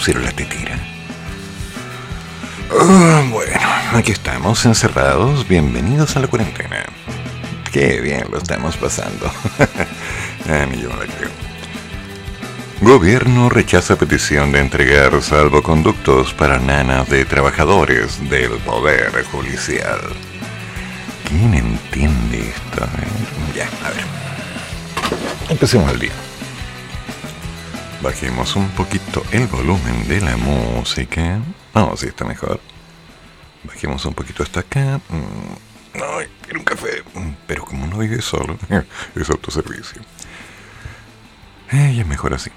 pusieron 0.00 0.24
la 0.24 0.32
tetera. 0.32 0.78
Ah, 2.72 3.22
bueno, 3.30 3.60
aquí 3.92 4.12
estamos 4.12 4.64
encerrados. 4.64 5.46
Bienvenidos 5.46 6.16
a 6.16 6.20
la 6.20 6.26
cuarentena. 6.26 6.86
Qué 7.70 8.00
bien 8.00 8.24
lo 8.30 8.38
estamos 8.38 8.78
pasando. 8.78 9.26
a 10.48 10.64
mí 10.64 10.80
yo 10.80 10.88
no 10.88 10.96
la 10.96 11.04
creo. 11.04 11.28
Gobierno 12.80 13.50
rechaza 13.50 13.96
petición 13.96 14.52
de 14.52 14.60
entregar 14.60 15.20
salvoconductos 15.20 16.32
para 16.32 16.58
nanas 16.58 17.06
de 17.10 17.26
trabajadores 17.26 18.26
del 18.30 18.52
Poder 18.52 19.22
Judicial. 19.24 20.00
¿Quién 21.28 21.52
entiende 21.52 22.38
esto? 22.48 22.88
Ya, 23.54 23.68
a 23.86 23.90
ver. 23.90 24.06
Empecemos 25.50 25.92
el 25.92 25.98
día. 25.98 26.29
Bajemos 28.02 28.56
un 28.56 28.68
poquito 28.70 29.22
el 29.30 29.46
volumen 29.46 30.08
de 30.08 30.20
la 30.22 30.36
música. 30.36 31.38
No, 31.74 31.96
sí 31.96 32.06
está 32.06 32.24
mejor. 32.24 32.60
Bajemos 33.64 34.04
un 34.06 34.14
poquito 34.14 34.42
hasta 34.42 34.60
acá. 34.60 35.00
Mm, 35.10 35.98
Ay, 36.18 36.26
quiero 36.42 36.60
un 36.60 36.64
café. 36.64 37.02
Mm, 37.14 37.32
Pero 37.46 37.64
como 37.64 37.86
no 37.86 37.98
vive 37.98 38.22
solo, 38.22 38.56
es 39.14 39.28
autoservicio. 39.30 40.00
Eh, 41.72 41.96
es 42.00 42.06
mejor 42.06 42.32
así. 42.32 42.50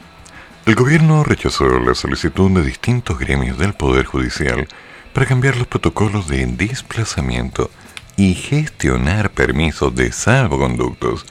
El 0.66 0.76
gobierno 0.76 1.26
rechazó 1.26 1.68
la 1.80 1.94
solicitud 1.94 2.50
de 2.52 2.64
distintos 2.64 3.20
gremios 3.20 3.58
del 3.58 3.74
Poder 3.74 4.06
Judicial 4.06 4.66
para 5.14 5.26
cambiar 5.26 5.58
los 5.58 5.68
protocolos 5.68 6.30
de 6.30 6.46
desplazamiento 6.46 7.70
y 8.16 8.34
gestionar 8.36 9.32
permisos 9.32 9.94
de 9.94 10.12
salvoconductos 10.14 11.26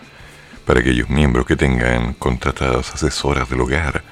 para 0.64 0.80
aquellos 0.80 1.08
miembros 1.08 1.46
que 1.46 1.56
tengan 1.56 2.14
contratadas 2.14 2.94
asesoras 2.94 3.48
del 3.48 3.60
hogar 3.60 4.02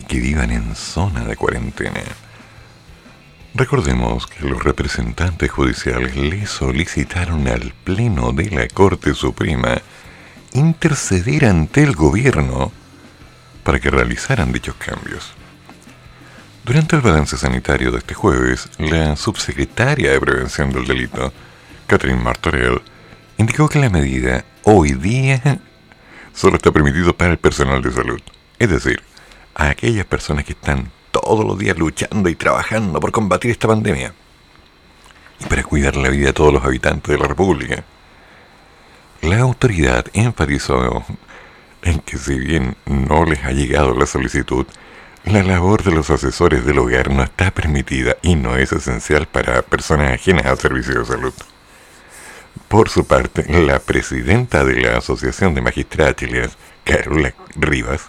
y 0.00 0.04
que 0.04 0.20
vivan 0.20 0.50
en 0.50 0.74
zona 0.74 1.24
de 1.24 1.36
cuarentena. 1.36 2.02
Recordemos 3.54 4.26
que 4.26 4.44
los 4.44 4.62
representantes 4.62 5.50
judiciales 5.50 6.16
le 6.16 6.46
solicitaron 6.46 7.48
al 7.48 7.72
Pleno 7.84 8.32
de 8.32 8.50
la 8.50 8.68
Corte 8.68 9.12
Suprema 9.14 9.80
interceder 10.52 11.46
ante 11.46 11.82
el 11.82 11.94
gobierno 11.94 12.72
para 13.64 13.80
que 13.80 13.90
realizaran 13.90 14.52
dichos 14.52 14.76
cambios. 14.76 15.32
Durante 16.64 16.94
el 16.94 17.02
balance 17.02 17.36
sanitario 17.36 17.90
de 17.90 17.98
este 17.98 18.14
jueves, 18.14 18.68
la 18.78 19.16
subsecretaria 19.16 20.12
de 20.12 20.20
Prevención 20.20 20.72
del 20.72 20.86
Delito, 20.86 21.32
Catherine 21.86 22.22
Martorell, 22.22 22.82
indicó 23.38 23.68
que 23.68 23.80
la 23.80 23.90
medida 23.90 24.44
hoy 24.62 24.92
día 24.92 25.60
solo 26.34 26.56
está 26.56 26.70
permitido 26.72 27.16
para 27.16 27.32
el 27.32 27.38
personal 27.38 27.82
de 27.82 27.92
salud, 27.92 28.20
es 28.58 28.70
decir, 28.70 29.02
a 29.54 29.70
aquellas 29.70 30.06
personas 30.06 30.44
que 30.44 30.52
están 30.52 30.90
todos 31.10 31.44
los 31.44 31.58
días 31.58 31.78
luchando 31.78 32.28
y 32.28 32.34
trabajando 32.34 33.00
por 33.00 33.12
combatir 33.12 33.50
esta 33.50 33.68
pandemia 33.68 34.14
y 35.40 35.44
para 35.44 35.62
cuidar 35.62 35.96
la 35.96 36.08
vida 36.08 36.26
de 36.26 36.32
todos 36.32 36.52
los 36.52 36.64
habitantes 36.64 37.12
de 37.12 37.18
la 37.18 37.28
República. 37.28 37.84
La 39.22 39.40
autoridad 39.40 40.06
enfatizó 40.12 41.04
en 41.82 41.98
que 42.00 42.18
si 42.18 42.38
bien 42.38 42.76
no 42.86 43.24
les 43.24 43.44
ha 43.44 43.52
llegado 43.52 43.94
la 43.94 44.06
solicitud, 44.06 44.66
la 45.24 45.42
labor 45.42 45.82
de 45.82 45.92
los 45.92 46.08
asesores 46.10 46.64
del 46.64 46.78
hogar 46.78 47.10
no 47.10 47.22
está 47.22 47.50
permitida 47.50 48.16
y 48.22 48.36
no 48.36 48.56
es 48.56 48.72
esencial 48.72 49.26
para 49.26 49.62
personas 49.62 50.12
ajenas 50.12 50.46
al 50.46 50.58
servicio 50.58 51.00
de 51.00 51.04
salud. 51.04 51.34
Por 52.68 52.88
su 52.88 53.06
parte, 53.06 53.44
la 53.48 53.78
presidenta 53.80 54.64
de 54.64 54.80
la 54.80 54.98
Asociación 54.98 55.54
de 55.54 55.60
Magistradas 55.60 56.16
Chilenas, 56.16 56.56
Carola 56.84 57.34
Rivas, 57.56 58.06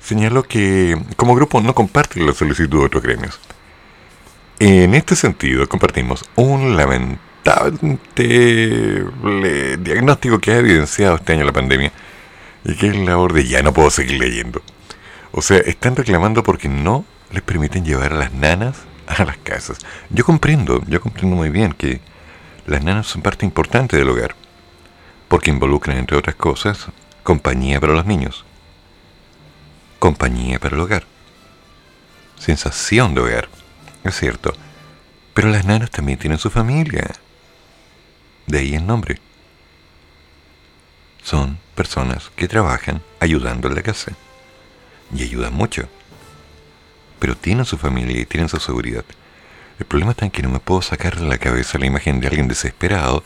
señaló 0.00 0.42
que 0.42 0.96
como 1.16 1.34
grupo 1.34 1.60
no 1.60 1.74
comparten 1.74 2.26
la 2.26 2.34
solicitud 2.34 2.80
de 2.80 2.86
otros 2.86 3.02
gremios. 3.02 3.40
En 4.58 4.94
este 4.94 5.16
sentido, 5.16 5.68
compartimos 5.68 6.24
un 6.36 6.76
lamentable 6.76 7.98
diagnóstico 9.78 10.38
que 10.38 10.52
ha 10.52 10.58
evidenciado 10.58 11.16
este 11.16 11.32
año 11.32 11.44
la 11.44 11.52
pandemia 11.52 11.92
y 12.64 12.74
que 12.76 12.88
es 12.88 12.96
la 12.96 13.04
labor 13.04 13.32
de 13.32 13.46
ya 13.46 13.62
no 13.62 13.72
puedo 13.72 13.90
seguir 13.90 14.18
leyendo. 14.18 14.62
O 15.32 15.42
sea, 15.42 15.58
están 15.58 15.96
reclamando 15.96 16.42
porque 16.42 16.68
no 16.68 17.04
les 17.30 17.42
permiten 17.42 17.84
llevar 17.84 18.12
a 18.12 18.16
las 18.16 18.32
nanas 18.32 18.76
a 19.06 19.24
las 19.24 19.36
casas. 19.38 19.78
Yo 20.10 20.24
comprendo, 20.24 20.82
yo 20.86 21.00
comprendo 21.00 21.36
muy 21.36 21.50
bien 21.50 21.72
que 21.72 22.00
las 22.66 22.82
nanas 22.82 23.06
son 23.06 23.22
parte 23.22 23.44
importante 23.44 23.96
del 23.96 24.08
hogar, 24.08 24.34
porque 25.28 25.50
involucran, 25.50 25.98
entre 25.98 26.16
otras 26.16 26.36
cosas, 26.36 26.86
compañía 27.22 27.80
para 27.80 27.92
los 27.92 28.06
niños, 28.06 28.44
compañía 29.98 30.58
para 30.58 30.76
el 30.76 30.82
hogar, 30.82 31.04
sensación 32.38 33.14
de 33.14 33.20
hogar, 33.20 33.48
es 34.02 34.18
cierto, 34.18 34.54
pero 35.34 35.48
las 35.48 35.64
nanas 35.64 35.90
también 35.90 36.18
tienen 36.18 36.38
su 36.38 36.50
familia, 36.50 37.10
de 38.46 38.58
ahí 38.58 38.74
el 38.74 38.86
nombre. 38.86 39.18
Son 41.22 41.58
personas 41.74 42.30
que 42.36 42.48
trabajan 42.48 43.02
ayudando 43.20 43.68
en 43.68 43.74
la 43.74 43.82
casa, 43.82 44.12
y 45.14 45.22
ayudan 45.22 45.54
mucho, 45.54 45.88
pero 47.18 47.36
tienen 47.36 47.64
su 47.64 47.78
familia 47.78 48.20
y 48.20 48.26
tienen 48.26 48.48
su 48.48 48.58
seguridad. 48.58 49.04
El 49.78 49.86
problema 49.86 50.12
está 50.12 50.24
en 50.24 50.30
que 50.30 50.42
no 50.42 50.50
me 50.50 50.60
puedo 50.60 50.82
sacar 50.82 51.16
de 51.16 51.26
la 51.26 51.38
cabeza 51.38 51.78
la 51.78 51.86
imagen 51.86 52.20
de 52.20 52.28
alguien 52.28 52.48
desesperado 52.48 53.24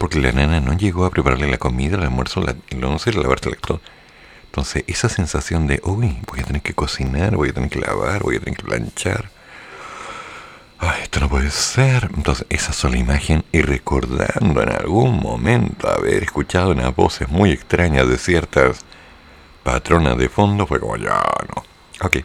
porque 0.00 0.18
la 0.18 0.32
nana 0.32 0.60
no 0.60 0.72
llegó 0.72 1.04
a 1.04 1.10
prepararle 1.10 1.46
la 1.50 1.58
comida, 1.58 1.98
el 1.98 2.04
almuerzo, 2.04 2.40
la, 2.40 2.56
el 2.70 2.82
once, 2.82 3.12
lavarse 3.12 3.50
el 3.50 3.58
todo. 3.58 3.82
Entonces, 4.44 4.82
esa 4.86 5.10
sensación 5.10 5.66
de, 5.66 5.78
uy, 5.84 6.18
voy 6.26 6.40
a 6.40 6.44
tener 6.44 6.62
que 6.62 6.72
cocinar, 6.72 7.36
voy 7.36 7.50
a 7.50 7.52
tener 7.52 7.68
que 7.68 7.80
lavar, 7.80 8.22
voy 8.22 8.36
a 8.36 8.40
tener 8.40 8.56
que 8.56 8.64
planchar. 8.64 9.28
Ay, 10.78 11.02
esto 11.02 11.20
no 11.20 11.28
puede 11.28 11.50
ser. 11.50 12.08
Entonces, 12.16 12.46
esa 12.48 12.72
sola 12.72 12.96
imagen 12.96 13.44
y 13.52 13.60
recordando 13.60 14.62
en 14.62 14.70
algún 14.70 15.20
momento 15.20 15.90
haber 15.90 16.22
escuchado 16.22 16.70
unas 16.70 16.96
voces 16.96 17.28
muy 17.28 17.52
extrañas 17.52 18.08
de 18.08 18.16
ciertas 18.16 18.78
patronas 19.62 20.16
de 20.16 20.30
fondo, 20.30 20.66
fue 20.66 20.80
como, 20.80 20.96
ya 20.96 21.22
no. 21.54 21.62
Ok. 22.06 22.16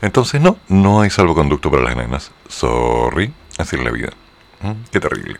Entonces, 0.00 0.40
no, 0.40 0.58
no 0.68 1.00
hay 1.00 1.10
salvoconducto 1.10 1.70
para 1.70 1.82
las 1.82 1.96
nenas. 1.96 2.30
Sorry, 2.48 3.32
así 3.58 3.76
es 3.76 3.82
la 3.84 3.90
vida. 3.90 4.10
Mm, 4.60 4.72
Qué 4.90 5.00
terrible. 5.00 5.36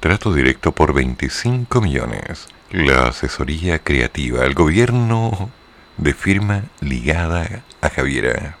Trato 0.00 0.32
directo 0.32 0.72
por 0.72 0.92
25 0.92 1.80
millones. 1.80 2.48
La 2.70 3.08
asesoría 3.08 3.78
creativa, 3.78 4.44
el 4.44 4.54
gobierno 4.54 5.50
de 5.96 6.12
firma 6.14 6.64
ligada 6.80 7.62
a 7.80 7.88
Javiera 7.88 8.56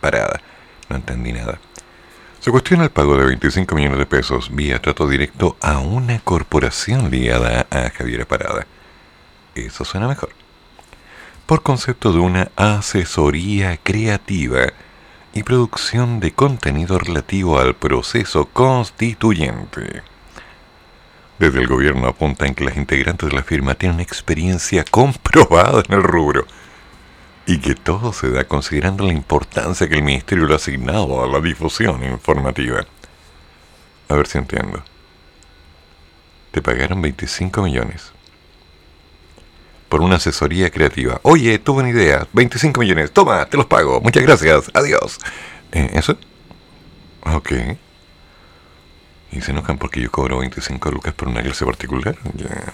Parada. 0.00 0.40
No 0.88 0.96
entendí 0.96 1.32
nada. 1.32 1.58
Se 2.40 2.50
cuestiona 2.50 2.84
el 2.84 2.90
pago 2.90 3.16
de 3.16 3.24
25 3.24 3.74
millones 3.74 3.98
de 3.98 4.06
pesos 4.06 4.54
vía 4.54 4.82
trato 4.82 5.08
directo 5.08 5.56
a 5.62 5.78
una 5.78 6.18
corporación 6.18 7.10
ligada 7.10 7.66
a 7.70 7.88
Javiera 7.90 8.26
Parada. 8.26 8.66
Eso 9.54 9.84
suena 9.84 10.08
mejor 10.08 10.30
por 11.46 11.62
concepto 11.62 12.12
de 12.12 12.20
una 12.20 12.50
asesoría 12.56 13.76
creativa 13.76 14.72
y 15.34 15.42
producción 15.42 16.20
de 16.20 16.32
contenido 16.32 16.98
relativo 16.98 17.58
al 17.58 17.74
proceso 17.74 18.46
constituyente. 18.46 20.02
Desde 21.38 21.60
el 21.60 21.66
gobierno 21.66 22.06
apuntan 22.06 22.54
que 22.54 22.64
las 22.64 22.76
integrantes 22.76 23.28
de 23.28 23.34
la 23.34 23.42
firma 23.42 23.74
tienen 23.74 24.00
experiencia 24.00 24.84
comprobada 24.90 25.82
en 25.86 25.94
el 25.94 26.02
rubro 26.02 26.46
y 27.46 27.58
que 27.58 27.74
todo 27.74 28.12
se 28.12 28.30
da 28.30 28.44
considerando 28.44 29.04
la 29.04 29.12
importancia 29.12 29.88
que 29.88 29.96
el 29.96 30.02
ministerio 30.02 30.46
le 30.46 30.54
ha 30.54 30.56
asignado 30.56 31.22
a 31.22 31.26
la 31.26 31.40
difusión 31.40 32.02
informativa. 32.04 32.86
A 34.08 34.14
ver 34.14 34.26
si 34.26 34.38
entiendo. 34.38 34.82
Te 36.52 36.62
pagaron 36.62 37.02
25 37.02 37.62
millones 37.62 38.14
por 39.94 40.02
una 40.02 40.16
asesoría 40.16 40.72
creativa. 40.72 41.20
Oye, 41.22 41.56
tuve 41.60 41.82
una 41.82 41.90
idea, 41.90 42.26
25 42.32 42.80
millones, 42.80 43.12
toma, 43.12 43.46
te 43.46 43.56
los 43.56 43.66
pago, 43.66 44.00
muchas 44.00 44.24
gracias, 44.24 44.68
adiós. 44.74 45.20
Eh, 45.70 45.88
¿Eso? 45.92 46.18
Ok. 47.20 47.52
¿Y 49.30 49.40
se 49.40 49.52
enojan 49.52 49.78
porque 49.78 50.00
yo 50.00 50.10
cobro 50.10 50.38
25 50.38 50.90
lucas 50.90 51.14
por 51.14 51.28
una 51.28 51.42
clase 51.42 51.64
particular? 51.64 52.16
Ya. 52.34 52.72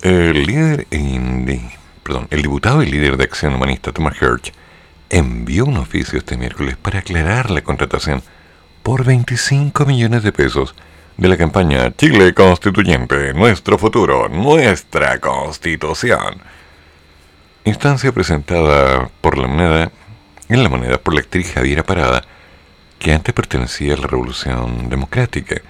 El 0.00 0.46
líder, 0.46 0.86
perdón, 2.04 2.26
el 2.30 2.40
diputado 2.40 2.82
y 2.82 2.86
líder 2.86 3.18
de 3.18 3.24
Acción 3.24 3.54
Humanista, 3.54 3.92
Thomas 3.92 4.16
Hirsch, 4.18 4.54
envió 5.10 5.66
un 5.66 5.76
oficio 5.76 6.18
este 6.18 6.38
miércoles 6.38 6.78
para 6.78 7.00
aclarar 7.00 7.50
la 7.50 7.60
contratación 7.60 8.22
por 8.82 9.04
25 9.04 9.84
millones 9.84 10.22
de 10.22 10.32
pesos 10.32 10.74
de 11.20 11.28
la 11.28 11.36
campaña 11.36 11.94
Chile 11.94 12.32
Constituyente, 12.32 13.34
nuestro 13.34 13.76
futuro, 13.76 14.30
nuestra 14.30 15.18
constitución. 15.20 16.40
Instancia 17.66 18.10
presentada 18.10 19.10
por 19.20 19.36
la 19.36 19.46
moneda, 19.46 19.92
en 20.48 20.62
la 20.62 20.70
moneda 20.70 20.96
por 20.96 21.12
la 21.12 21.20
actriz 21.20 21.52
Javiera 21.52 21.82
Parada, 21.82 22.22
que 22.98 23.12
antes 23.12 23.34
pertenecía 23.34 23.92
a 23.92 23.96
la 23.98 24.06
Revolución 24.06 24.88
Democrática, 24.88 25.60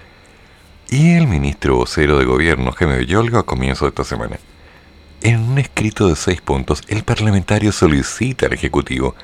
y 0.88 1.16
el 1.16 1.26
ministro 1.26 1.78
vocero 1.78 2.16
de 2.16 2.26
gobierno 2.26 2.70
Jaime 2.70 2.98
Villolga 2.98 3.40
a 3.40 3.42
comienzo 3.42 3.86
de 3.86 3.88
esta 3.88 4.04
semana. 4.04 4.38
En 5.20 5.40
un 5.40 5.58
escrito 5.58 6.06
de 6.06 6.14
seis 6.14 6.40
puntos, 6.40 6.80
el 6.86 7.02
parlamentario 7.02 7.72
solicita 7.72 8.46
al 8.46 8.52
Ejecutivo, 8.52 9.16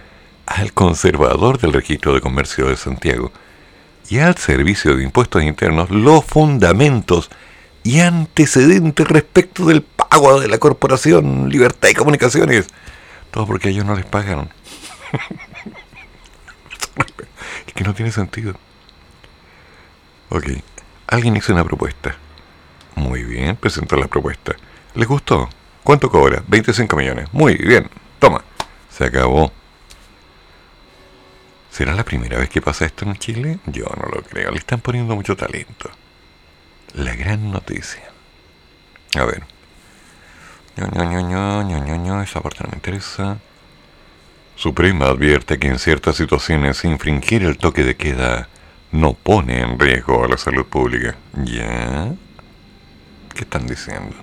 al 0.45 0.73
conservador 0.73 1.61
del 1.61 1.73
registro 1.73 2.15
de 2.15 2.21
comercio 2.21 2.67
de 2.67 2.77
Santiago 2.77 3.31
y 4.09 4.19
al 4.19 4.37
Servicio 4.37 4.97
de 4.97 5.05
Impuestos 5.05 5.43
Internos 5.43 5.91
los 5.91 6.25
fundamentos 6.25 7.31
y 7.83 8.01
antecedentes 8.01 9.07
respecto 9.07 9.67
del 9.67 9.83
pago 9.83 10.41
de 10.41 10.49
la 10.49 10.59
Corporación 10.59 11.49
Libertad 11.49 11.89
y 11.89 11.95
Comunicaciones. 11.95 12.67
Todo 13.31 13.47
porque 13.47 13.69
ellos 13.69 13.85
no 13.85 13.95
les 13.95 14.05
pagaron. 14.05 14.51
es 17.67 17.75
que 17.75 17.85
no 17.85 17.95
tiene 17.95 18.11
sentido. 18.11 18.55
Ok, 20.31 20.47
alguien 21.07 21.37
hizo 21.37 21.53
una 21.53 21.65
propuesta. 21.65 22.17
Muy 22.97 23.23
bien, 23.23 23.57
presentó 23.57 23.97
la 23.97 24.09
propuesta. 24.09 24.57
¿Les 24.95 25.07
gustó? 25.07 25.49
¿Cuánto 25.85 26.11
cobra? 26.11 26.43
25 26.49 26.97
millones. 26.97 27.29
Muy 27.33 27.55
bien, 27.55 27.89
toma. 28.19 28.43
Se 28.91 29.05
acabó. 29.05 29.53
¿Será 31.77 31.95
la 31.95 32.07
primera 32.07 32.39
vez 32.39 32.49
que 32.49 32.63
pasa 32.63 32.87
esto 32.87 33.05
en 33.05 33.17
Chile? 33.17 33.59
Yo 33.67 33.85
no 33.85 34.09
lo 34.11 34.23
creo. 34.23 34.51
Le 34.51 34.57
están 34.57 34.81
poniendo 34.81 35.15
mucho 35.15 35.37
talento. 35.37 35.91
La 36.95 37.15
gran 37.15 37.51
noticia. 37.51 38.01
A 39.15 39.27
ver. 39.27 39.43
ño, 40.79 42.23
esa 42.23 42.41
parte 42.41 42.65
no 42.65 42.71
me 42.71 42.77
interesa. 42.77 43.37
Suprema 44.55 45.05
advierte 45.05 45.59
que 45.59 45.69
en 45.69 45.79
ciertas 45.79 46.17
situaciones 46.17 46.83
infringir 46.87 47.43
el 47.43 47.59
toque 47.59 47.85
de 47.85 47.95
queda 47.95 48.49
no 48.91 49.13
pone 49.13 49.61
en 49.61 49.79
riesgo 49.79 50.25
a 50.25 50.29
la 50.29 50.39
salud 50.39 50.65
pública. 50.65 51.15
¿Ya? 51.45 52.11
¿Qué 53.35 53.43
están 53.43 53.67
diciendo? 53.67 54.17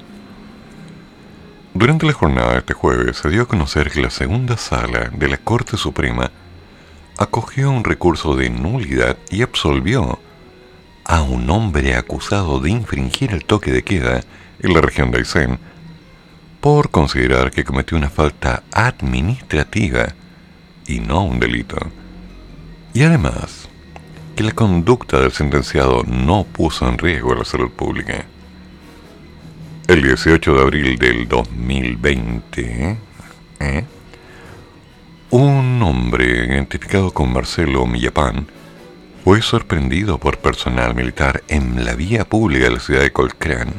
Durante 1.76 2.08
la 2.08 2.14
jornada 2.14 2.54
de 2.54 2.58
este 2.58 2.74
jueves 2.74 3.18
se 3.18 3.30
dio 3.30 3.44
a 3.44 3.48
conocer 3.48 3.92
que 3.92 4.02
la 4.02 4.10
segunda 4.10 4.58
sala 4.58 5.12
de 5.14 5.28
la 5.28 5.38
Corte 5.38 5.78
Suprema 5.78 6.32
acogió 7.18 7.72
un 7.72 7.84
recurso 7.84 8.36
de 8.36 8.50
nulidad 8.50 9.18
y 9.30 9.42
absolvió 9.42 10.20
a 11.06 11.22
un 11.22 11.50
hombre 11.50 11.96
acusado 11.96 12.60
de 12.60 12.72
infringir 12.72 13.32
el 13.32 13.46
toque 13.46 13.72
de 13.72 13.84
queda 13.84 14.22
en 14.60 14.74
la 14.74 14.82
región 14.82 15.12
de 15.12 15.20
Aysén 15.20 15.60
por 16.62 16.90
considerar 16.92 17.52
que 17.52 17.66
cometió 17.66 17.98
una 17.98 18.10
falta 18.10 18.64
administrativa 18.72 20.08
y 20.88 21.00
no 21.00 21.26
un 21.26 21.40
delito. 21.40 21.78
Y 22.94 23.04
además, 23.04 23.68
que 24.36 24.44
la 24.44 24.52
conducta 24.52 25.20
del 25.20 25.32
sentenciado 25.32 26.04
no 26.04 26.46
puso 26.46 26.88
en 26.88 26.98
riesgo 26.98 27.36
la 27.36 27.46
salud 27.46 27.70
pública. 27.70 28.26
El 29.88 30.02
18 30.02 30.54
de 30.56 30.62
abril 30.62 30.98
del 30.98 31.28
2020, 31.28 32.98
¿eh? 33.60 33.86
Un 35.36 35.82
hombre 35.82 36.46
identificado 36.46 37.10
con 37.10 37.34
Marcelo 37.34 37.88
Millapán 37.88 38.46
fue 39.24 39.42
sorprendido 39.42 40.20
por 40.20 40.38
personal 40.38 40.94
militar 40.94 41.42
en 41.48 41.84
la 41.84 41.96
vía 41.96 42.24
pública 42.24 42.66
de 42.66 42.70
la 42.74 42.80
ciudad 42.80 43.02
de 43.02 43.12
Colcrane, 43.12 43.72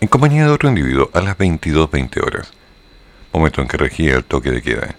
en 0.00 0.08
compañía 0.08 0.46
de 0.46 0.50
otro 0.50 0.68
individuo 0.68 1.08
a 1.12 1.20
las 1.20 1.38
22.20 1.38 2.20
horas, 2.20 2.52
momento 3.32 3.62
en 3.62 3.68
que 3.68 3.76
regía 3.76 4.16
el 4.16 4.24
toque 4.24 4.50
de 4.50 4.60
queda. 4.60 4.96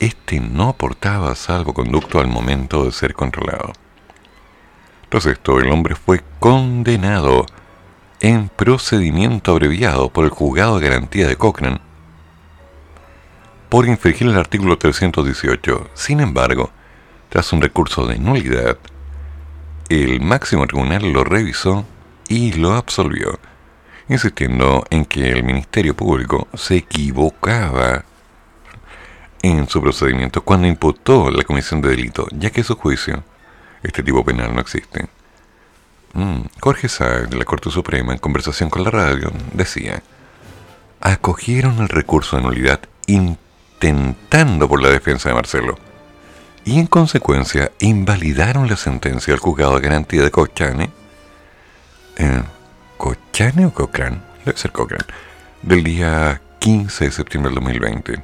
Este 0.00 0.40
no 0.40 0.72
portaba 0.72 1.36
salvoconducto 1.36 2.18
al 2.18 2.26
momento 2.26 2.84
de 2.84 2.90
ser 2.90 3.14
controlado. 3.14 3.72
Tras 5.08 5.24
esto, 5.26 5.60
el 5.60 5.70
hombre 5.70 5.94
fue 5.94 6.20
condenado 6.40 7.46
en 8.18 8.48
procedimiento 8.48 9.52
abreviado 9.52 10.08
por 10.08 10.24
el 10.24 10.30
juzgado 10.30 10.80
de 10.80 10.88
garantía 10.88 11.28
de 11.28 11.36
Cochrane 11.36 11.91
por 13.72 13.88
infringir 13.88 14.26
el 14.26 14.36
artículo 14.36 14.76
318. 14.76 15.92
Sin 15.94 16.20
embargo, 16.20 16.70
tras 17.30 17.54
un 17.54 17.62
recurso 17.62 18.06
de 18.06 18.18
nulidad, 18.18 18.76
el 19.88 20.20
máximo 20.20 20.66
tribunal 20.66 21.10
lo 21.10 21.24
revisó 21.24 21.86
y 22.28 22.52
lo 22.52 22.74
absolvió, 22.74 23.40
insistiendo 24.10 24.84
en 24.90 25.06
que 25.06 25.26
el 25.30 25.42
Ministerio 25.42 25.96
Público 25.96 26.48
se 26.52 26.76
equivocaba 26.76 28.04
en 29.40 29.66
su 29.66 29.80
procedimiento 29.80 30.42
cuando 30.42 30.66
imputó 30.66 31.30
la 31.30 31.42
comisión 31.42 31.80
de 31.80 31.88
delito, 31.88 32.26
ya 32.30 32.50
que 32.50 32.62
su 32.62 32.76
juicio, 32.76 33.24
este 33.82 34.02
tipo 34.02 34.22
penal 34.22 34.54
no 34.54 34.60
existe. 34.60 35.08
Mm, 36.12 36.42
Jorge 36.60 36.90
Sáenz, 36.90 37.30
de 37.30 37.38
la 37.38 37.46
Corte 37.46 37.70
Suprema, 37.70 38.12
en 38.12 38.18
conversación 38.18 38.68
con 38.68 38.84
la 38.84 38.90
radio, 38.90 39.32
decía, 39.54 40.02
acogieron 41.00 41.78
el 41.78 41.88
recurso 41.88 42.36
de 42.36 42.42
nulidad 42.42 42.80
intentando 43.82 44.68
por 44.68 44.80
la 44.80 44.90
defensa 44.90 45.28
de 45.28 45.34
Marcelo 45.34 45.76
y 46.64 46.78
en 46.78 46.86
consecuencia 46.86 47.72
invalidaron 47.80 48.68
la 48.68 48.76
sentencia 48.76 49.32
del 49.32 49.40
juzgado 49.40 49.74
de 49.74 49.80
garantía 49.80 50.22
de 50.22 50.30
Cochane, 50.30 50.90
eh, 52.16 52.42
¿Cochane 52.96 53.66
o 53.66 53.74
Cochrane? 53.74 54.20
Debe 54.44 54.56
ser 54.56 54.70
Cochrane, 54.70 55.04
del 55.62 55.82
día 55.82 56.40
15 56.60 57.06
de 57.06 57.10
septiembre 57.10 57.50
del 57.50 57.56
2020. 57.56 58.22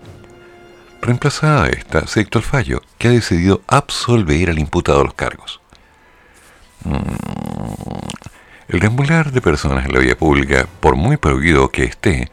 Reemplazada 1.03 1.69
esta, 1.69 2.07
se 2.07 2.21
dictó 2.21 2.39
el 2.39 2.45
fallo, 2.45 2.81
que 2.97 3.09
ha 3.09 3.13
decidido 3.13 3.63
absolver 3.67 4.51
al 4.51 4.61
imputado 4.61 5.03
los 5.03 5.15
cargos. 5.15 5.61
Mm. 6.85 6.99
El 8.69 8.81
deambular 8.81 9.33
de 9.33 9.41
personas 9.41 9.87
en 9.87 9.93
la 9.93 9.99
vía 9.99 10.17
pública, 10.17 10.69
por 10.79 10.95
muy 10.95 11.17
prohibido 11.17 11.71
que 11.71 11.85
esté, 11.85 12.31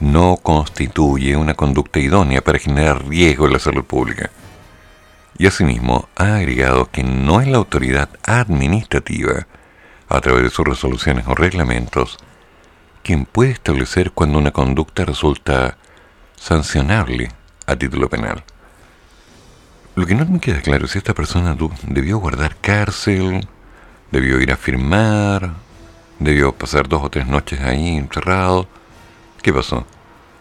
no 0.00 0.36
constituye 0.42 1.36
una 1.36 1.54
conducta 1.54 2.00
idónea 2.00 2.40
para 2.40 2.58
generar 2.58 3.06
riesgo 3.06 3.46
en 3.46 3.52
la 3.52 3.58
salud 3.58 3.84
pública. 3.84 4.30
Y 5.38 5.46
asimismo 5.46 6.08
ha 6.16 6.36
agregado 6.36 6.90
que 6.90 7.02
no 7.02 7.40
es 7.40 7.48
la 7.48 7.58
autoridad 7.58 8.08
administrativa, 8.24 9.46
a 10.08 10.20
través 10.20 10.42
de 10.42 10.50
sus 10.50 10.66
resoluciones 10.66 11.26
o 11.28 11.34
reglamentos, 11.34 12.18
quien 13.02 13.24
puede 13.24 13.52
establecer 13.52 14.10
cuando 14.10 14.38
una 14.38 14.50
conducta 14.50 15.04
resulta 15.04 15.78
sancionable 16.36 17.30
a 17.66 17.76
título 17.76 18.08
penal. 18.08 18.42
Lo 19.94 20.06
que 20.06 20.14
no 20.14 20.24
me 20.26 20.40
queda 20.40 20.60
claro 20.60 20.86
es 20.86 20.92
si 20.92 20.98
esta 20.98 21.14
persona 21.14 21.56
debió 21.82 22.18
guardar 22.18 22.56
cárcel, 22.56 23.46
debió 24.10 24.40
ir 24.40 24.52
a 24.52 24.56
firmar, 24.56 25.52
debió 26.18 26.52
pasar 26.52 26.88
dos 26.88 27.02
o 27.04 27.10
tres 27.10 27.26
noches 27.26 27.60
ahí 27.60 27.96
encerrado. 27.96 28.66
¿Qué 29.42 29.52
pasó? 29.52 29.86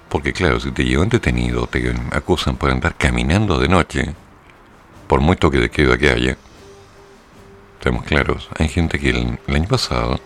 Porque 0.09 0.33
claro, 0.33 0.59
si 0.59 0.71
te 0.71 0.83
llevan 0.83 1.09
detenido, 1.09 1.67
te 1.67 1.93
acusan 2.11 2.57
por 2.57 2.69
andar 2.69 2.95
caminando 2.95 3.59
de 3.59 3.69
noche, 3.69 4.13
por 5.07 5.21
muy 5.21 5.37
toque 5.37 5.57
de 5.57 5.69
queda 5.69 5.97
que 5.97 6.09
haya, 6.09 6.37
estamos 7.77 8.03
claros, 8.03 8.49
hay 8.57 8.67
gente 8.67 8.99
que 8.99 9.11
el, 9.11 9.39
año 9.47 9.67
pasado 9.69 10.19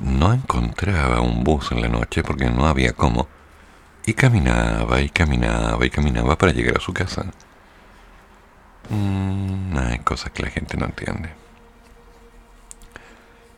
no 0.00 0.32
encontraba 0.32 1.20
un 1.20 1.42
bus 1.42 1.72
en 1.72 1.80
la 1.80 1.88
noche 1.88 2.22
porque 2.22 2.48
no 2.48 2.66
había 2.66 2.92
cómo, 2.92 3.26
y 4.06 4.12
caminaba 4.12 5.00
y 5.00 5.08
caminaba 5.08 5.84
y 5.84 5.90
caminaba 5.90 6.38
para 6.38 6.52
llegar 6.52 6.76
a 6.76 6.80
su 6.80 6.92
casa. 6.92 7.24
Mm, 8.90 9.76
hay 9.76 9.98
cosas 10.00 10.30
que 10.30 10.42
la 10.42 10.50
gente 10.50 10.76
no 10.76 10.84
entiende. 10.86 11.30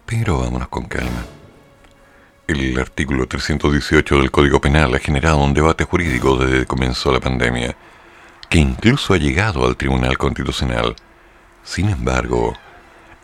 Pero 0.07 0.39
vámonos 0.39 0.69
con 0.69 0.85
calma. 0.85 1.36
El 2.47 2.79
artículo 2.79 3.27
318 3.27 4.19
del 4.19 4.31
Código 4.31 4.61
Penal 4.61 4.95
ha 4.95 5.01
generado 5.01 5.39
un 5.39 5.53
debate 5.53 5.83
jurídico 5.83 6.37
desde 6.37 6.61
que 6.61 6.67
comenzó 6.67 7.13
la 7.13 7.19
pandemia, 7.19 7.77
que 8.49 8.59
incluso 8.59 9.15
ha 9.15 9.17
llegado 9.19 9.67
al 9.67 9.77
Tribunal 9.77 10.17
Constitucional. 10.17 10.95
Sin 11.65 11.89
embargo, 11.89 12.57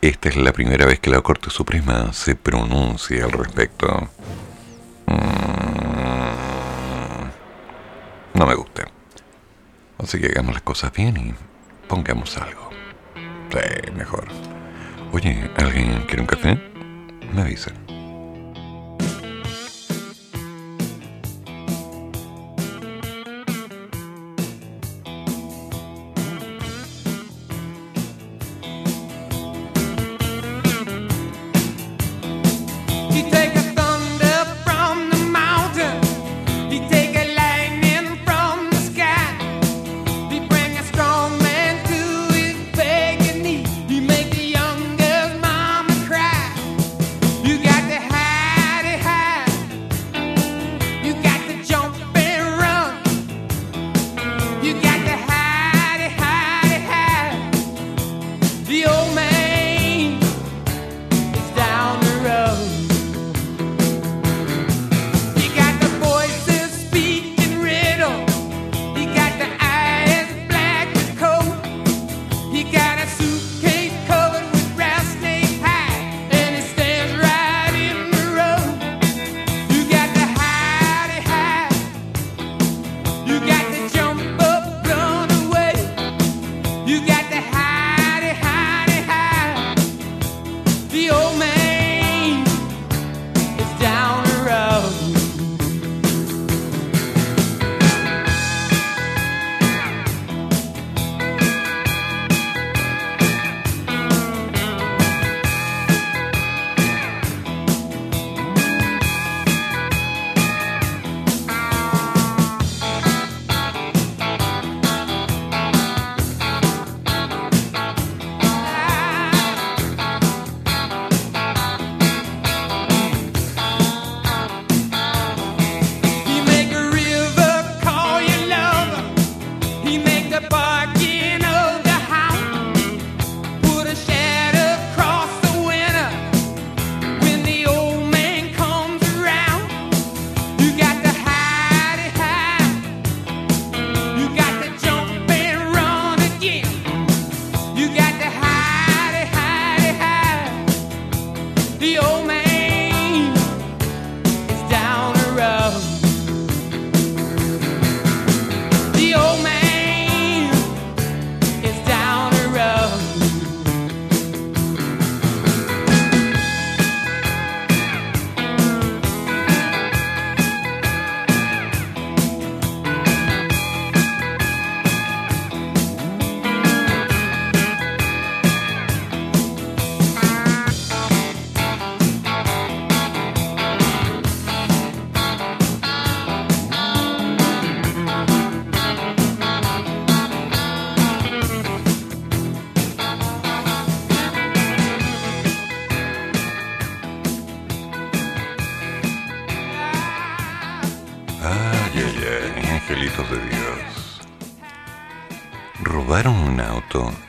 esta 0.00 0.29
es 0.29 0.37
la 0.37 0.52
primera 0.52 0.87
vez 0.87 0.99
que 0.99 1.11
la 1.11 1.21
Corte 1.21 1.50
Suprema 1.50 2.12
se 2.12 2.35
pronuncia 2.35 3.25
al 3.25 3.31
respecto. 3.31 4.09
Mm, 5.07 5.19
no 8.35 8.47
me 8.47 8.55
gusta. 8.55 8.88
Así 9.99 10.21
que 10.21 10.26
hagamos 10.26 10.55
las 10.55 10.62
cosas 10.62 10.93
bien 10.93 11.17
y 11.17 11.33
pongamos 11.87 12.37
algo. 12.38 12.71
Sí, 13.52 13.93
mejor. 13.93 14.26
Oye, 15.12 15.49
¿alguien 15.57 16.02
quiere 16.07 16.23
un 16.23 16.26
café? 16.26 16.59
me 17.33 17.43
avisan. 17.43 17.82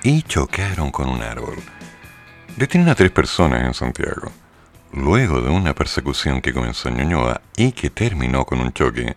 Y 0.04 0.22
chocaron 0.24 0.92
con 0.92 1.10
un 1.10 1.22
árbol. 1.24 1.56
Detienen 2.58 2.90
a 2.90 2.96
tres 2.96 3.10
personas 3.10 3.64
en 3.64 3.74
Santiago. 3.74 4.32
Luego 4.92 5.42
de 5.42 5.50
una 5.50 5.74
persecución 5.74 6.42
que 6.42 6.54
comenzó 6.54 6.90
en 6.90 6.98
Ñuñoa 6.98 7.42
y 7.56 7.72
que 7.72 7.90
terminó 7.90 8.46
con 8.46 8.60
un 8.60 8.74
choque, 8.74 9.16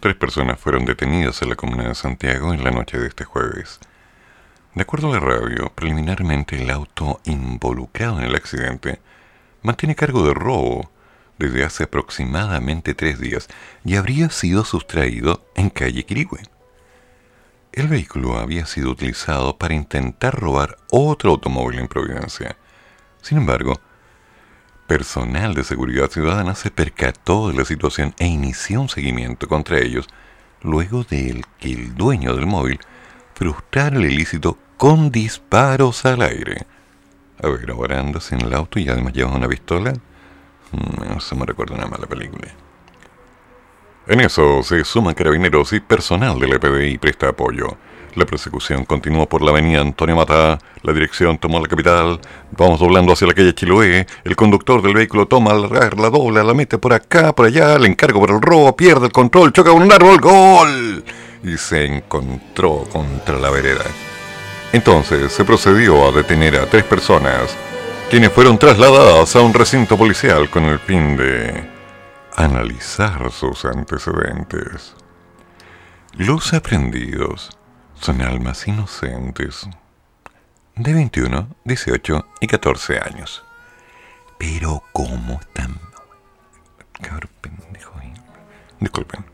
tres 0.00 0.16
personas 0.16 0.58
fueron 0.58 0.84
detenidas 0.84 1.40
en 1.40 1.50
la 1.50 1.56
comuna 1.56 1.88
de 1.88 1.94
Santiago 1.94 2.52
en 2.52 2.64
la 2.64 2.72
noche 2.72 2.98
de 2.98 3.06
este 3.06 3.24
jueves. 3.24 3.78
De 4.74 4.82
acuerdo 4.82 5.10
a 5.10 5.14
la 5.14 5.20
radio, 5.20 5.72
preliminarmente 5.72 6.60
el 6.60 6.68
auto 6.68 7.20
involucrado 7.24 8.18
en 8.18 8.24
el 8.24 8.34
accidente 8.34 9.00
mantiene 9.62 9.94
cargo 9.94 10.26
de 10.26 10.34
robo 10.34 10.90
desde 11.38 11.64
hace 11.64 11.84
aproximadamente 11.84 12.94
tres 12.94 13.20
días 13.20 13.48
y 13.84 13.94
habría 13.94 14.30
sido 14.30 14.64
sustraído 14.64 15.46
en 15.54 15.70
calle 15.70 16.04
Quirigüe. 16.04 16.40
El 17.74 17.88
vehículo 17.88 18.38
había 18.38 18.66
sido 18.66 18.92
utilizado 18.92 19.58
para 19.58 19.74
intentar 19.74 20.32
robar 20.38 20.76
otro 20.92 21.32
automóvil 21.32 21.80
en 21.80 21.88
Providencia. 21.88 22.56
Sin 23.20 23.38
embargo, 23.38 23.80
personal 24.86 25.54
de 25.54 25.64
seguridad 25.64 26.08
ciudadana 26.08 26.54
se 26.54 26.70
percató 26.70 27.48
de 27.48 27.54
la 27.54 27.64
situación 27.64 28.14
e 28.20 28.28
inició 28.28 28.80
un 28.80 28.88
seguimiento 28.88 29.48
contra 29.48 29.80
ellos 29.80 30.06
luego 30.62 31.02
de 31.02 31.42
que 31.58 31.72
el 31.72 31.96
dueño 31.96 32.36
del 32.36 32.46
móvil 32.46 32.78
frustrara 33.34 33.96
el 33.96 34.04
ilícito 34.04 34.56
con 34.76 35.10
disparos 35.10 36.04
al 36.04 36.22
aire. 36.22 36.68
A 37.42 37.48
ver, 37.48 37.68
ahora 37.72 37.98
andas 37.98 38.30
en 38.30 38.42
el 38.42 38.54
auto 38.54 38.78
y 38.78 38.88
además 38.88 39.14
llevas 39.14 39.34
una 39.34 39.48
pistola. 39.48 39.94
Mm, 40.70 41.18
se 41.18 41.34
me 41.34 41.44
recuerda 41.44 41.74
una 41.74 41.88
mala 41.88 42.06
película. 42.06 42.54
En 44.06 44.20
eso 44.20 44.62
se 44.62 44.84
suman 44.84 45.14
carabineros 45.14 45.72
y 45.72 45.80
personal 45.80 46.38
del 46.38 46.52
EPDI 46.52 46.98
presta 46.98 47.30
apoyo. 47.30 47.78
La 48.16 48.26
persecución 48.26 48.84
continuó 48.84 49.26
por 49.26 49.40
la 49.40 49.50
avenida 49.50 49.80
Antonio 49.80 50.14
Mata, 50.14 50.58
la 50.82 50.92
dirección 50.92 51.38
tomó 51.38 51.58
la 51.58 51.66
capital, 51.66 52.20
vamos 52.52 52.78
doblando 52.78 53.14
hacia 53.14 53.26
la 53.26 53.32
calle 53.32 53.54
Chiloé, 53.54 54.06
el 54.22 54.36
conductor 54.36 54.82
del 54.82 54.92
vehículo 54.92 55.26
toma 55.26 55.54
la, 55.54 55.90
la 55.96 56.10
dobla, 56.10 56.44
la 56.44 56.52
mete 56.52 56.76
por 56.76 56.92
acá, 56.92 57.34
por 57.34 57.46
allá, 57.46 57.78
le 57.78 57.88
encargo 57.88 58.20
por 58.20 58.30
el 58.30 58.42
robo, 58.42 58.76
pierde 58.76 59.06
el 59.06 59.12
control, 59.12 59.54
choca 59.54 59.72
un 59.72 59.90
árbol, 59.90 60.20
¡gol! 60.20 61.04
Y 61.42 61.56
se 61.56 61.86
encontró 61.86 62.84
contra 62.92 63.38
la 63.38 63.50
vereda. 63.50 63.84
Entonces 64.72 65.32
se 65.32 65.44
procedió 65.44 66.06
a 66.06 66.12
detener 66.12 66.56
a 66.56 66.66
tres 66.66 66.84
personas, 66.84 67.56
quienes 68.10 68.30
fueron 68.30 68.58
trasladadas 68.58 69.34
a 69.34 69.40
un 69.40 69.54
recinto 69.54 69.96
policial 69.96 70.50
con 70.50 70.64
el 70.64 70.78
fin 70.78 71.16
de 71.16 71.73
analizar 72.36 73.30
sus 73.30 73.64
antecedentes. 73.64 74.94
Los 76.12 76.52
aprendidos 76.52 77.56
son 77.94 78.22
almas 78.22 78.66
inocentes 78.66 79.68
de 80.76 80.92
21, 80.92 81.48
18 81.64 82.26
y 82.40 82.46
14 82.46 82.98
años. 82.98 83.44
Pero 84.38 84.82
¿cómo 84.92 85.40
están? 85.40 85.78
Cabrón 87.00 87.30
pendejo. 87.40 87.92
Disculpen. 88.80 89.24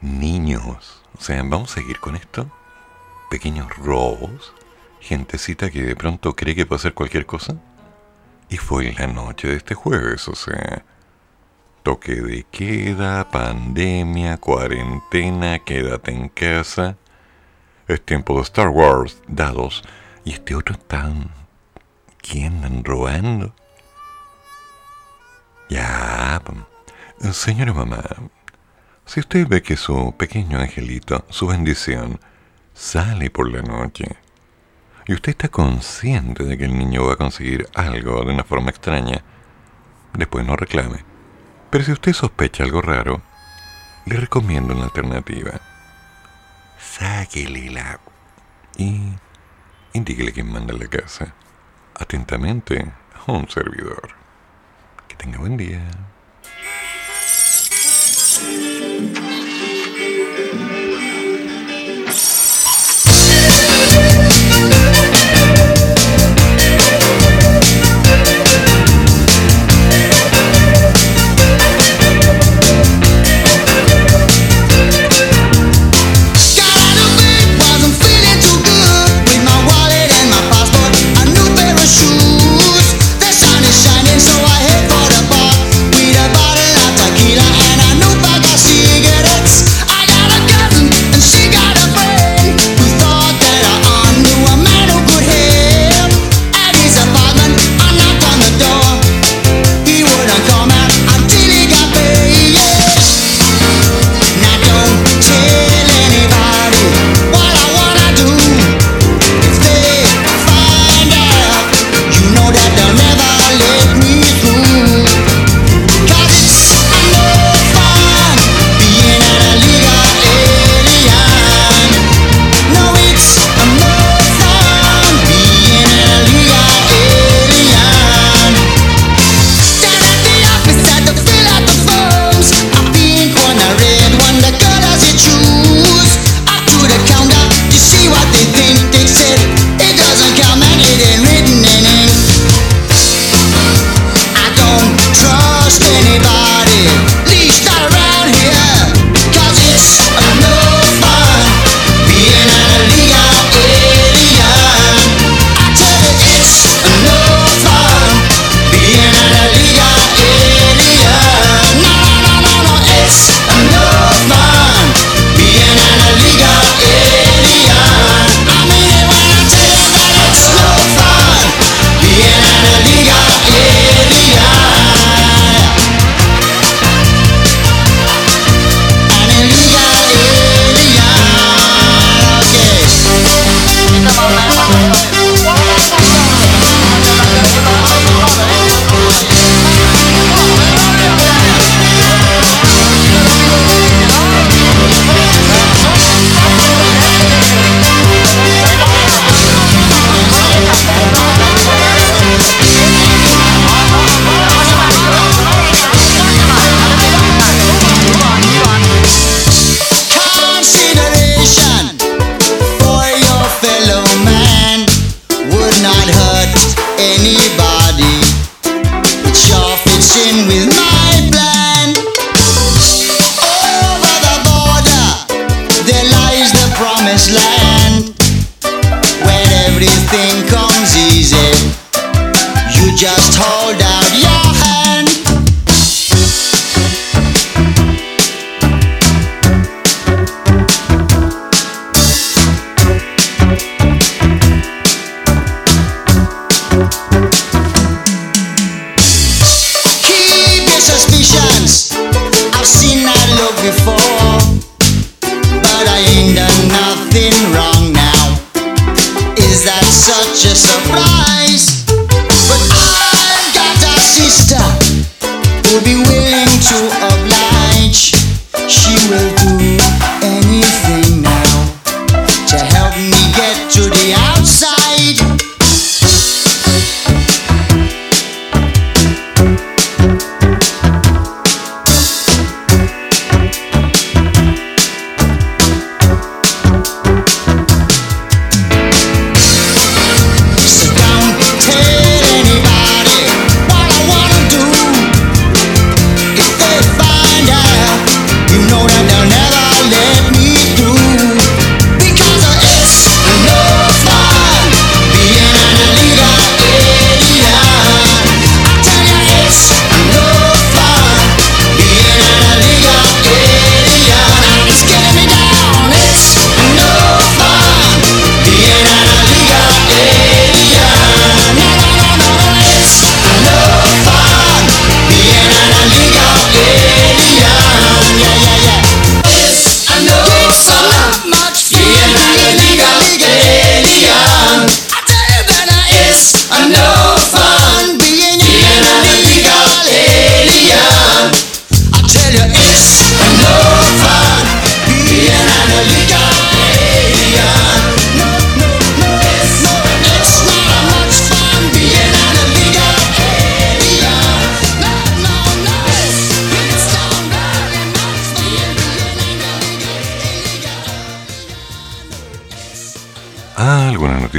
Niños. 0.00 1.02
O 1.16 1.20
sea, 1.20 1.42
vamos 1.42 1.70
a 1.72 1.74
seguir 1.74 2.00
con 2.00 2.16
esto. 2.16 2.50
Pequeños 3.30 3.74
robos. 3.76 4.52
Gentecita 5.00 5.70
que 5.70 5.82
de 5.82 5.96
pronto 5.96 6.34
cree 6.34 6.54
que 6.54 6.66
puede 6.66 6.80
hacer 6.80 6.94
cualquier 6.94 7.26
cosa. 7.26 7.56
Y 8.48 8.56
fue 8.56 8.92
la 8.92 9.06
noche 9.06 9.48
de 9.48 9.56
este 9.56 9.74
jueves, 9.74 10.28
o 10.28 10.34
sea, 10.34 10.84
toque 11.82 12.14
de 12.14 12.44
queda, 12.50 13.30
pandemia, 13.30 14.36
cuarentena, 14.38 15.58
quédate 15.58 16.12
en 16.12 16.28
casa. 16.28 16.96
Es 17.88 18.04
tiempo 18.04 18.36
de 18.36 18.42
Star 18.42 18.68
Wars, 18.68 19.20
dados. 19.28 19.82
Y 20.24 20.32
este 20.32 20.54
otro 20.54 20.76
tan... 20.76 21.30
¿Quién 22.22 22.64
andan 22.64 22.84
robando? 22.84 23.54
Ya, 25.68 26.40
señora 27.32 27.74
mamá, 27.74 28.02
si 29.04 29.20
usted 29.20 29.46
ve 29.46 29.62
que 29.62 29.76
su 29.76 30.14
pequeño 30.16 30.58
angelito, 30.58 31.24
su 31.28 31.46
bendición, 31.46 32.20
sale 32.72 33.30
por 33.30 33.50
la 33.50 33.60
noche 33.60 34.16
y 35.06 35.12
usted 35.12 35.30
está 35.30 35.48
consciente 35.48 36.44
de 36.44 36.56
que 36.56 36.64
el 36.64 36.78
niño 36.78 37.04
va 37.04 37.14
a 37.14 37.16
conseguir 37.16 37.68
algo 37.74 38.24
de 38.24 38.32
una 38.32 38.44
forma 38.44 38.70
extraña, 38.70 39.22
después 40.14 40.46
no 40.46 40.56
reclame. 40.56 41.04
Pero 41.70 41.84
si 41.84 41.92
usted 41.92 42.12
sospecha 42.12 42.64
algo 42.64 42.80
raro, 42.80 43.20
le 44.06 44.16
recomiendo 44.16 44.74
una 44.74 44.84
alternativa. 44.84 45.60
Sáquele 46.78 47.70
la... 47.70 48.00
y 48.76 49.00
indíquele 49.92 50.32
quién 50.32 50.52
manda 50.52 50.72
la 50.72 50.86
casa. 50.86 51.34
Atentamente, 51.94 52.92
un 53.26 53.48
servidor. 53.48 54.10
Que 55.08 55.16
tenga 55.16 55.38
buen 55.38 55.56
día. 55.56 55.80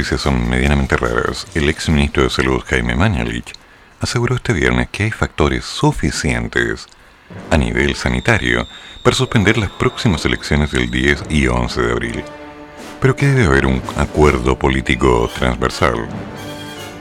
Noticias 0.06 0.20
son 0.20 0.48
medianamente 0.48 0.96
raras. 0.96 1.48
El 1.52 1.68
ex 1.68 1.88
ministro 1.88 2.22
de 2.22 2.30
Salud, 2.30 2.62
Jaime 2.68 2.94
Mañalich, 2.94 3.52
aseguró 4.00 4.36
este 4.36 4.52
viernes 4.52 4.88
que 4.92 5.02
hay 5.02 5.10
factores 5.10 5.64
suficientes 5.64 6.86
a 7.50 7.56
nivel 7.56 7.96
sanitario 7.96 8.68
para 9.02 9.16
suspender 9.16 9.58
las 9.58 9.70
próximas 9.70 10.24
elecciones 10.24 10.70
del 10.70 10.92
10 10.92 11.24
y 11.28 11.48
11 11.48 11.82
de 11.82 11.90
abril, 11.90 12.24
pero 13.00 13.16
que 13.16 13.26
debe 13.26 13.46
haber 13.46 13.66
un 13.66 13.82
acuerdo 13.96 14.56
político 14.56 15.28
transversal. 15.36 16.06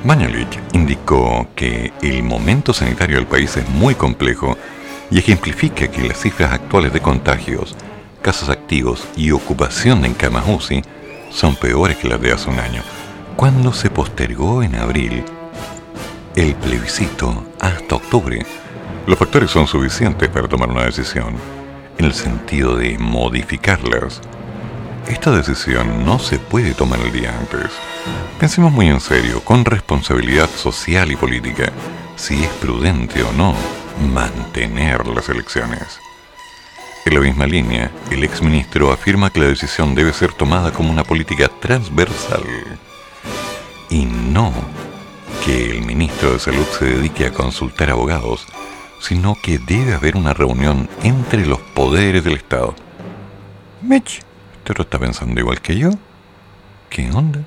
Mañalich 0.03 0.59
indicó 0.73 1.47
que 1.55 1.93
el 2.01 2.23
momento 2.23 2.73
sanitario 2.73 3.17
del 3.17 3.27
país 3.27 3.55
es 3.55 3.69
muy 3.69 3.93
complejo 3.93 4.57
y 5.11 5.19
ejemplifica 5.19 5.89
que 5.89 6.07
las 6.07 6.19
cifras 6.19 6.53
actuales 6.53 6.91
de 6.91 7.01
contagios, 7.01 7.75
casos 8.23 8.49
activos 8.49 9.07
y 9.15 9.29
ocupación 9.29 10.05
en 10.05 10.15
camas 10.15 10.45
UCI 10.47 10.81
son 11.35 11.55
peores 11.55 11.97
que 11.97 12.07
las 12.07 12.21
de 12.21 12.31
hace 12.31 12.49
un 12.49 12.59
año, 12.59 12.81
cuando 13.35 13.73
se 13.73 13.89
postergó 13.89 14.63
en 14.63 14.75
abril 14.75 15.23
el 16.35 16.55
plebiscito 16.55 17.45
hasta 17.59 17.95
octubre. 17.95 18.45
Los 19.07 19.19
factores 19.19 19.51
son 19.51 19.67
suficientes 19.67 20.29
para 20.29 20.47
tomar 20.47 20.69
una 20.69 20.85
decisión, 20.85 21.35
en 21.97 22.05
el 22.05 22.13
sentido 22.13 22.75
de 22.75 22.97
modificarlas. 22.97 24.21
Esta 25.07 25.31
decisión 25.31 26.05
no 26.05 26.17
se 26.19 26.39
puede 26.39 26.73
tomar 26.73 26.99
el 26.99 27.11
día 27.11 27.37
antes. 27.37 27.71
Pensemos 28.39 28.71
muy 28.71 28.87
en 28.87 28.99
serio, 28.99 29.41
con 29.41 29.63
responsabilidad 29.63 30.49
social 30.49 31.11
y 31.11 31.15
política, 31.15 31.71
si 32.15 32.43
es 32.43 32.49
prudente 32.53 33.21
o 33.23 33.31
no 33.33 33.53
mantener 34.13 35.07
las 35.07 35.29
elecciones. 35.29 35.99
En 37.05 37.13
la 37.13 37.19
misma 37.19 37.45
línea, 37.45 37.91
el 38.09 38.23
exministro 38.23 38.91
afirma 38.91 39.29
que 39.29 39.39
la 39.39 39.47
decisión 39.47 39.93
debe 39.93 40.11
ser 40.11 40.33
tomada 40.33 40.71
como 40.71 40.89
una 40.89 41.03
política 41.03 41.49
transversal 41.61 42.43
y 43.89 44.05
no 44.05 44.53
que 45.43 45.71
el 45.71 45.85
ministro 45.85 46.33
de 46.33 46.39
Salud 46.39 46.65
se 46.77 46.85
dedique 46.85 47.25
a 47.25 47.33
consultar 47.33 47.89
abogados, 47.89 48.45
sino 48.99 49.37
que 49.41 49.59
debe 49.59 49.93
haber 49.93 50.15
una 50.15 50.33
reunión 50.33 50.89
entre 51.03 51.45
los 51.45 51.59
poderes 51.59 52.23
del 52.23 52.35
Estado. 52.35 52.73
Mitch, 53.81 54.21
¿usted 54.57 54.77
lo 54.77 54.83
está 54.83 54.97
pensando 54.97 55.39
igual 55.39 55.61
que 55.61 55.77
yo? 55.77 55.91
¿Qué 56.89 57.11
onda? 57.11 57.41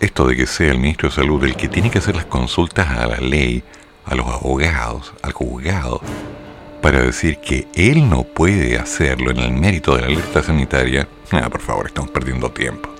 Esto 0.00 0.26
de 0.26 0.36
que 0.36 0.46
sea 0.46 0.70
el 0.70 0.78
ministro 0.78 1.08
de 1.08 1.14
Salud 1.16 1.44
el 1.44 1.56
que 1.56 1.68
tiene 1.68 1.90
que 1.90 1.98
hacer 1.98 2.16
las 2.16 2.26
consultas 2.26 2.88
a 2.88 3.06
la 3.06 3.18
ley, 3.18 3.62
a 4.06 4.14
los 4.14 4.26
abogados, 4.26 5.12
al 5.22 5.32
juzgado, 5.32 6.00
para 6.80 7.02
decir 7.02 7.38
que 7.38 7.66
él 7.74 8.08
no 8.08 8.22
puede 8.22 8.78
hacerlo 8.78 9.30
en 9.32 9.38
el 9.38 9.52
mérito 9.52 9.96
de 9.96 10.02
la 10.02 10.06
alerta 10.06 10.42
sanitaria, 10.42 11.08
ah, 11.32 11.50
por 11.50 11.60
favor, 11.60 11.86
estamos 11.88 12.10
perdiendo 12.10 12.50
tiempo. 12.50 12.97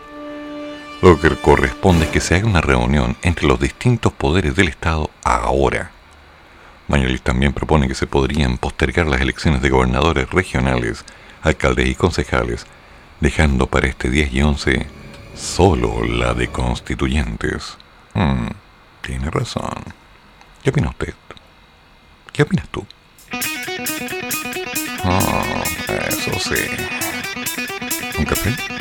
Lo 1.00 1.20
que 1.20 1.36
corresponde 1.36 2.06
es 2.06 2.10
que 2.10 2.20
se 2.20 2.34
haga 2.34 2.48
una 2.48 2.60
reunión 2.60 3.16
entre 3.22 3.46
los 3.46 3.60
distintos 3.60 4.12
poderes 4.12 4.56
del 4.56 4.66
Estado 4.66 5.10
ahora. 5.22 5.92
Mañalich 6.88 7.22
también 7.22 7.52
propone 7.52 7.86
que 7.86 7.94
se 7.94 8.08
podrían 8.08 8.58
postergar 8.58 9.06
las 9.06 9.20
elecciones 9.20 9.62
de 9.62 9.70
gobernadores 9.70 10.28
regionales, 10.30 11.04
alcaldes 11.42 11.88
y 11.88 11.94
concejales, 11.94 12.66
dejando 13.20 13.68
para 13.68 13.86
este 13.86 14.10
10 14.10 14.32
y 14.32 14.42
11 14.42 14.86
solo 15.36 16.02
la 16.02 16.34
de 16.34 16.48
constituyentes. 16.48 17.78
Hmm, 18.14 18.48
tiene 19.00 19.30
razón. 19.30 19.84
¿Qué 20.64 20.70
opina 20.70 20.88
usted? 20.88 21.14
¿Qué 22.32 22.42
opinas 22.42 22.68
tú? 22.70 22.84
Ah, 25.04 25.62
eso 26.08 26.32
sí. 26.40 26.64
¿Un 28.18 28.24
café? 28.24 28.77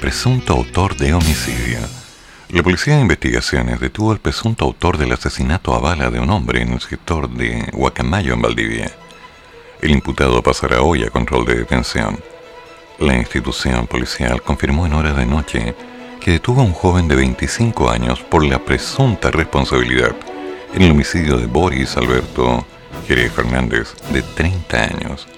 Presunto 0.00 0.54
autor 0.54 0.96
de 0.96 1.14
homicidio. 1.14 1.78
La 2.48 2.64
policía 2.64 2.96
de 2.96 3.02
investigaciones 3.02 3.78
detuvo 3.78 4.10
al 4.10 4.18
presunto 4.18 4.64
autor 4.64 4.98
del 4.98 5.12
asesinato 5.12 5.72
a 5.72 5.78
bala 5.78 6.10
de 6.10 6.18
un 6.18 6.30
hombre 6.30 6.62
en 6.62 6.72
el 6.72 6.80
sector 6.80 7.30
de 7.30 7.70
Huacamayo 7.72 8.34
en 8.34 8.42
Valdivia. 8.42 8.90
El 9.80 9.92
imputado 9.92 10.42
pasará 10.42 10.82
hoy 10.82 11.04
a 11.04 11.10
control 11.10 11.44
de 11.44 11.54
detención. 11.54 12.18
La 12.98 13.16
institución 13.16 13.86
policial 13.86 14.42
confirmó 14.42 14.84
en 14.84 14.94
horas 14.94 15.16
de 15.16 15.26
noche 15.26 15.76
que 16.20 16.32
detuvo 16.32 16.62
a 16.62 16.64
un 16.64 16.72
joven 16.72 17.06
de 17.06 17.14
25 17.14 17.88
años 17.88 18.20
por 18.20 18.44
la 18.44 18.58
presunta 18.58 19.30
responsabilidad 19.30 20.16
en 20.74 20.82
el 20.82 20.90
homicidio 20.90 21.36
de 21.36 21.46
Boris 21.46 21.96
Alberto 21.96 22.66
Jerez 23.06 23.30
Fernández, 23.30 23.94
de 24.12 24.22
30 24.22 24.82
años. 24.82 25.28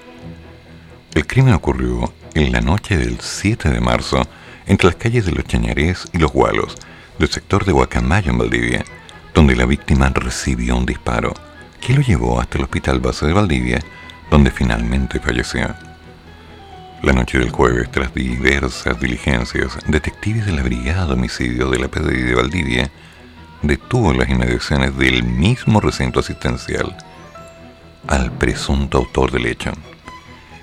El 1.13 1.27
crimen 1.27 1.53
ocurrió 1.53 2.11
en 2.35 2.51
la 2.51 2.59
noche 2.59 2.97
del 2.97 3.19
7 3.21 3.69
de 3.69 3.79
marzo 3.79 4.27
entre 4.67 4.87
las 4.87 4.97
calles 4.97 5.25
de 5.25 5.31
Los 5.31 5.45
Chañarés 5.45 6.05
y 6.11 6.17
Los 6.17 6.33
Gualos, 6.33 6.75
del 7.17 7.29
sector 7.29 7.63
de 7.63 7.71
Guacamayo 7.71 8.31
en 8.31 8.37
Valdivia, 8.37 8.85
donde 9.33 9.55
la 9.55 9.65
víctima 9.65 10.09
recibió 10.13 10.75
un 10.75 10.85
disparo 10.85 11.33
que 11.79 11.93
lo 11.93 12.01
llevó 12.01 12.41
hasta 12.41 12.57
el 12.57 12.65
hospital 12.65 12.99
base 12.99 13.25
de 13.25 13.33
Valdivia, 13.33 13.79
donde 14.29 14.51
finalmente 14.51 15.19
falleció. 15.21 15.73
La 17.03 17.13
noche 17.13 17.39
del 17.39 17.51
jueves, 17.51 17.89
tras 17.89 18.13
diversas 18.13 18.99
diligencias, 18.99 19.77
detectives 19.87 20.45
de 20.45 20.51
la 20.51 20.63
Brigada 20.63 21.05
de 21.05 21.13
Homicidio 21.13 21.69
de 21.69 21.79
la 21.79 21.87
PDI 21.87 22.21
de 22.21 22.35
Valdivia 22.35 22.91
detuvo 23.61 24.13
las 24.13 24.27
inmediaciones 24.27 24.97
del 24.97 25.23
mismo 25.23 25.79
recinto 25.79 26.19
asistencial 26.19 26.97
al 28.07 28.31
presunto 28.31 28.97
autor 28.97 29.31
del 29.31 29.45
hecho. 29.45 29.71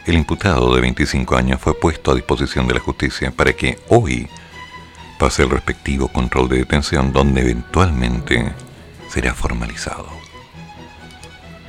El 0.04 0.14
imputado 0.14 0.74
de 0.74 0.80
25 0.80 1.36
años 1.36 1.60
fue 1.60 1.78
puesto 1.78 2.10
a 2.10 2.14
disposición 2.16 2.66
de 2.66 2.74
la 2.74 2.80
justicia 2.80 3.30
para 3.30 3.52
que 3.52 3.78
hoy 3.88 4.28
pase 5.16 5.44
el 5.44 5.50
respectivo 5.50 6.08
control 6.08 6.48
de 6.48 6.58
detención 6.58 7.12
donde 7.12 7.42
eventualmente 7.42 8.52
será 9.08 9.32
formalizado. 9.32 10.08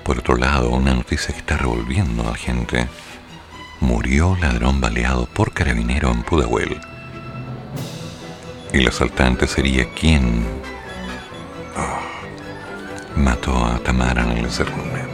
Por 0.03 0.17
otro 0.17 0.35
lado, 0.35 0.71
una 0.71 0.95
noticia 0.95 1.31
que 1.33 1.39
está 1.41 1.57
revolviendo 1.57 2.23
a 2.23 2.31
la 2.31 2.35
gente. 2.35 2.87
Murió 3.79 4.35
ladrón 4.41 4.81
baleado 4.81 5.27
por 5.27 5.53
carabinero 5.53 6.11
en 6.11 6.23
Pudahuel. 6.23 6.81
El 8.71 8.87
asaltante 8.87 9.45
sería 9.45 9.87
quien 9.93 10.43
ah, 11.77 12.01
mató 13.15 13.65
a 13.65 13.77
Tamara 13.79 14.23
en 14.23 14.37
el 14.39 14.45
encerrone. 14.45 15.12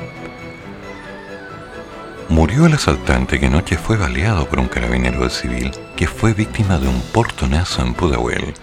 Murió 2.30 2.68
el 2.68 2.74
asaltante 2.74 3.40
que 3.40 3.48
anoche 3.48 3.76
fue 3.76 3.98
baleado 3.98 4.48
por 4.48 4.60
un 4.60 4.68
carabinero 4.68 5.24
de 5.24 5.32
civil 5.32 5.72
que 5.96 6.06
fue 6.06 6.36
víctima 6.36 6.78
de 6.78 6.88
un 6.88 7.02
portonazo 7.12 7.82
en 7.82 7.96
Pudahuel. 7.96 8.54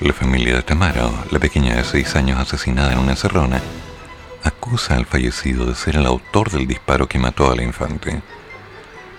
La 0.00 0.12
familia 0.12 0.56
de 0.56 0.62
Tamara, 0.62 1.08
la 1.30 1.38
pequeña 1.38 1.76
de 1.76 1.84
seis 1.84 2.16
años 2.16 2.40
asesinada 2.40 2.92
en 2.92 2.98
una 2.98 3.12
encerrona, 3.12 3.62
acusa 4.42 4.96
al 4.96 5.06
fallecido 5.06 5.64
de 5.64 5.76
ser 5.76 5.94
el 5.94 6.06
autor 6.06 6.50
del 6.50 6.66
disparo 6.66 7.06
que 7.06 7.20
mató 7.20 7.52
a 7.52 7.54
la 7.54 7.62
infante. 7.62 8.20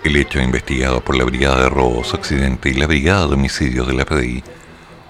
El 0.04 0.16
hecho 0.16 0.42
investigado 0.42 1.00
por 1.00 1.16
la 1.16 1.24
Brigada 1.24 1.62
de 1.62 1.70
Robos 1.70 2.12
Occidente 2.12 2.68
y 2.68 2.74
la 2.74 2.86
Brigada 2.86 3.26
de 3.28 3.34
Homicidios 3.34 3.88
de 3.88 3.94
la 3.94 4.04
PDI 4.04 4.44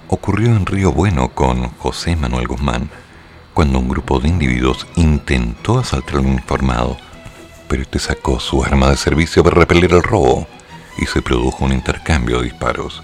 ocurrió 0.06 0.46
en 0.50 0.64
Río 0.64 0.92
Bueno 0.92 1.30
con 1.30 1.70
José 1.78 2.14
Manuel 2.14 2.46
Guzmán, 2.46 2.88
cuando 3.52 3.80
un 3.80 3.88
grupo 3.88 4.20
de 4.20 4.28
individuos 4.28 4.86
intentó 4.94 5.80
asaltar 5.80 6.20
un 6.20 6.28
informado 6.28 6.96
pero 7.74 7.82
este 7.82 7.98
sacó 7.98 8.38
su 8.38 8.62
arma 8.62 8.88
de 8.88 8.96
servicio 8.96 9.42
para 9.42 9.56
repeler 9.56 9.94
el 9.94 10.02
robo 10.04 10.46
y 10.96 11.06
se 11.06 11.20
produjo 11.22 11.64
un 11.64 11.72
intercambio 11.72 12.38
de 12.38 12.44
disparos. 12.44 13.02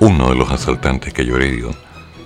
Uno 0.00 0.28
de 0.28 0.34
los 0.34 0.50
asaltantes 0.50 1.14
cayó 1.14 1.38
herido, 1.38 1.70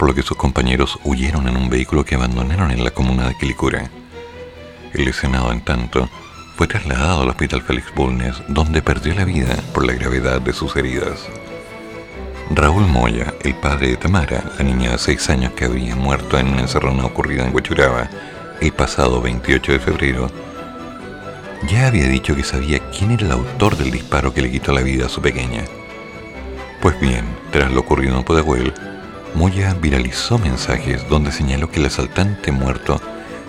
por 0.01 0.09
lo 0.09 0.17
que 0.17 0.25
sus 0.25 0.37
compañeros 0.37 0.99
huyeron 1.05 1.47
en 1.47 1.57
un 1.57 1.71
vehículo 1.71 2.05
que 2.05 2.17
abandonaron 2.17 2.73
en 2.73 2.83
la 2.83 2.91
comuna 2.91 3.29
de 3.29 3.37
Quilicura. 3.37 3.89
El 4.93 5.05
lesionado, 5.05 5.53
en 5.53 5.61
tanto, 5.61 6.11
fue 6.57 6.67
trasladado 6.67 7.23
al 7.23 7.29
Hospital 7.29 7.63
Félix 7.63 7.95
Bulnes, 7.95 8.35
donde 8.49 8.83
perdió 8.83 9.15
la 9.15 9.25
vida 9.25 9.55
por 9.73 9.87
la 9.87 9.93
gravedad 9.93 10.41
de 10.41 10.53
sus 10.53 10.75
heridas. 10.75 11.29
Raúl 12.51 12.89
Moya, 12.89 13.33
el 13.45 13.55
padre 13.55 13.91
de 13.91 13.97
Tamara, 13.97 14.43
la 14.59 14.65
niña 14.65 14.91
de 14.91 14.99
6 14.99 15.31
años 15.31 15.53
que 15.53 15.67
había 15.67 15.95
muerto 15.95 16.37
en 16.37 16.49
una 16.49 16.63
encerrona 16.63 17.05
ocurrida 17.05 17.47
en 17.47 17.55
Huachuraba 17.55 18.11
el 18.61 18.73
pasado 18.73 19.23
28 19.23 19.71
de 19.71 19.79
febrero, 19.79 20.48
ya 21.67 21.87
había 21.89 22.07
dicho 22.09 22.37
que 22.37 22.45
sabía 22.45 22.79
quién 22.91 23.11
era 23.11 23.27
el 23.27 23.33
autor 23.33 23.77
del 23.77 23.91
disparo 23.91 24.33
que 24.33 24.43
le 24.43 24.51
quitó 24.51 24.73
la 24.73 24.83
vida 24.83 25.07
a 25.07 25.09
su 25.09 25.21
pequeña. 25.21 25.65
Pues 26.81 26.99
bien, 27.01 27.25
tras 27.51 27.73
lo 27.73 27.81
ocurrido 27.81 28.17
en 28.17 28.25
Pudahuel, 28.25 28.73
Moya 29.35 29.75
viralizó 29.75 30.39
mensajes 30.39 31.09
donde 31.09 31.33
señaló 31.33 31.71
que 31.71 31.81
el 31.81 31.87
asaltante 31.87 32.53
muerto 32.53 33.01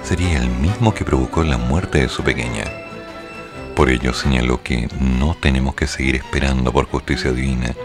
sería 0.04 0.42
el 0.42 0.50
mismo 0.50 0.94
que 0.94 1.06
provocó 1.06 1.44
la 1.44 1.58
muerte 1.58 2.00
de 2.00 2.10
su 2.10 2.24
pequeña. 2.24 2.66
Por 3.76 3.90
ello 3.90 4.14
señaló 4.14 4.62
que 4.64 4.90
no 5.00 5.36
tenemos 5.40 5.76
que 5.76 5.88
seguir 5.88 6.16
esperando 6.16 6.74
por 6.74 6.86
justicia 6.86 7.32
divina 7.32 7.76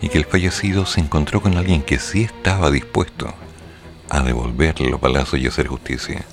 y 0.00 0.08
que 0.08 0.18
el 0.18 0.24
fallecido 0.24 0.86
se 0.86 1.00
encontró 1.00 1.40
con 1.40 1.56
alguien 1.56 1.82
que 1.82 1.98
sí 1.98 2.22
estaba 2.22 2.70
dispuesto 2.70 3.32
a 4.08 4.20
devolverle 4.22 4.90
los 4.90 5.00
balazos 5.00 5.38
y 5.38 5.46
hacer 5.46 5.68
justicia. 5.68 6.24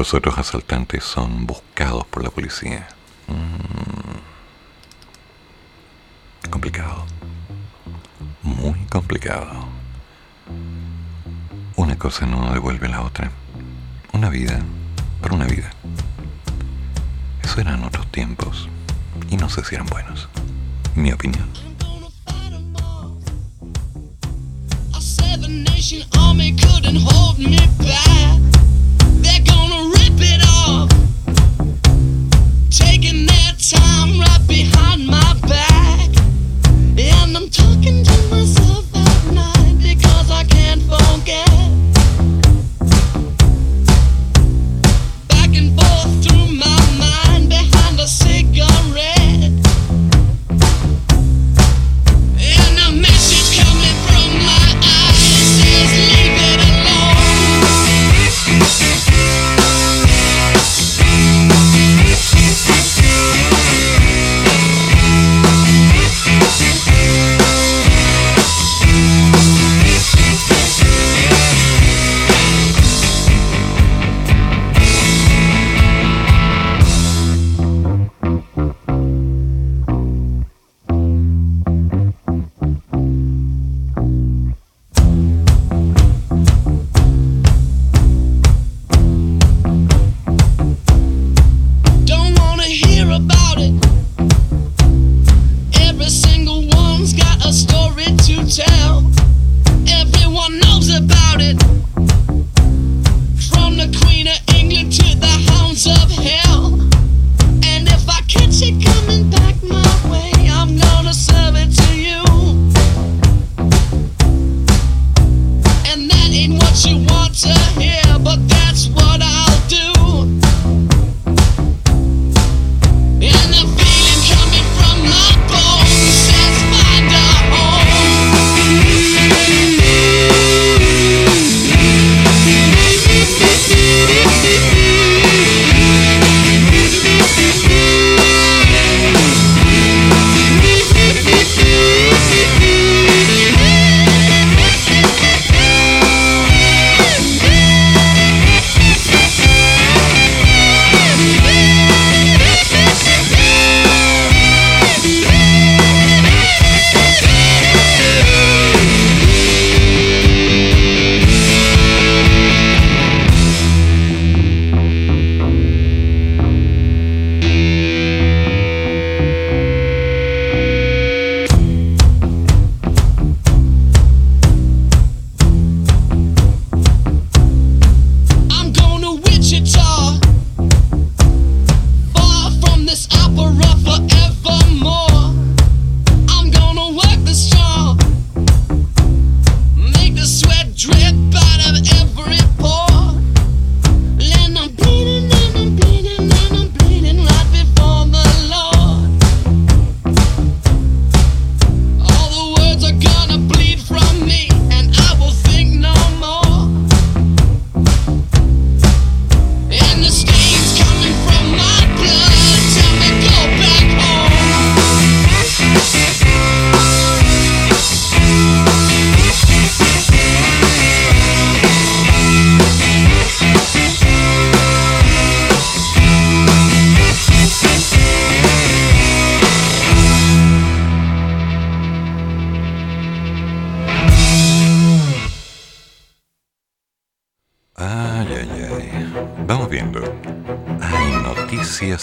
Los 0.00 0.14
otros 0.14 0.38
asaltantes 0.38 1.04
son 1.04 1.46
buscados 1.46 2.06
por 2.06 2.24
la 2.24 2.30
policía. 2.30 2.88
Mm. 3.28 4.16
Complicado. 6.48 7.04
Muy 8.42 8.78
complicado. 8.86 9.66
Una 11.76 11.98
cosa 11.98 12.24
no 12.24 12.50
devuelve 12.50 12.88
la 12.88 13.02
otra. 13.02 13.30
Una 14.14 14.30
vida 14.30 14.62
por 15.20 15.34
una 15.34 15.44
vida. 15.44 15.68
Eso 17.42 17.60
eran 17.60 17.84
otros 17.84 18.10
tiempos. 18.10 18.70
Y 19.28 19.36
no 19.36 19.50
sé 19.50 19.62
si 19.64 19.74
eran 19.74 19.86
buenos. 19.86 20.30
Mi 20.94 21.12
opinión. 21.12 21.46
And 37.30 37.36
I'm 37.36 37.48
talking 37.48 38.02
to 38.02 38.28
myself 38.28 38.89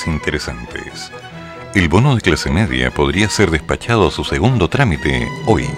interesantes. 0.08 1.12
El 1.76 1.89
bono 1.89 2.16
de 2.16 2.22
clase 2.22 2.49
media 2.49 2.91
podría 2.91 3.30
ser 3.30 3.51
despachado 3.51 4.08
a 4.08 4.12
su 4.12 4.24
segundo 4.24 4.70
trámite 4.70 5.28
hoy. 5.45 5.70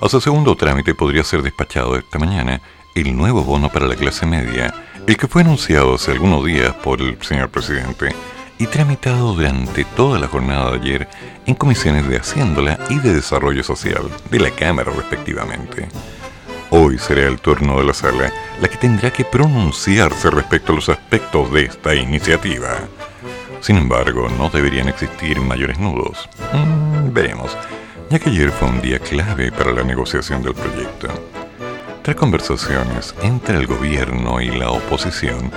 A 0.00 0.08
su 0.08 0.20
segundo 0.20 0.56
trámite 0.56 0.94
podría 0.94 1.22
ser 1.22 1.42
despachado 1.42 1.96
esta 1.96 2.18
mañana 2.18 2.60
el 2.94 3.16
nuevo 3.16 3.44
bono 3.44 3.70
para 3.70 3.86
la 3.86 3.96
clase 3.96 4.26
media, 4.26 4.74
el 5.06 5.16
que 5.16 5.28
fue 5.28 5.42
anunciado 5.42 5.94
hace 5.94 6.12
algunos 6.12 6.44
días 6.44 6.72
por 6.74 7.00
el 7.00 7.20
señor 7.22 7.50
presidente 7.50 8.14
y 8.58 8.66
tramitado 8.66 9.34
durante 9.34 9.84
toda 9.84 10.18
la 10.18 10.28
jornada 10.28 10.70
de 10.70 10.78
ayer 10.78 11.08
en 11.46 11.54
comisiones 11.54 12.08
de 12.08 12.18
Haciéndola 12.18 12.78
y 12.88 12.98
de 12.98 13.14
Desarrollo 13.14 13.62
Social 13.62 14.10
de 14.30 14.40
la 14.40 14.50
Cámara 14.50 14.92
respectivamente. 14.92 15.88
Hoy 16.70 16.98
será 16.98 17.28
el 17.28 17.40
turno 17.40 17.78
de 17.78 17.84
la 17.84 17.94
sala 17.94 18.32
la 18.60 18.68
que 18.68 18.76
tendrá 18.78 19.12
que 19.12 19.24
pronunciarse 19.24 20.30
respecto 20.30 20.72
a 20.72 20.76
los 20.76 20.88
aspectos 20.88 21.52
de 21.52 21.66
esta 21.66 21.94
iniciativa. 21.94 22.88
Sin 23.64 23.78
embargo, 23.78 24.28
no 24.36 24.50
deberían 24.50 24.88
existir 24.88 25.40
mayores 25.40 25.78
nudos. 25.78 26.28
Mm, 26.52 27.14
veremos, 27.14 27.56
ya 28.10 28.18
que 28.18 28.28
ayer 28.28 28.50
fue 28.50 28.68
un 28.68 28.82
día 28.82 28.98
clave 28.98 29.50
para 29.50 29.72
la 29.72 29.82
negociación 29.82 30.42
del 30.42 30.52
proyecto. 30.52 31.08
Tras 32.02 32.14
conversaciones 32.14 33.14
entre 33.22 33.56
el 33.56 33.66
gobierno 33.66 34.38
y 34.42 34.50
la 34.50 34.70
oposición, 34.70 35.50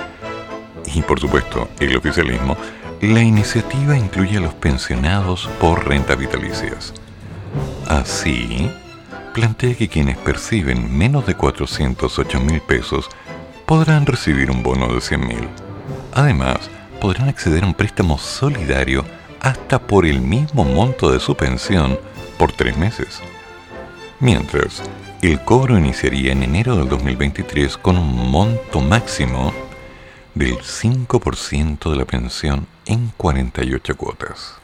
y 0.86 1.02
por 1.02 1.20
supuesto 1.20 1.68
el 1.80 1.94
oficialismo, 1.98 2.56
la 3.02 3.20
iniciativa 3.20 3.94
incluye 3.94 4.38
a 4.38 4.40
los 4.40 4.54
pensionados 4.54 5.46
por 5.60 5.86
renta 5.86 6.14
vitalicias. 6.14 6.94
Así, 7.86 8.70
plantea 9.34 9.74
que 9.74 9.88
quienes 9.88 10.16
perciben 10.16 10.96
menos 10.96 11.26
de 11.26 11.34
408 11.34 12.40
mil 12.40 12.62
pesos 12.62 13.10
podrán 13.66 14.06
recibir 14.06 14.50
un 14.50 14.62
bono 14.62 14.94
de 14.94 15.02
100 15.02 15.28
mil. 15.28 15.46
Además, 16.14 16.70
podrán 17.00 17.28
acceder 17.28 17.64
a 17.64 17.66
un 17.66 17.74
préstamo 17.74 18.18
solidario 18.18 19.04
hasta 19.40 19.78
por 19.78 20.06
el 20.06 20.20
mismo 20.20 20.64
monto 20.64 21.10
de 21.10 21.20
su 21.20 21.36
pensión 21.36 21.98
por 22.38 22.52
tres 22.52 22.76
meses. 22.76 23.20
Mientras, 24.20 24.82
el 25.22 25.40
cobro 25.44 25.78
iniciaría 25.78 26.32
en 26.32 26.42
enero 26.42 26.76
del 26.76 26.88
2023 26.88 27.76
con 27.78 27.98
un 27.98 28.30
monto 28.30 28.80
máximo 28.80 29.52
del 30.34 30.58
5% 30.58 31.90
de 31.90 31.96
la 31.96 32.04
pensión 32.04 32.66
en 32.86 33.12
48 33.16 33.96
cuotas. 33.96 34.54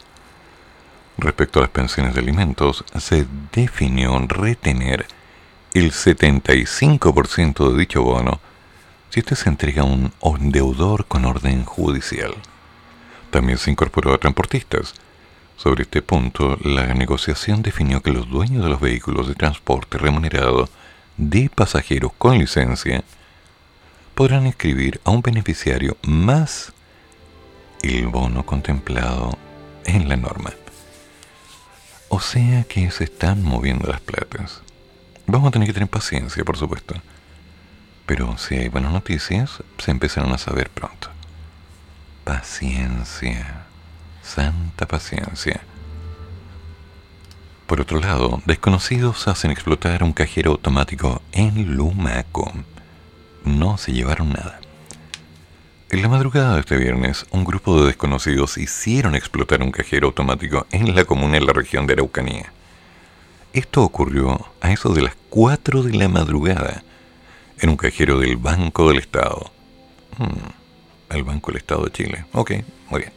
Respecto 1.16 1.58
a 1.58 1.62
las 1.62 1.70
pensiones 1.70 2.14
de 2.14 2.20
alimentos, 2.20 2.84
se 2.98 3.26
definió 3.52 4.18
retener 4.26 5.06
el 5.72 5.92
75% 5.92 7.72
de 7.72 7.78
dicho 7.78 8.02
bono 8.02 8.40
si 9.14 9.20
este 9.20 9.36
se 9.36 9.48
entrega 9.48 9.82
a 9.82 9.84
un 9.84 10.50
deudor 10.50 11.06
con 11.06 11.24
orden 11.24 11.64
judicial. 11.64 12.34
También 13.30 13.58
se 13.58 13.70
incorporó 13.70 14.12
a 14.12 14.18
transportistas. 14.18 14.92
Sobre 15.56 15.84
este 15.84 16.02
punto, 16.02 16.58
la 16.64 16.92
negociación 16.94 17.62
definió 17.62 18.02
que 18.02 18.10
los 18.10 18.28
dueños 18.28 18.64
de 18.64 18.70
los 18.70 18.80
vehículos 18.80 19.28
de 19.28 19.36
transporte 19.36 19.98
remunerado 19.98 20.68
de 21.16 21.48
pasajeros 21.48 22.10
con 22.18 22.38
licencia 22.38 23.04
podrán 24.16 24.46
inscribir 24.46 25.00
a 25.04 25.12
un 25.12 25.22
beneficiario 25.22 25.96
más 26.02 26.72
el 27.82 28.08
bono 28.08 28.44
contemplado 28.44 29.38
en 29.84 30.08
la 30.08 30.16
norma. 30.16 30.50
O 32.08 32.18
sea 32.18 32.64
que 32.64 32.90
se 32.90 33.04
están 33.04 33.44
moviendo 33.44 33.86
las 33.86 34.00
platas. 34.00 34.60
Vamos 35.28 35.46
a 35.46 35.50
tener 35.52 35.68
que 35.68 35.74
tener 35.74 35.88
paciencia, 35.88 36.42
por 36.42 36.56
supuesto. 36.56 36.96
Pero 38.06 38.36
si 38.36 38.56
hay 38.56 38.68
buenas 38.68 38.92
noticias, 38.92 39.62
se 39.78 39.90
empezarán 39.90 40.32
a 40.32 40.38
saber 40.38 40.68
pronto. 40.70 41.08
Paciencia, 42.24 43.64
santa 44.22 44.86
paciencia. 44.86 45.62
Por 47.66 47.80
otro 47.80 47.98
lado, 47.98 48.42
desconocidos 48.44 49.26
hacen 49.26 49.50
explotar 49.50 50.02
un 50.04 50.12
cajero 50.12 50.50
automático 50.52 51.22
en 51.32 51.76
Lumaco. 51.76 52.52
No 53.44 53.78
se 53.78 53.92
llevaron 53.92 54.30
nada. 54.30 54.60
En 55.90 56.02
la 56.02 56.08
madrugada 56.08 56.54
de 56.54 56.60
este 56.60 56.76
viernes, 56.76 57.24
un 57.30 57.44
grupo 57.44 57.80
de 57.80 57.86
desconocidos 57.86 58.58
hicieron 58.58 59.14
explotar 59.14 59.62
un 59.62 59.70
cajero 59.70 60.08
automático 60.08 60.66
en 60.72 60.94
la 60.94 61.04
comuna 61.04 61.38
en 61.38 61.46
la 61.46 61.52
región 61.54 61.86
de 61.86 61.94
Araucanía. 61.94 62.52
Esto 63.54 63.82
ocurrió 63.82 64.46
a 64.60 64.72
eso 64.72 64.92
de 64.92 65.02
las 65.02 65.14
4 65.30 65.84
de 65.84 65.94
la 65.94 66.08
madrugada 66.08 66.82
en 67.58 67.70
un 67.70 67.76
cajero 67.76 68.18
del 68.18 68.36
Banco 68.36 68.88
del 68.88 68.98
Estado. 68.98 69.50
Hmm, 70.18 71.14
el 71.14 71.24
Banco 71.24 71.50
del 71.50 71.58
Estado 71.58 71.84
de 71.84 71.92
Chile. 71.92 72.24
Ok, 72.32 72.52
muy 72.90 73.00
bien. 73.00 73.12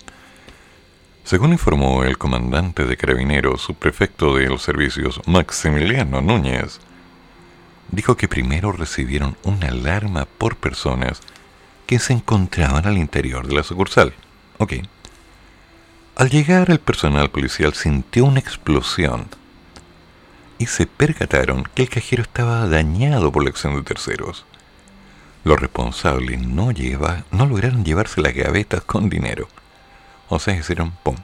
Según 1.24 1.52
informó 1.52 2.04
el 2.04 2.18
comandante 2.18 2.86
de 2.86 2.96
carabineros, 2.96 3.62
subprefecto 3.62 4.36
de 4.36 4.48
los 4.48 4.62
servicios, 4.62 5.20
Maximiliano 5.26 6.22
Núñez, 6.22 6.80
dijo 7.92 8.16
que 8.16 8.28
primero 8.28 8.72
recibieron 8.72 9.38
una 9.44 9.68
alarma 9.68 10.26
por 10.26 10.56
personas 10.56 11.20
que 11.86 12.00
se 12.00 12.14
encontraban 12.14 12.86
al 12.86 12.98
interior 12.98 13.48
de 13.48 13.56
la 13.56 13.64
sucursal. 13.64 14.14
Ok. 14.58 14.74
Al 16.16 16.30
llegar 16.30 16.70
el 16.70 16.80
personal 16.80 17.30
policial 17.30 17.74
sintió 17.74 18.26
una 18.26 18.40
explosión 18.40 19.28
y 20.60 20.66
se 20.66 20.86
percataron 20.86 21.64
que 21.76 21.84
el 21.84 21.90
cajero 21.90 22.24
estaba 22.24 22.68
dañado 22.68 23.32
por 23.32 23.44
la 23.44 23.50
acción 23.50 23.76
de 23.76 23.84
terceros. 23.84 24.46
Los 25.44 25.60
responsables 25.60 26.42
no, 26.42 26.72
lleva, 26.72 27.24
no 27.32 27.46
lograron 27.46 27.86
llevarse 27.86 28.22
las 28.22 28.34
gavetas 28.34 28.82
con 28.84 29.10
dinero. 29.10 29.48
O 30.30 30.40
sea, 30.40 30.56
hicieron 30.56 30.92
¡pum! 31.04 31.16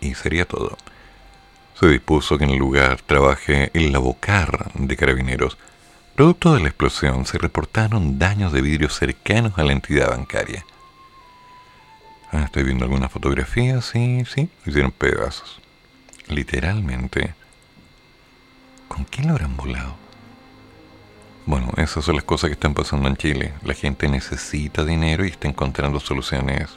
Y 0.00 0.14
sería 0.14 0.46
todo. 0.46 0.76
Se 1.78 1.88
dispuso 1.88 2.38
que 2.38 2.44
en 2.44 2.50
el 2.50 2.58
lugar 2.58 3.02
trabaje 3.02 3.70
el 3.74 3.92
lavocar 3.92 4.70
de 4.74 4.96
carabineros. 4.96 5.58
Producto 6.14 6.54
de 6.54 6.60
la 6.60 6.68
explosión 6.68 7.26
se 7.26 7.36
reportaron 7.36 8.18
daños 8.18 8.52
de 8.52 8.62
vidrio 8.62 8.88
cercanos 8.88 9.58
a 9.58 9.64
la 9.64 9.72
entidad 9.72 10.08
bancaria. 10.08 10.64
Ah, 12.32 12.44
estoy 12.44 12.62
viendo 12.64 12.84
algunas 12.84 13.12
fotografías, 13.12 13.84
sí, 13.84 14.24
sí, 14.24 14.48
hicieron 14.64 14.90
pedazos. 14.90 15.60
Literalmente 16.28 17.34
¿Con 18.96 19.04
quién 19.04 19.26
lo 19.26 19.34
habrán 19.34 19.58
volado? 19.58 19.94
Bueno, 21.44 21.70
esas 21.76 22.02
son 22.02 22.14
las 22.14 22.24
cosas 22.24 22.48
que 22.48 22.54
están 22.54 22.72
pasando 22.72 23.08
en 23.08 23.16
Chile. 23.18 23.52
La 23.62 23.74
gente 23.74 24.08
necesita 24.08 24.86
dinero 24.86 25.26
y 25.26 25.28
está 25.28 25.48
encontrando 25.48 26.00
soluciones 26.00 26.70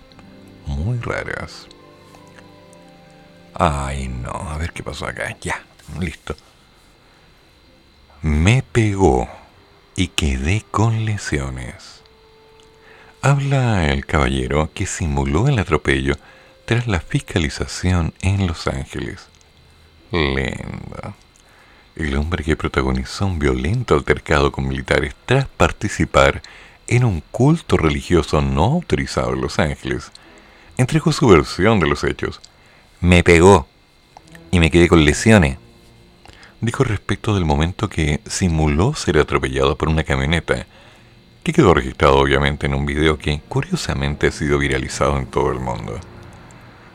muy 0.65 0.99
raras. 0.99 1.69
Ay, 3.53 4.09
no, 4.09 4.31
a 4.31 4.57
ver 4.57 4.73
qué 4.73 4.83
pasó 4.83 5.05
acá. 5.05 5.33
Ya, 5.39 5.63
listo. 5.97 6.35
Me 8.21 8.63
pegó 8.63 9.29
y 9.95 10.09
quedé 10.09 10.65
con 10.69 11.05
lesiones. 11.05 12.03
Habla 13.21 13.93
el 13.93 14.05
caballero 14.05 14.71
que 14.73 14.85
simuló 14.87 15.47
el 15.47 15.57
atropello 15.57 16.15
tras 16.65 16.85
la 16.85 16.99
fiscalización 16.99 18.13
en 18.19 18.45
Los 18.45 18.67
Ángeles. 18.67 19.29
Lenda 20.11 21.15
el 21.99 22.15
hombre 22.15 22.43
que 22.43 22.55
protagonizó 22.55 23.25
un 23.25 23.39
violento 23.39 23.93
altercado 23.93 24.51
con 24.51 24.67
militares 24.67 25.15
tras 25.25 25.47
participar 25.47 26.41
en 26.87 27.03
un 27.03 27.21
culto 27.31 27.77
religioso 27.77 28.41
no 28.41 28.63
autorizado 28.63 29.33
en 29.33 29.41
Los 29.41 29.59
Ángeles, 29.59 30.11
entregó 30.77 31.11
su 31.11 31.27
versión 31.27 31.79
de 31.79 31.87
los 31.87 32.03
hechos. 32.03 32.39
Me 33.01 33.23
pegó 33.23 33.67
y 34.49 34.59
me 34.59 34.71
quedé 34.71 34.87
con 34.87 35.03
lesiones. 35.03 35.57
Dijo 36.61 36.83
respecto 36.83 37.35
del 37.35 37.45
momento 37.45 37.89
que 37.89 38.21
simuló 38.25 38.95
ser 38.95 39.17
atropellado 39.17 39.77
por 39.77 39.89
una 39.89 40.03
camioneta, 40.03 40.65
que 41.43 41.53
quedó 41.53 41.73
registrado 41.73 42.17
obviamente 42.17 42.65
en 42.65 42.75
un 42.75 42.85
video 42.85 43.17
que 43.17 43.41
curiosamente 43.47 44.27
ha 44.27 44.31
sido 44.31 44.57
viralizado 44.57 45.17
en 45.17 45.25
todo 45.25 45.51
el 45.51 45.59
mundo. 45.59 45.99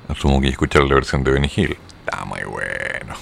Asumo 0.09 0.41
que 0.41 0.49
escuchar 0.49 0.85
la 0.85 0.95
versión 0.95 1.25
de 1.25 1.31
Benny 1.31 1.51
Hill. 1.55 1.77
Está 2.05 2.25
muy 2.25 2.43
bueno. 2.43 3.15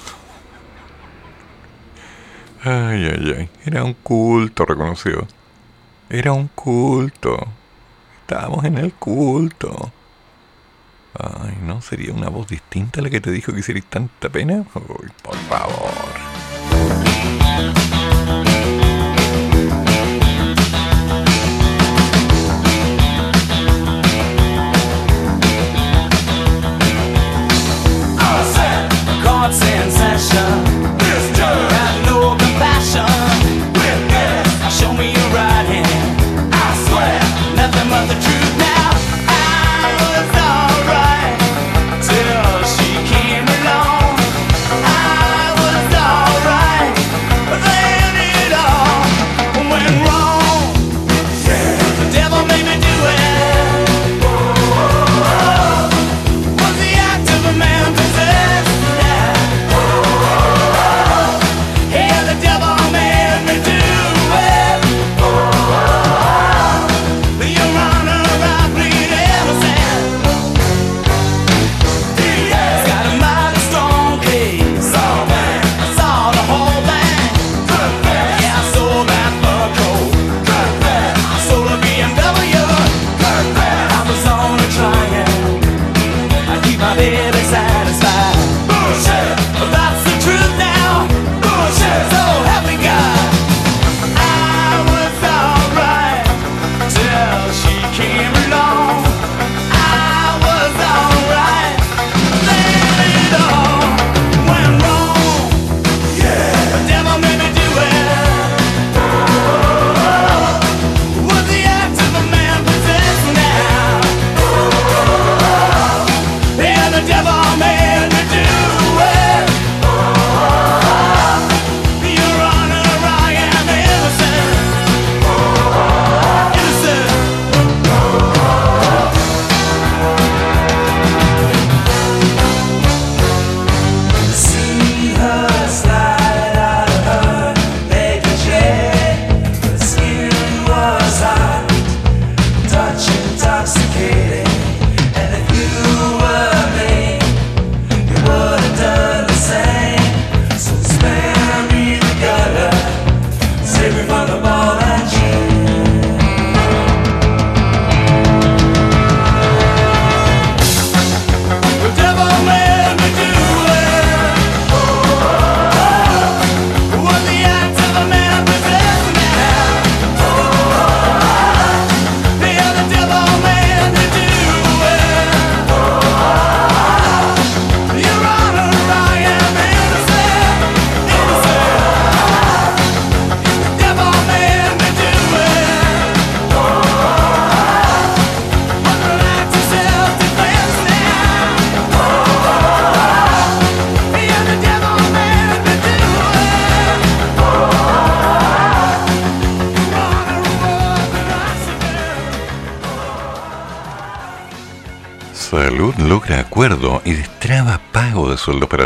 Ay, 2.64 3.06
ay, 3.06 3.34
ay. 3.38 3.50
Era 3.64 3.82
un 3.82 3.94
culto, 3.94 4.64
reconoció. 4.64 5.26
Era 6.08 6.32
un 6.32 6.46
culto. 6.48 7.36
Estábamos 8.20 8.64
en 8.64 8.78
el 8.78 8.94
culto. 8.94 9.92
Ay, 11.18 11.58
¿no? 11.62 11.82
¿Sería 11.82 12.12
una 12.12 12.28
voz 12.28 12.46
distinta 12.46 13.02
la 13.02 13.10
que 13.10 13.20
te 13.20 13.32
dijo 13.32 13.52
que 13.52 13.60
hicierais 13.60 13.86
tanta 13.86 14.28
pena? 14.28 14.64
Uy, 14.74 15.10
por 15.22 15.36
favor. 15.48 16.22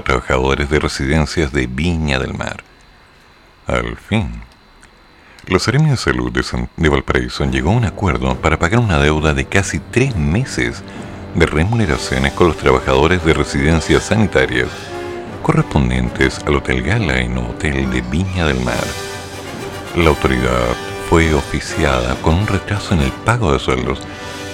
Trabajadores 0.07 0.71
de 0.71 0.79
residencias 0.79 1.53
de 1.53 1.67
Viña 1.67 2.21
del 2.21 2.33
Mar. 2.33 2.63
Al 3.67 3.97
fin. 3.97 4.41
Los 5.49 5.65
Seremi 5.65 5.91
de 5.91 5.97
Salud 5.97 6.33
de, 6.33 6.89
Valparaíso 6.89 7.45
llegó 7.47 7.71
a 7.71 7.77
un 7.77 7.85
acuerdo 7.85 8.37
para 8.37 8.57
pagar 8.57 8.79
una 8.79 9.01
deuda 9.01 9.35
de 9.35 9.47
casi 9.47 9.81
tres 9.81 10.15
meses 10.15 10.85
de 11.35 11.47
remuneraciones 11.47 12.33
con 12.35 12.47
los 12.47 12.57
trabajadores 12.57 13.25
de 13.25 13.35
residencias 13.35 14.05
sanitarias 14.05 14.69
correspondientes 15.43 16.39
al 16.47 16.57
Hotel 16.57 16.83
Gala 16.83 17.21
y 17.21 17.29
no 17.29 17.51
Hotel 17.51 17.91
de 17.91 18.01
Viña 18.03 18.47
del 18.47 18.61
Mar. 18.61 18.87
La 19.97 20.11
autoridad 20.11 20.69
fue 21.11 21.35
oficiada 21.35 22.15
con 22.23 22.35
un 22.35 22.47
retraso 22.47 22.95
en 22.95 23.01
el 23.01 23.11
pago 23.11 23.53
de 23.53 23.59
sueldos 23.59 24.01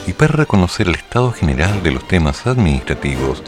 y 0.07 0.15
para 0.15 0.33
reconocer 0.33 0.89
el 0.89 0.95
estado 0.95 1.31
general 1.33 1.83
de 1.83 1.91
los 1.91 2.09
temas 2.09 2.47
administrativos 2.47 3.43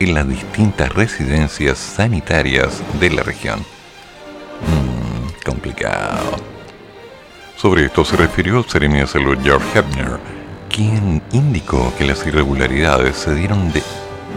en 0.00 0.14
las 0.14 0.26
distintas 0.26 0.88
residencias 0.94 1.78
sanitarias 1.78 2.82
de 2.98 3.10
la 3.10 3.22
región. 3.22 3.60
Mmm, 3.60 5.44
complicado. 5.44 6.36
Sobre 7.56 7.84
esto 7.84 8.04
se 8.06 8.16
refirió 8.16 8.58
el 8.58 8.64
Seremi 8.64 9.00
de 9.00 9.06
Salud 9.06 9.38
George 9.42 9.78
Hebner, 9.78 10.18
quien 10.70 11.22
indicó 11.32 11.92
que 11.98 12.06
las 12.06 12.26
irregularidades 12.26 13.16
se 13.16 13.34
dieron 13.34 13.70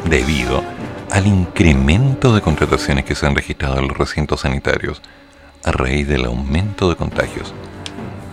debido 0.09 0.61
al 1.09 1.27
incremento 1.27 2.35
de 2.35 2.41
contrataciones 2.41 3.05
que 3.05 3.15
se 3.15 3.25
han 3.25 3.35
registrado 3.35 3.79
en 3.79 3.87
los 3.87 3.97
recintos 3.97 4.41
sanitarios 4.41 5.01
a 5.63 5.71
raíz 5.71 6.07
del 6.09 6.25
aumento 6.25 6.89
de 6.89 6.97
contagios. 6.97 7.53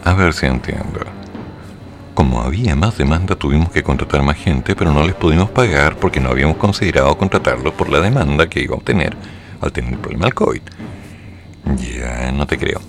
A 0.05 0.15
ver 0.15 0.35
si 0.35 0.47
entiendo. 0.47 1.01
Como 2.21 2.43
había 2.43 2.77
más 2.77 2.99
demanda 2.99 3.35
tuvimos 3.35 3.71
que 3.71 3.83
contratar 3.83 4.23
más 4.23 4.37
gente, 4.37 4.77
pero 4.77 4.93
no 4.93 5.07
les 5.07 5.15
pudimos 5.15 5.49
pagar 5.49 5.97
porque 5.97 6.21
no 6.21 6.29
habíamos 6.29 6.59
considerado 6.59 7.17
contratarlos 7.17 7.73
por 7.73 7.89
la 7.89 7.99
demanda 7.99 8.47
que 8.47 8.61
iba 8.61 8.75
a 8.75 8.77
obtener 8.77 9.17
al 9.59 9.73
tener 9.73 9.95
el 9.95 9.99
problema 10.01 10.27
del 10.27 10.35
COVID. 10.35 10.61
Ya, 11.79 12.31
no 12.31 12.47
te 12.47 12.59
creo. 12.59 12.83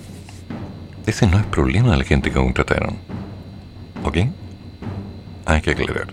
Ese 1.06 1.26
no 1.26 1.38
es 1.38 1.46
problema 1.46 1.92
de 1.92 1.96
la 1.96 2.04
gente 2.04 2.30
que 2.30 2.36
contrataron. 2.36 2.98
¿Ok? 4.04 4.18
Hay 5.46 5.62
que 5.62 5.70
aclarar. 5.70 6.08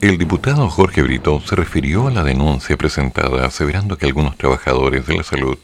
El 0.00 0.16
diputado 0.16 0.70
Jorge 0.70 1.02
Brito 1.02 1.40
se 1.40 1.56
refirió 1.56 2.06
a 2.06 2.12
la 2.12 2.22
denuncia 2.22 2.76
presentada 2.76 3.44
aseverando 3.44 3.98
que 3.98 4.06
algunos 4.06 4.36
trabajadores 4.36 5.04
de 5.08 5.16
la 5.16 5.24
salud 5.24 5.58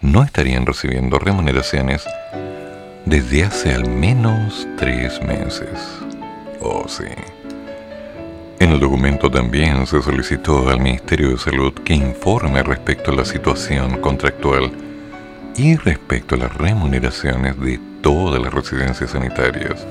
no 0.00 0.22
estarían 0.22 0.64
recibiendo 0.64 1.18
remuneraciones 1.18 2.04
desde 3.10 3.42
hace 3.42 3.74
al 3.74 3.90
menos 3.90 4.68
tres 4.78 5.20
meses. 5.20 5.68
Oh, 6.60 6.86
sí. 6.86 7.08
En 8.60 8.70
el 8.70 8.78
documento 8.78 9.28
también 9.28 9.84
se 9.84 10.00
solicitó 10.00 10.68
al 10.70 10.78
Ministerio 10.78 11.30
de 11.30 11.38
Salud 11.38 11.72
que 11.84 11.92
informe 11.92 12.62
respecto 12.62 13.10
a 13.10 13.16
la 13.16 13.24
situación 13.24 14.00
contractual 14.00 14.70
y 15.56 15.74
respecto 15.74 16.36
a 16.36 16.38
las 16.38 16.56
remuneraciones 16.56 17.58
de 17.58 17.80
todas 18.00 18.40
las 18.40 18.54
residencias 18.54 19.10
sanitarias 19.10 19.84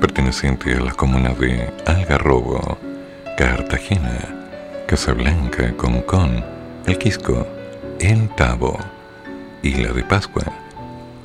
pertenecientes 0.00 0.76
a 0.76 0.82
las 0.82 0.94
comunas 0.94 1.38
de 1.38 1.72
Algarrobo, 1.86 2.78
Cartagena, 3.38 4.18
Casablanca, 4.88 5.72
Concón, 5.76 6.44
El 6.84 6.98
Quisco, 6.98 7.46
El 8.00 8.28
Tabo, 8.30 8.76
Isla 9.62 9.92
de 9.92 10.02
Pascua, 10.02 10.42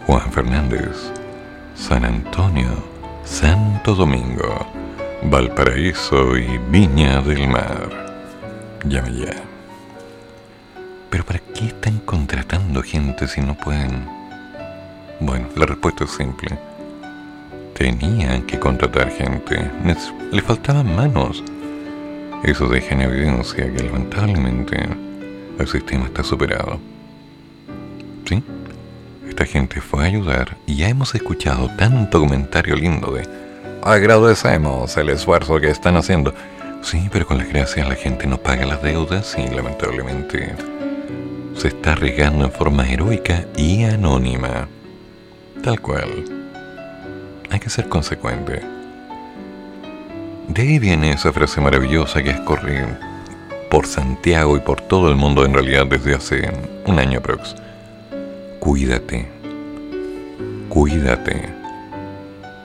Juan 0.05 0.31
Fernández, 0.31 1.14
San 1.75 2.05
Antonio, 2.05 2.69
Santo 3.25 3.93
Domingo, 3.93 4.65
Valparaíso 5.23 6.37
y 6.37 6.57
Viña 6.69 7.21
del 7.21 7.49
Mar. 7.49 7.89
Llame 8.85 9.13
ya. 9.13 9.33
Pero 11.09 11.25
¿para 11.25 11.39
qué 11.39 11.65
están 11.65 11.99
contratando 11.99 12.81
gente 12.81 13.27
si 13.27 13.41
no 13.41 13.55
pueden? 13.55 14.07
Bueno, 15.19 15.47
la 15.55 15.65
respuesta 15.65 16.05
es 16.05 16.11
simple. 16.11 16.57
Tenían 17.73 18.43
que 18.43 18.57
contratar 18.57 19.11
gente. 19.11 19.69
Le 20.31 20.41
faltaban 20.41 20.95
manos. 20.95 21.43
Eso 22.43 22.69
deja 22.69 22.95
en 22.95 23.01
evidencia 23.01 23.71
que 23.71 23.83
lamentablemente 23.83 24.77
el 25.59 25.67
sistema 25.67 26.05
está 26.05 26.23
superado. 26.23 26.79
Esta 29.35 29.47
gente 29.47 29.81
fue 29.81 30.01
a 30.01 30.05
ayudar 30.05 30.55
y 30.65 30.77
ya 30.77 30.87
hemos 30.87 31.13
escuchado 31.13 31.69
tanto 31.77 32.21
comentario 32.21 32.73
lindo 32.73 33.11
de 33.11 33.27
agradecemos 33.83 34.95
el 34.95 35.09
esfuerzo 35.09 35.59
que 35.59 35.69
están 35.69 35.97
haciendo. 35.97 36.33
Sí, 36.81 37.09
pero 37.11 37.27
con 37.27 37.39
las 37.39 37.49
gracias 37.49 37.85
la 37.85 37.95
gente 37.95 38.27
no 38.27 38.37
paga 38.37 38.65
las 38.65 38.81
deudas 38.81 39.35
y 39.37 39.53
lamentablemente 39.53 40.55
se 41.53 41.67
está 41.67 41.91
arriesgando 41.91 42.45
en 42.45 42.51
forma 42.53 42.87
heroica 42.87 43.43
y 43.57 43.83
anónima. 43.83 44.69
Tal 45.61 45.81
cual. 45.81 46.23
Hay 47.49 47.59
que 47.59 47.69
ser 47.69 47.89
consecuente. 47.89 48.61
De 50.47 50.61
ahí 50.61 50.79
viene 50.79 51.11
esa 51.11 51.33
frase 51.33 51.59
maravillosa 51.59 52.23
que 52.23 52.29
es 52.29 52.39
por 53.69 53.85
Santiago 53.85 54.55
y 54.55 54.61
por 54.61 54.79
todo 54.79 55.09
el 55.09 55.17
mundo 55.17 55.43
en 55.43 55.53
realidad 55.53 55.87
desde 55.87 56.15
hace 56.15 56.49
un 56.85 56.99
año 56.99 57.19
aprox 57.19 57.64
cuídate. 58.65 59.27
Cuídate. 60.69 61.53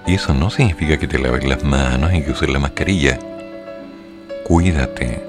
Y 0.06 0.14
eso 0.14 0.32
no 0.32 0.48
significa 0.48 0.96
que 0.96 1.06
te 1.06 1.18
laves 1.18 1.44
las 1.44 1.62
manos 1.62 2.14
y 2.14 2.22
que 2.22 2.30
uses 2.30 2.48
la 2.48 2.58
mascarilla. 2.58 3.18
Cuídate. 4.44 5.22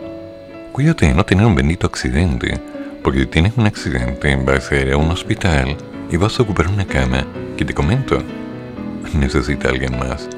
Cuídate 0.71 1.07
de 1.07 1.13
no 1.13 1.25
tener 1.25 1.45
un 1.45 1.55
bendito 1.55 1.87
accidente, 1.87 2.57
porque 3.03 3.19
si 3.19 3.25
tienes 3.25 3.57
un 3.57 3.67
accidente 3.67 4.33
vas 4.37 4.71
a 4.71 4.75
ir 4.77 4.93
a 4.93 4.97
un 4.97 5.11
hospital 5.11 5.75
y 6.09 6.15
vas 6.15 6.39
a 6.39 6.43
ocupar 6.43 6.69
una 6.69 6.87
cama 6.87 7.27
que 7.57 7.65
te 7.65 7.73
comento. 7.73 8.23
Necesita 9.13 9.67
alguien 9.67 9.99
más. 9.99 10.29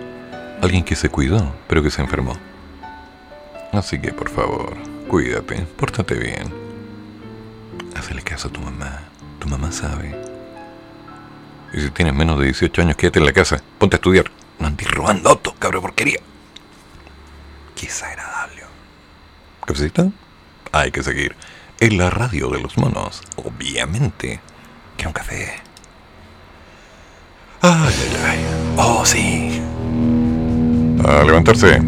Alguien 0.63 0.83
que 0.83 0.95
se 0.95 1.09
cuidó, 1.09 1.53
pero 1.67 1.83
que 1.83 1.91
se 1.91 2.01
enfermó. 2.01 2.33
Así 3.71 3.99
que 3.99 4.11
por 4.11 4.31
favor, 4.31 4.73
cuídate, 5.07 5.67
pórtate 5.77 6.15
bien. 6.15 6.51
Hazle 7.95 8.23
caso 8.23 8.47
a 8.47 8.51
tu 8.51 8.61
mamá. 8.61 9.12
Tu 9.43 9.49
mamá 9.49 9.73
sabe. 9.73 10.15
Y 11.73 11.81
si 11.81 11.89
tienes 11.89 12.13
menos 12.13 12.39
de 12.39 12.45
18 12.45 12.81
años, 12.81 12.95
quédate 12.95 13.19
en 13.19 13.25
la 13.25 13.33
casa. 13.33 13.61
Ponte 13.77 13.95
a 13.95 13.97
estudiar. 13.97 14.31
No 14.57 14.67
andes 14.67 14.89
robando 14.89 15.31
autos, 15.31 15.53
cabrón, 15.59 15.81
porquería. 15.81 16.21
Qué 17.75 17.87
desagradable. 17.87 18.63
¿Cafecita? 19.65 20.09
Hay 20.71 20.91
que 20.91 21.03
seguir. 21.03 21.35
En 21.81 21.97
la 21.97 22.09
radio 22.09 22.47
de 22.51 22.61
los 22.61 22.77
monos, 22.77 23.21
obviamente. 23.35 24.39
Quiero 24.95 25.09
un 25.09 25.13
café. 25.13 25.55
Ay, 27.63 27.93
ay, 27.99 28.17
ay. 28.25 28.45
Oh, 28.77 29.05
sí. 29.05 29.61
A 31.05 31.23
levantarse. 31.25 31.81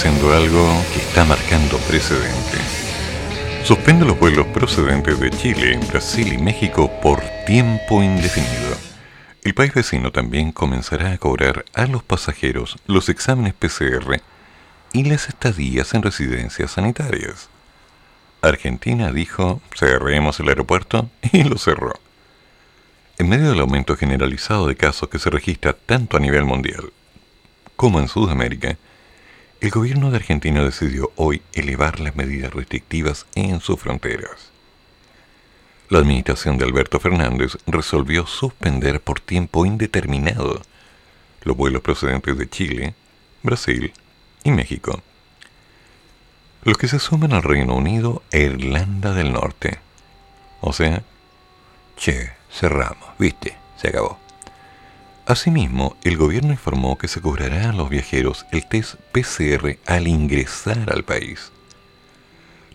Haciendo 0.00 0.32
algo 0.32 0.66
que 0.94 0.98
está 0.98 1.26
marcando 1.26 1.76
precedente. 1.80 2.56
Suspende 3.64 4.06
los 4.06 4.18
vuelos 4.18 4.46
procedentes 4.46 5.20
de 5.20 5.28
Chile, 5.30 5.78
Brasil 5.90 6.32
y 6.32 6.38
México 6.38 6.90
por 7.02 7.20
tiempo 7.46 8.02
indefinido. 8.02 8.78
El 9.42 9.52
país 9.52 9.74
vecino 9.74 10.10
también 10.10 10.52
comenzará 10.52 11.12
a 11.12 11.18
cobrar 11.18 11.66
a 11.74 11.84
los 11.84 12.02
pasajeros 12.02 12.78
los 12.86 13.10
exámenes 13.10 13.52
PCR 13.52 14.22
y 14.94 15.04
las 15.04 15.28
estadías 15.28 15.92
en 15.92 16.00
residencias 16.00 16.70
sanitarias. 16.70 17.50
Argentina 18.40 19.12
dijo, 19.12 19.60
cerremos 19.76 20.40
el 20.40 20.48
aeropuerto 20.48 21.10
y 21.30 21.44
lo 21.44 21.58
cerró. 21.58 21.92
En 23.18 23.28
medio 23.28 23.50
del 23.50 23.60
aumento 23.60 23.98
generalizado 23.98 24.66
de 24.66 24.76
casos 24.76 25.10
que 25.10 25.18
se 25.18 25.28
registra 25.28 25.74
tanto 25.74 26.16
a 26.16 26.20
nivel 26.20 26.46
mundial 26.46 26.90
como 27.76 28.00
en 28.00 28.08
Sudamérica, 28.08 28.78
el 29.60 29.70
gobierno 29.70 30.10
de 30.10 30.16
Argentina 30.16 30.64
decidió 30.64 31.12
hoy 31.16 31.42
elevar 31.52 32.00
las 32.00 32.16
medidas 32.16 32.52
restrictivas 32.54 33.26
en 33.34 33.60
sus 33.60 33.78
fronteras. 33.78 34.50
La 35.90 35.98
administración 35.98 36.56
de 36.56 36.64
Alberto 36.64 36.98
Fernández 36.98 37.58
resolvió 37.66 38.26
suspender 38.26 39.02
por 39.02 39.20
tiempo 39.20 39.66
indeterminado 39.66 40.62
los 41.42 41.56
vuelos 41.56 41.82
procedentes 41.82 42.38
de 42.38 42.48
Chile, 42.48 42.94
Brasil 43.42 43.92
y 44.44 44.50
México. 44.50 45.02
Los 46.62 46.78
que 46.78 46.88
se 46.88 46.98
suman 46.98 47.32
al 47.32 47.42
Reino 47.42 47.74
Unido 47.74 48.22
e 48.30 48.42
Irlanda 48.42 49.12
del 49.12 49.32
Norte. 49.32 49.78
O 50.60 50.72
sea, 50.72 51.02
che, 51.96 52.32
cerramos, 52.50 53.10
viste, 53.18 53.56
se 53.76 53.88
acabó. 53.88 54.18
Asimismo, 55.30 55.96
el 56.02 56.16
gobierno 56.16 56.50
informó 56.50 56.98
que 56.98 57.06
se 57.06 57.20
cobrará 57.20 57.70
a 57.70 57.72
los 57.72 57.88
viajeros 57.88 58.46
el 58.50 58.66
test 58.66 58.96
PCR 59.12 59.78
al 59.86 60.08
ingresar 60.08 60.92
al 60.92 61.04
país. 61.04 61.52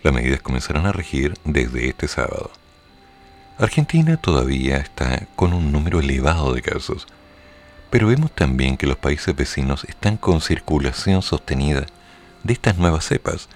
Las 0.03 0.13
medidas 0.13 0.41
comenzarán 0.41 0.85
a 0.85 0.93
regir 0.93 1.33
desde 1.43 1.89
este 1.89 2.07
sábado. 2.07 2.51
Argentina 3.57 4.15
todavía 4.15 4.77
está 4.77 5.27
con 5.35 5.51
un 5.51 5.73
número 5.73 5.99
elevado 5.99 6.53
de 6.53 6.61
casos, 6.61 7.07
pero 7.89 8.07
vemos 8.07 8.31
también 8.31 8.77
que 8.77 8.87
los 8.87 8.95
países 8.95 9.35
vecinos 9.35 9.83
están 9.83 10.15
con 10.15 10.39
circulación 10.39 11.23
sostenida 11.23 11.85
de 12.43 12.53
estas 12.53 12.77
nuevas 12.77 13.03
cepas, 13.03 13.49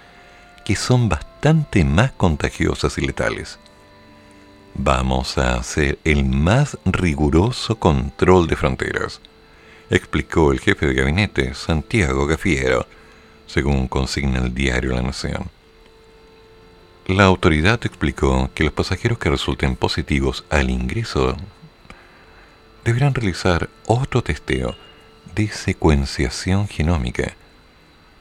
que 0.66 0.76
son 0.76 1.08
bastante 1.08 1.86
más 1.86 2.12
contagiosas 2.12 2.98
y 2.98 3.08
letales 3.08 3.60
vamos 4.74 5.38
a 5.38 5.56
hacer 5.56 6.00
el 6.04 6.26
más 6.26 6.78
riguroso 6.86 7.76
control 7.78 8.48
de 8.48 8.56
fronteras, 8.56 9.22
explicó 9.90 10.52
el 10.52 10.60
jefe 10.60 10.86
de 10.86 10.94
gabinete, 10.94 11.54
Santiago 11.54 12.26
Gafiero, 12.28 12.86
según 13.48 13.88
consigna 13.88 14.40
el 14.40 14.54
diario 14.54 14.92
La 14.92 15.02
Nación. 15.02 15.50
La 17.08 17.26
autoridad 17.26 17.80
explicó 17.84 18.52
que 18.54 18.64
los 18.64 18.74
pasajeros 18.74 19.18
que 19.18 19.32
resulten 19.32 19.76
positivos 19.76 20.46
al 20.50 20.70
ingreso 20.70 21.36
deberán 22.86 23.16
realizar 23.16 23.70
otro 23.88 24.22
testeo 24.22 24.76
de 25.34 25.48
secuenciación 25.48 26.68
genómica 26.68 27.34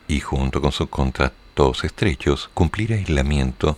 y 0.07 0.21
junto 0.21 0.63
con 0.63 0.73
sus 0.73 0.89
contactos 0.89 1.85
estrechos 1.85 2.51
cumplir 2.55 2.95
aislamiento 2.95 3.77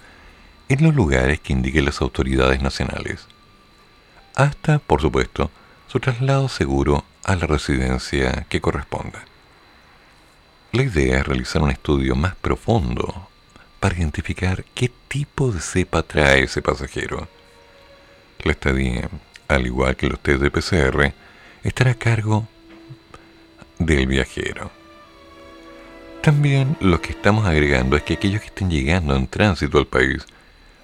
en 0.71 0.85
los 0.85 0.95
lugares 0.95 1.41
que 1.41 1.53
indiquen 1.53 1.85
las 1.85 2.01
autoridades 2.01 2.63
nacionales, 2.63 3.27
hasta, 4.37 4.79
por 4.79 5.03
supuesto, 5.03 5.51
su 5.89 5.99
traslado 5.99 6.49
seguro 6.49 7.05
a 7.25 7.35
la 7.35 7.47
residencia 7.47 8.47
que 8.49 8.61
corresponda. 8.61 9.25
La 10.71 10.85
idea 10.85 11.19
es 11.19 11.27
realizar 11.27 11.61
un 11.61 11.73
estudio 11.73 12.15
más 12.15 12.37
profundo 12.37 13.29
para 13.81 13.97
identificar 13.97 14.65
qué 14.73 14.93
tipo 15.09 15.51
de 15.51 15.61
cepa 15.61 16.05
trae 16.05 16.45
ese 16.45 16.63
pasajero. 16.63 17.27
La 18.45 18.53
estadía, 18.53 19.11
al 19.49 19.67
igual 19.67 19.97
que 19.97 20.07
los 20.07 20.21
test 20.21 20.41
de 20.41 20.53
PCR, 20.53 21.13
estará 21.65 21.91
a 21.91 21.95
cargo 21.95 22.47
del 23.81 24.07
viajero. 24.07 24.71
También 26.23 26.77
lo 26.79 27.01
que 27.01 27.11
estamos 27.11 27.45
agregando 27.45 27.97
es 27.97 28.05
que 28.05 28.15
aquellos 28.15 28.41
que 28.41 28.49
estén 28.49 28.71
llegando 28.71 29.17
en 29.17 29.27
tránsito 29.27 29.77
al 29.77 29.89
país 29.89 30.25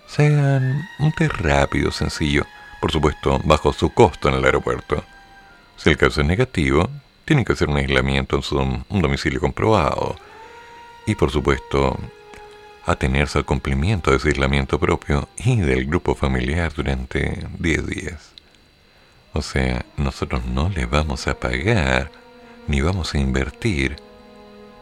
sean 0.07 0.89
un 0.99 1.13
test 1.13 1.35
rápido, 1.35 1.91
sencillo, 1.91 2.47
por 2.81 2.93
supuesto, 2.93 3.41
bajo 3.45 3.73
su 3.73 3.91
costo 3.91 4.29
en 4.29 4.37
el 4.37 4.45
aeropuerto. 4.45 5.05
Si 5.77 5.91
el 5.91 5.97
caso 5.97 6.21
es 6.21 6.27
negativo, 6.27 6.89
tienen 7.25 7.45
que 7.45 7.53
hacer 7.53 7.69
un 7.69 7.77
aislamiento 7.77 8.37
en 8.37 8.43
su 8.43 8.57
un 8.59 9.03
domicilio 9.03 9.41
comprobado. 9.41 10.17
Y 11.07 11.15
por 11.15 11.31
supuesto, 11.31 11.99
atenerse 12.85 13.39
al 13.39 13.45
cumplimiento 13.45 14.11
de 14.11 14.19
ese 14.19 14.29
aislamiento 14.29 14.79
propio 14.79 15.29
y 15.37 15.57
del 15.57 15.87
grupo 15.87 16.15
familiar 16.15 16.73
durante 16.73 17.47
10 17.59 17.87
días. 17.87 18.33
O 19.33 19.43
sea, 19.43 19.85
nosotros 19.97 20.45
no 20.47 20.71
les 20.71 20.89
vamos 20.89 21.27
a 21.27 21.39
pagar 21.39 22.11
ni 22.69 22.81
vamos 22.81 23.15
a 23.15 23.19
invertir 23.19 23.97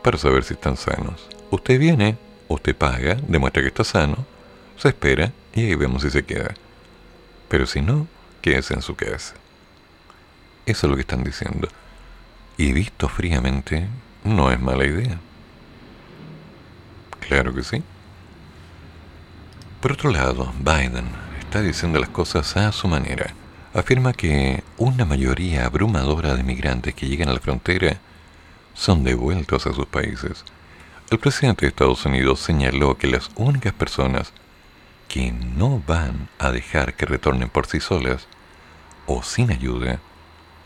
para 0.03 0.19
saber 0.19 0.45
si 0.45 0.55
están 0.55 0.77
sanos. 0.77 1.29
Usted 1.51 1.79
viene, 1.79 2.17
usted 2.49 2.77
paga, 2.77 3.17
demuestra 3.27 3.63
que 3.63 3.69
está 3.69 3.85
sano 3.85 4.34
se 4.77 4.89
espera 4.89 5.33
y 5.55 5.67
ahí 5.67 5.75
vemos 5.75 6.03
si 6.03 6.11
se 6.11 6.25
queda. 6.25 6.55
Pero 7.49 7.67
si 7.67 7.81
no, 7.81 8.07
quédese 8.43 8.75
en 8.75 8.83
su 8.83 8.95
casa. 8.95 9.35
Eso 10.67 10.87
es 10.87 10.91
lo 10.91 10.97
que 10.97 11.03
están 11.03 11.25
diciendo. 11.25 11.69
Y 12.57 12.73
visto 12.73 13.09
fríamente, 13.09 13.89
no 14.25 14.51
es 14.51 14.61
mala 14.61 14.85
idea. 14.85 15.19
Claro 17.21 17.55
que 17.55 17.63
sí. 17.63 17.83
Por 19.81 19.93
otro 19.93 20.11
lado, 20.11 20.53
Biden 20.61 21.07
está 21.41 21.61
diciendo 21.61 21.99
las 21.99 22.09
cosas 22.09 22.57
a 22.57 22.73
su 22.73 22.89
manera. 22.89 23.35
Afirma 23.75 24.13
que 24.13 24.63
una 24.79 25.05
mayoría 25.05 25.67
abrumadora 25.67 26.35
de 26.35 26.43
migrantes 26.43 26.95
que 26.95 27.09
llegan 27.09 27.29
a 27.29 27.35
la 27.35 27.41
frontera 27.41 27.99
son 28.73 29.05
devueltos 29.05 29.67
a 29.67 29.73
sus 29.73 29.87
países. 29.87 30.45
El 31.11 31.19
presidente 31.19 31.67
de 31.67 31.69
Estados 31.69 32.05
Unidos 32.07 32.41
señaló 32.41 32.97
que 32.97 33.07
las 33.07 33.31
únicas 33.37 33.73
personas 33.73 34.33
que 35.15 35.31
no 35.31 35.81
van 35.87 36.29
a 36.41 36.51
dejar 36.51 36.95
que 36.95 37.07
retornen 37.07 37.49
por 37.49 37.69
sí 37.69 37.79
solas 37.79 38.27
o 39.07 39.23
sin 39.23 39.53
ayuda 39.53 40.01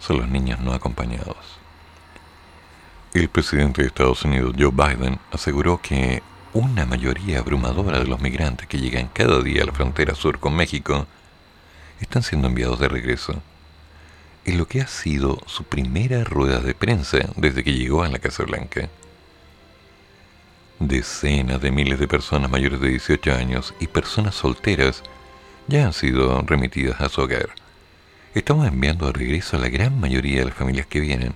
son 0.01 0.21
los 0.21 0.29
niños 0.31 0.59
no 0.61 0.73
acompañados. 0.73 1.37
El 3.13 3.29
presidente 3.29 3.83
de 3.83 3.89
Estados 3.89 4.25
Unidos, 4.25 4.55
Joe 4.59 4.71
Biden, 4.71 5.19
aseguró 5.33 5.83
que 5.83 6.23
una 6.55 6.87
mayoría 6.87 7.41
abrumadora 7.41 7.99
de 7.99 8.07
los 8.07 8.23
migrantes 8.23 8.67
que 8.67 8.79
llegan 8.79 9.11
cada 9.13 9.43
día 9.43 9.65
a 9.65 9.67
la 9.67 9.73
frontera 9.73 10.15
sur 10.15 10.39
con 10.39 10.57
México 10.57 11.07
están 12.01 12.23
siendo 12.23 12.49
enviados 12.49 12.79
de 12.79 12.89
regreso 12.89 13.43
en 14.47 14.57
lo 14.57 14.67
que 14.67 14.81
ha 14.81 14.87
sido 14.87 15.43
su 15.45 15.65
primera 15.65 16.25
rueda 16.25 16.61
de 16.61 16.75
prensa 16.75 17.19
desde 17.37 17.63
que 17.63 17.75
llegó 17.75 18.03
a 18.03 18.09
la 18.09 18.19
Casa 18.19 18.45
Blanca. 18.45 18.89
Decenas 20.81 21.61
de 21.61 21.73
miles 21.73 21.99
de 21.99 22.07
personas 22.07 22.51
mayores 22.51 22.81
de 22.81 22.91
18 22.91 23.35
años 23.35 23.75
y 23.81 23.89
personas 23.89 24.37
solteras 24.37 25.03
ya 25.67 25.87
han 25.87 25.93
sido 25.93 26.41
remitidas 26.43 27.01
a 27.01 27.09
su 27.09 27.21
hogar. 27.21 27.51
Estamos 28.35 28.67
enviando 28.67 29.07
de 29.07 29.13
regreso 29.13 29.57
a 29.57 29.61
la 29.61 29.69
gran 29.69 29.99
mayoría 29.99 30.39
de 30.39 30.45
las 30.47 30.55
familias 30.55 30.87
que 30.87 31.01
vienen. 31.01 31.35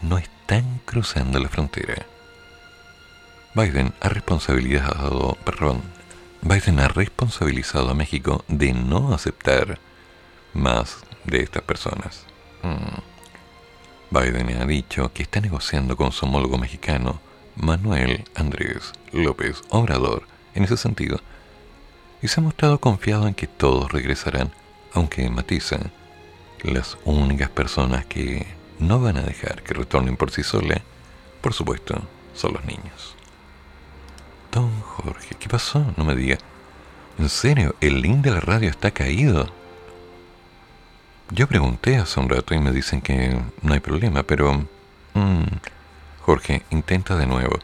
No 0.00 0.18
están 0.18 0.80
cruzando 0.84 1.38
la 1.38 1.48
frontera. 1.48 2.04
Biden 3.54 3.92
ha 4.00 4.08
responsabilizado, 4.08 5.38
perdón, 5.44 5.82
Biden 6.40 6.80
ha 6.80 6.88
responsabilizado 6.88 7.90
a 7.90 7.94
México 7.94 8.44
de 8.48 8.72
no 8.72 9.14
aceptar 9.14 9.78
más 10.52 11.04
de 11.24 11.42
estas 11.42 11.62
personas. 11.62 12.26
Mm. 12.62 14.18
Biden 14.18 14.60
ha 14.60 14.66
dicho 14.66 15.12
que 15.12 15.22
está 15.22 15.40
negociando 15.40 15.96
con 15.96 16.10
su 16.10 16.26
homólogo 16.26 16.58
mexicano 16.58 17.20
Manuel 17.62 18.24
Andrés 18.34 18.92
López 19.12 19.62
Obrador 19.68 20.24
en 20.56 20.64
ese 20.64 20.76
sentido 20.76 21.20
y 22.20 22.26
se 22.26 22.40
ha 22.40 22.42
mostrado 22.42 22.80
confiado 22.80 23.28
en 23.28 23.34
que 23.34 23.46
todos 23.46 23.92
regresarán, 23.92 24.50
aunque 24.92 25.30
matizan, 25.30 25.92
las 26.64 26.98
únicas 27.04 27.50
personas 27.50 28.04
que 28.04 28.48
no 28.80 29.00
van 29.00 29.16
a 29.16 29.22
dejar 29.22 29.62
que 29.62 29.74
retornen 29.74 30.16
por 30.16 30.32
sí 30.32 30.42
solas, 30.42 30.80
por 31.40 31.54
supuesto, 31.54 32.02
son 32.34 32.54
los 32.54 32.64
niños. 32.64 33.14
Don 34.50 34.80
Jorge, 34.80 35.36
¿qué 35.38 35.48
pasó? 35.48 35.86
No 35.96 36.04
me 36.04 36.16
diga. 36.16 36.38
¿En 37.16 37.28
serio? 37.28 37.76
¿El 37.80 38.02
link 38.02 38.24
de 38.24 38.32
la 38.32 38.40
radio 38.40 38.70
está 38.70 38.90
caído? 38.90 39.46
Yo 41.30 41.46
pregunté 41.46 41.96
hace 41.96 42.18
un 42.18 42.28
rato 42.28 42.54
y 42.54 42.58
me 42.58 42.72
dicen 42.72 43.00
que 43.00 43.40
no 43.62 43.72
hay 43.72 43.80
problema, 43.80 44.24
pero... 44.24 44.66
Mmm, 45.14 45.44
Jorge, 46.22 46.62
intenta 46.70 47.16
de 47.16 47.26
nuevo. 47.26 47.58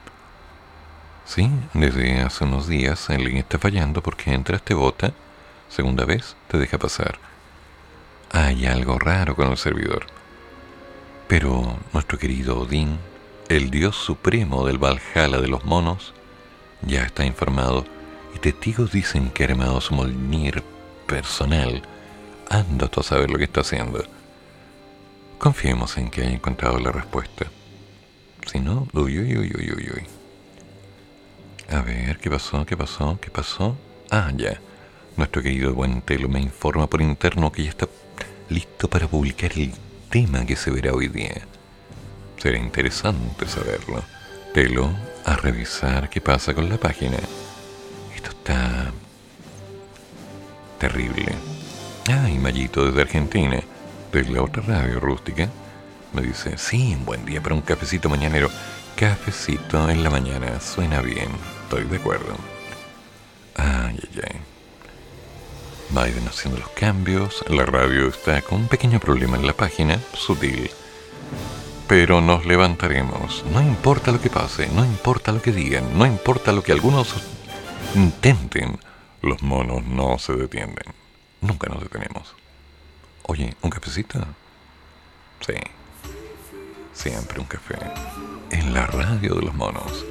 Sí, 1.25 1.51
desde 1.75 2.21
hace 2.23 2.45
unos 2.45 2.67
días 2.67 3.09
el 3.11 3.25
link 3.25 3.37
está 3.37 3.59
fallando 3.59 4.03
porque 4.03 4.33
entras, 4.33 4.63
te 4.63 4.75
bota, 4.75 5.13
segunda 5.69 6.05
vez 6.05 6.37
te 6.49 6.59
deja 6.59 6.79
pasar. 6.79 7.19
Hay 8.33 8.67
algo 8.67 8.99
raro 8.99 9.37
con 9.37 9.51
el 9.51 9.57
servidor. 9.57 10.07
Pero 11.29 11.79
nuestro 11.93 12.19
querido 12.19 12.61
Odín 12.61 12.99
el 13.49 13.71
dios 13.71 13.97
supremo 13.97 14.67
del 14.67 14.79
Valhalla 14.79 15.41
de 15.41 15.49
los 15.49 15.65
monos, 15.65 16.13
ya 16.83 17.03
está 17.03 17.25
informado 17.25 17.87
y 18.35 18.39
testigos 18.39 18.93
dicen 18.93 19.31
que 19.31 19.45
ha 19.45 19.49
armado 19.49 19.81
su 19.81 19.95
Molnir 19.95 20.63
personal. 21.07 21.83
Anda 22.51 22.91
a 22.95 23.03
saber 23.03 23.31
lo 23.31 23.39
que 23.39 23.45
está 23.45 23.61
haciendo. 23.61 24.05
Confiemos 25.39 25.97
en 25.97 26.11
que 26.11 26.23
haya 26.23 26.33
encontrado 26.33 26.79
la 26.79 26.91
respuesta. 26.91 27.47
Si 28.51 28.61
no, 28.61 28.89
uy, 28.95 29.19
uy, 29.19 29.37
uy, 29.37 29.53
uy, 29.55 29.73
uy, 29.77 29.91
uy. 29.95 30.07
A 31.71 31.83
ver, 31.83 32.17
¿qué 32.17 32.31
pasó? 32.31 32.65
¿Qué 32.65 32.79
pasó? 32.79 33.19
¿Qué 33.21 33.31
pasó? 33.31 33.77
Ah, 34.11 34.33
ya. 34.35 34.59
Nuestro 35.19 35.43
querido 35.43 35.75
buen 35.75 36.01
Telo 36.01 36.31
me 36.31 36.41
informa 36.41 36.87
por 36.87 37.03
interno 37.03 37.53
que 37.53 37.65
ya 37.65 37.71
está 37.71 37.89
listo 38.49 38.89
para 38.89 39.07
publicar 39.07 39.53
el 39.53 39.73
tema 40.09 40.47
que 40.47 40.57
se 40.57 40.71
verá 40.71 40.95
hoy 40.95 41.09
día. 41.09 41.43
Será 42.39 42.57
interesante 42.57 43.47
saberlo. 43.47 44.03
Telo, 44.55 44.91
a 45.27 45.37
revisar 45.37 46.09
qué 46.09 46.23
pasa 46.23 46.55
con 46.55 46.71
la 46.71 46.79
página. 46.79 47.19
Esto 48.17 48.31
está 48.31 48.91
terrible. 50.79 51.35
Ah, 52.11 52.31
y 52.31 52.39
Mayito 52.39 52.87
desde 52.87 53.03
Argentina, 53.03 53.61
desde 54.11 54.33
la 54.33 54.43
otra 54.43 54.63
radio 54.63 55.01
rústica, 55.01 55.51
me 56.13 56.23
dice, 56.23 56.59
sí, 56.59 56.97
buen 57.05 57.25
día 57.25 57.43
para 57.43 57.55
un 57.55 57.61
cafecito 57.61 58.09
mañanero. 58.09 58.51
Cafecito 58.97 59.89
en 59.91 60.03
la 60.03 60.11
mañana, 60.11 60.61
suena 60.61 61.01
bien, 61.01 61.31
estoy 61.63 61.85
de 61.85 61.97
acuerdo. 61.97 62.37
Ay, 63.57 63.99
ay, 64.03 64.21
ay. 64.25 64.41
Biden 65.91 66.29
haciendo 66.29 66.61
los 66.61 66.69
cambios, 66.71 67.45
la 67.49 67.65
radio 67.65 68.09
está 68.09 68.43
con 68.43 68.63
un 68.63 68.69
pequeño 68.69 69.01
problema 69.01 69.37
en 69.37 69.47
la 69.47 69.55
página, 69.55 69.99
sutil. 70.13 70.71
Pero 71.87 72.21
nos 72.21 72.45
levantaremos, 72.45 73.45
no 73.53 73.63
importa 73.63 74.13
lo 74.13 74.21
que 74.21 74.29
pase, 74.29 74.69
no 74.69 74.85
importa 74.85 75.33
lo 75.33 75.41
que 75.41 75.53
digan, 75.53 75.97
no 75.97 76.05
importa 76.05 76.53
lo 76.53 76.63
que 76.63 76.73
algunos 76.73 77.15
intenten, 77.95 78.79
los 79.23 79.43
monos 79.43 79.85
no 79.85 80.19
se 80.19 80.35
detienen. 80.35 80.77
Nunca 81.41 81.69
nos 81.69 81.83
detenemos. 81.83 82.35
Oye, 83.23 83.55
¿un 83.63 83.71
cafecito? 83.71 84.19
Sí. 85.41 85.55
Siempre 86.99 87.39
un 87.39 87.47
café. 87.47 87.79
En 88.51 88.75
la 88.75 88.85
radio 88.87 89.37
de 89.37 89.43
los 89.43 89.55
monos. 89.55 90.05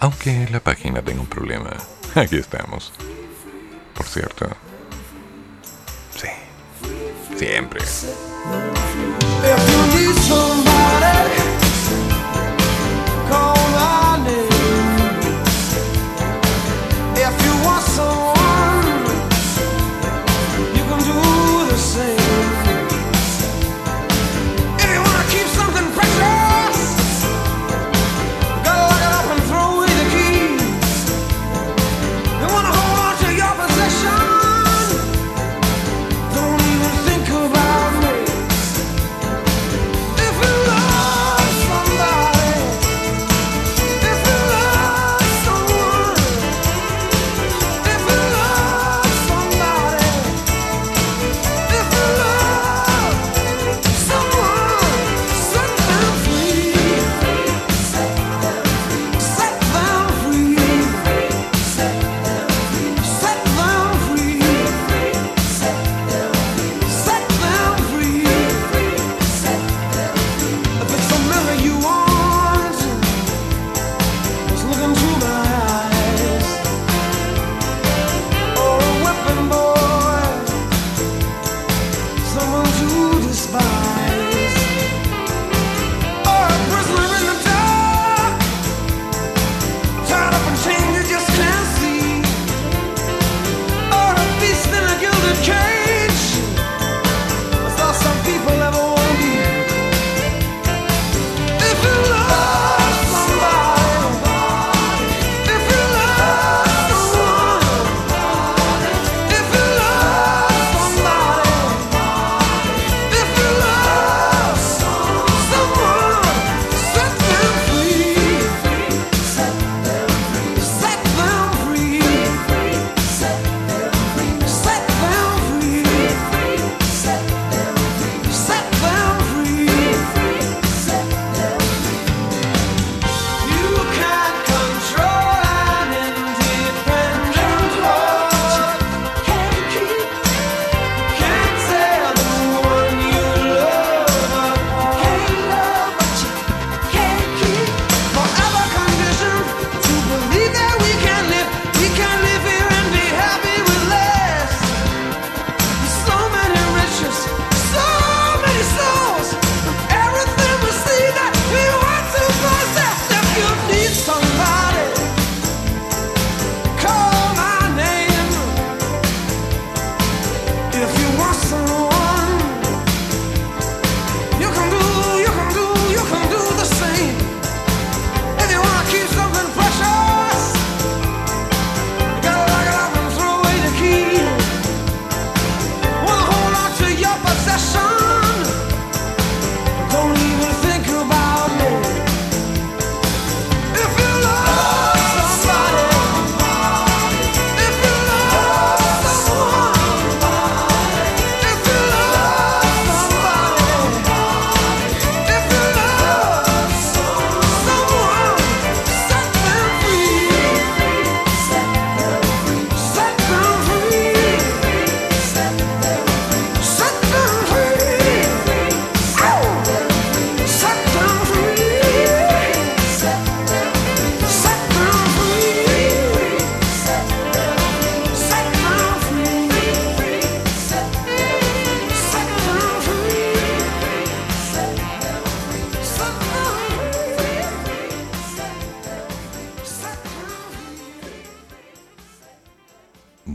Aunque 0.00 0.48
la 0.50 0.58
página 0.58 1.00
tenga 1.00 1.20
un 1.20 1.28
problema. 1.28 1.70
Aquí 2.16 2.36
estamos. 2.36 2.92
Por 3.94 4.06
cierto. 4.06 4.48
Sí. 6.16 6.26
Siempre. 7.36 7.80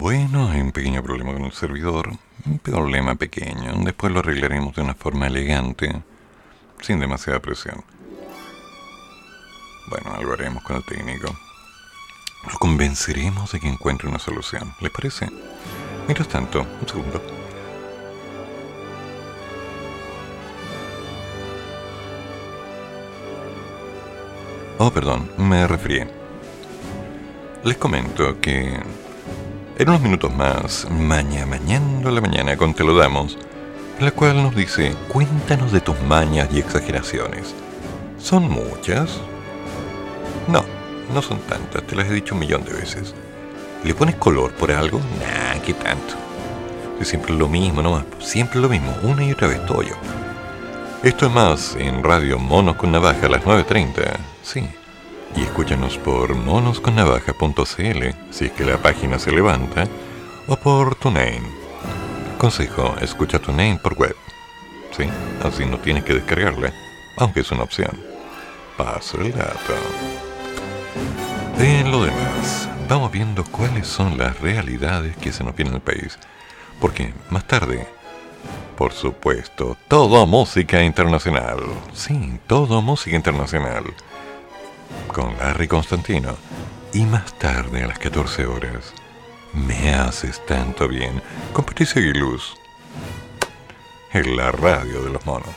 Bueno, 0.02 0.50
hay 0.50 0.62
un 0.62 0.72
pequeño 0.72 1.04
problema 1.04 1.32
con 1.32 1.44
el 1.44 1.52
servidor. 1.52 2.10
Un 2.48 2.58
problema 2.58 3.14
pequeño. 3.14 3.72
Después 3.84 4.12
lo 4.12 4.18
arreglaremos 4.18 4.76
de 4.76 4.82
una 4.82 4.96
forma 4.96 5.28
elegante, 5.28 6.02
sin 6.82 7.00
demasiada 7.00 7.40
presión. 7.40 7.84
Bueno, 9.92 10.16
algo 10.16 10.34
haremos 10.34 10.64
con 10.64 10.78
el 10.78 10.86
técnico. 10.86 11.28
Lo 12.52 12.58
convenceremos 12.58 13.52
de 13.52 13.60
que 13.60 13.68
encuentre 13.68 14.10
una 14.10 14.18
solución. 14.18 14.74
¿Les 14.80 14.90
parece? 14.92 15.30
Mientras 16.08 16.28
tanto, 16.28 16.66
un 16.82 16.88
segundo. 16.88 17.22
Oh, 24.80 24.90
perdón, 24.90 25.32
me 25.38 25.68
referí. 25.68 26.02
Les 27.64 27.78
comento 27.78 28.42
que 28.42 28.80
en 29.78 29.90
unos 29.90 30.02
minutos 30.02 30.34
más, 30.36 30.88
mañana, 30.90 31.46
mañana 31.46 32.12
la 32.12 32.22
mañana, 32.22 32.58
con 32.58 32.74
Te 32.74 32.84
lo 32.84 32.96
damos, 32.96 33.38
en 34.00 34.06
la 34.06 34.12
cual 34.12 34.44
nos 34.44 34.56
dice, 34.56 34.96
cuéntanos 35.08 35.72
de 35.72 35.82
tus 35.82 36.00
mañas 36.02 36.50
y 36.52 36.60
exageraciones. 36.60 37.54
¿Son 38.18 38.50
muchas? 38.50 39.20
No, 40.48 40.64
no 41.14 41.22
son 41.22 41.40
tantas, 41.42 41.84
te 41.84 41.96
las 41.96 42.08
he 42.08 42.14
dicho 42.14 42.34
un 42.34 42.42
millón 42.42 42.66
de 42.66 42.74
veces. 42.74 43.14
¿Le 43.84 43.94
pones 43.94 44.16
color 44.16 44.52
por 44.54 44.72
algo? 44.72 45.00
Nah, 45.00 45.60
¿qué 45.66 45.74
tanto? 45.74 46.16
Es 47.00 47.08
siempre 47.08 47.34
lo 47.34 47.48
mismo, 47.48 47.82
no 47.82 48.04
Siempre 48.20 48.60
lo 48.60 48.70
mismo, 48.70 48.94
una 49.04 49.24
y 49.24 49.32
otra 49.32 49.48
vez 49.48 49.66
todo 49.66 49.82
yo. 49.82 49.96
Esto 51.04 51.28
es 51.28 51.32
más 51.32 51.76
en 51.78 52.04
Radio 52.04 52.38
Monos 52.38 52.76
con 52.76 52.92
Navaja 52.92 53.26
a 53.26 53.30
las 53.30 53.44
9.30. 53.44 54.18
Sí. 54.44 54.68
Y 55.36 55.44
escúchanos 55.44 55.98
por 55.98 56.36
monosconnavaja.cl 56.36 58.32
si 58.32 58.46
es 58.46 58.52
que 58.52 58.66
la 58.66 58.78
página 58.78 59.18
se 59.18 59.32
levanta, 59.32 59.88
o 60.48 60.56
por 60.56 60.96
TuneIn. 60.96 61.44
Consejo, 62.38 62.96
escucha 63.02 63.40
TuneIn 63.40 63.78
por 63.80 63.94
web. 63.96 64.16
Sí, 64.96 65.06
así 65.44 65.66
no 65.66 65.78
tienes 65.78 66.04
que 66.04 66.14
descargarla, 66.14 66.74
aunque 67.18 67.42
es 67.42 67.52
una 67.52 67.64
opción. 67.64 67.92
Paso 68.78 69.22
el 69.22 69.32
dato. 69.32 69.76
En 71.60 71.92
lo 71.92 72.04
demás, 72.04 72.68
vamos 72.90 73.12
viendo 73.12 73.44
cuáles 73.44 73.88
son 73.88 74.18
las 74.18 74.40
realidades 74.40 75.16
que 75.18 75.32
se 75.32 75.44
nos 75.44 75.56
vienen 75.56 75.76
el 75.76 75.82
país. 75.82 76.18
Porque 76.80 77.14
más 77.30 77.48
tarde, 77.48 77.88
por 78.76 78.92
supuesto, 78.92 79.78
todo 79.88 80.26
música 80.26 80.84
internacional. 80.84 81.60
Sí, 81.94 82.40
todo 82.48 82.82
música 82.82 83.16
internacional. 83.16 83.84
Con 85.14 85.38
Larry 85.38 85.68
Constantino. 85.68 86.38
Y 86.94 87.04
más 87.04 87.38
tarde, 87.38 87.84
a 87.84 87.88
las 87.88 88.00
14 88.00 88.46
horas, 88.46 88.94
me 89.54 89.94
haces 89.94 90.46
tanto 90.46 90.88
bien 90.88 91.22
con 91.52 91.66
Patricia 91.66 92.02
Aguiluz. 92.02 92.56
En 94.14 94.38
la 94.38 94.52
radio 94.52 95.04
de 95.04 95.10
los 95.10 95.26
monos. 95.26 95.56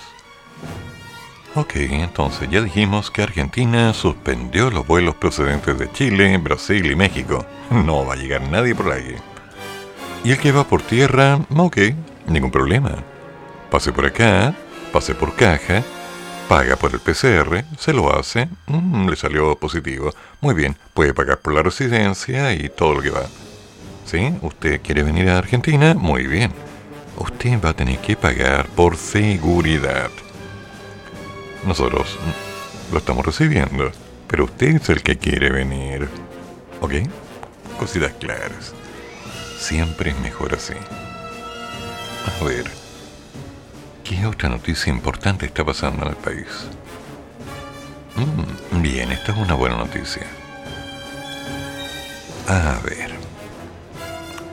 Ok, 1.54 1.76
entonces 1.76 2.48
ya 2.50 2.60
dijimos 2.62 3.12
que 3.12 3.22
Argentina 3.22 3.92
suspendió 3.92 4.70
los 4.70 4.86
vuelos 4.86 5.14
procedentes 5.14 5.78
de 5.78 5.90
Chile, 5.92 6.36
Brasil 6.38 6.90
y 6.90 6.96
México. 6.96 7.46
No 7.70 8.04
va 8.04 8.14
a 8.14 8.16
llegar 8.16 8.42
nadie 8.42 8.74
por 8.74 8.90
ahí. 8.90 9.14
Y 10.24 10.32
el 10.32 10.38
que 10.38 10.50
va 10.50 10.66
por 10.66 10.82
tierra, 10.82 11.38
ok, 11.56 11.78
ningún 12.26 12.50
problema. 12.50 12.96
Pase 13.70 13.92
por 13.92 14.06
acá, 14.06 14.54
pase 14.92 15.14
por 15.14 15.36
caja, 15.36 15.84
paga 16.48 16.76
por 16.76 16.92
el 16.92 17.00
PCR, 17.00 17.64
se 17.78 17.92
lo 17.92 18.16
hace, 18.16 18.48
mm, 18.66 19.08
le 19.08 19.16
salió 19.16 19.56
positivo. 19.56 20.12
Muy 20.40 20.54
bien, 20.54 20.76
puede 20.92 21.14
pagar 21.14 21.38
por 21.38 21.54
la 21.54 21.62
residencia 21.62 22.52
y 22.52 22.68
todo 22.68 22.94
lo 22.94 23.02
que 23.02 23.10
va. 23.10 23.26
¿Sí? 24.04 24.34
¿Usted 24.42 24.80
quiere 24.82 25.02
venir 25.02 25.28
a 25.30 25.38
Argentina? 25.38 25.94
Muy 25.94 26.26
bien. 26.26 26.52
Usted 27.16 27.60
va 27.62 27.70
a 27.70 27.76
tener 27.76 27.98
que 27.98 28.16
pagar 28.16 28.66
por 28.68 28.96
seguridad. 28.96 30.10
Nosotros 31.66 32.18
lo 32.92 32.98
estamos 32.98 33.24
recibiendo, 33.24 33.90
pero 34.28 34.44
usted 34.44 34.76
es 34.76 34.88
el 34.90 35.02
que 35.02 35.16
quiere 35.16 35.50
venir. 35.50 36.08
¿Ok? 36.80 36.92
Cositas 37.78 38.12
claras. 38.12 38.74
Siempre 39.58 40.10
es 40.10 40.20
mejor 40.20 40.54
así. 40.54 40.74
A 42.40 42.44
ver, 42.44 42.83
¿qué 44.04 44.26
otra 44.26 44.50
noticia 44.50 44.92
importante 44.92 45.46
está 45.46 45.64
pasando 45.64 46.02
en 46.02 46.10
el 46.10 46.16
país? 46.16 46.46
Mm, 48.14 48.82
bien, 48.82 49.10
esta 49.10 49.32
es 49.32 49.38
una 49.38 49.54
buena 49.54 49.78
noticia. 49.78 50.26
A 52.46 52.78
ver. 52.84 53.12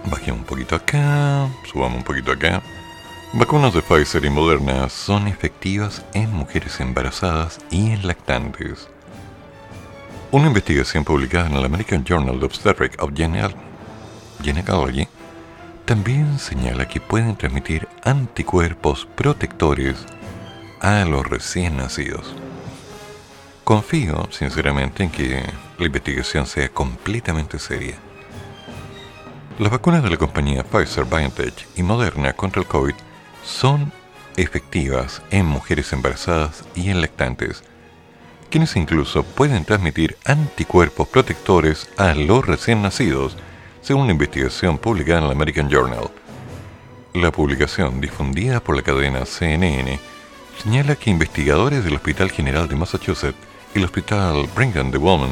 Bajemos 0.05 0.39
un 0.39 0.45
poquito 0.45 0.75
acá, 0.75 1.47
subamos 1.71 1.97
un 1.97 2.03
poquito 2.03 2.31
acá. 2.31 2.63
Vacunas 3.33 3.73
de 3.73 3.81
Pfizer 3.81 4.25
y 4.25 4.29
Moderna 4.29 4.89
son 4.89 5.27
efectivas 5.27 6.03
en 6.13 6.33
mujeres 6.33 6.79
embarazadas 6.79 7.59
y 7.69 7.91
en 7.91 8.07
lactantes. 8.07 8.89
Una 10.31 10.47
investigación 10.47 11.03
publicada 11.03 11.47
en 11.47 11.53
el 11.53 11.65
American 11.65 12.03
Journal 12.03 12.37
of 12.37 12.43
Obstetrics 12.43 12.97
of 12.99 13.11
Gynecology 14.41 15.07
también 15.91 16.39
señala 16.39 16.87
que 16.87 17.01
pueden 17.01 17.35
transmitir 17.35 17.85
anticuerpos 18.05 19.09
protectores 19.13 19.97
a 20.79 21.03
los 21.03 21.27
recién 21.27 21.75
nacidos. 21.75 22.33
Confío, 23.65 24.29
sinceramente, 24.31 25.03
en 25.03 25.09
que 25.09 25.43
la 25.77 25.85
investigación 25.85 26.47
sea 26.47 26.69
completamente 26.69 27.59
seria. 27.59 27.95
Las 29.59 29.69
vacunas 29.69 30.01
de 30.01 30.11
la 30.11 30.15
compañía 30.15 30.63
Pfizer 30.63 31.03
BioNTech 31.03 31.67
y 31.75 31.83
Moderna 31.83 32.31
contra 32.31 32.61
el 32.61 32.69
COVID 32.69 32.95
son 33.43 33.91
efectivas 34.37 35.21
en 35.29 35.45
mujeres 35.45 35.91
embarazadas 35.91 36.63
y 36.73 36.89
en 36.89 37.01
lactantes, 37.01 37.65
quienes 38.49 38.77
incluso 38.77 39.23
pueden 39.23 39.65
transmitir 39.65 40.15
anticuerpos 40.23 41.09
protectores 41.09 41.89
a 41.97 42.15
los 42.15 42.47
recién 42.47 42.81
nacidos, 42.81 43.35
según 43.81 44.03
una 44.03 44.11
investigación 44.11 44.77
publicada 44.77 45.19
en 45.19 45.25
el 45.25 45.31
American 45.31 45.69
Journal. 45.69 46.09
La 47.13 47.31
publicación, 47.31 47.99
difundida 47.99 48.59
por 48.59 48.75
la 48.75 48.81
cadena 48.81 49.25
CNN, 49.25 49.99
señala 50.63 50.95
que 50.95 51.09
investigadores 51.09 51.83
del 51.83 51.95
Hospital 51.95 52.31
General 52.31 52.67
de 52.67 52.75
Massachusetts 52.75 53.37
el 53.73 53.85
Hospital 53.85 54.47
Brigham 54.55 54.91
de 54.91 54.97
Woman 54.97 55.31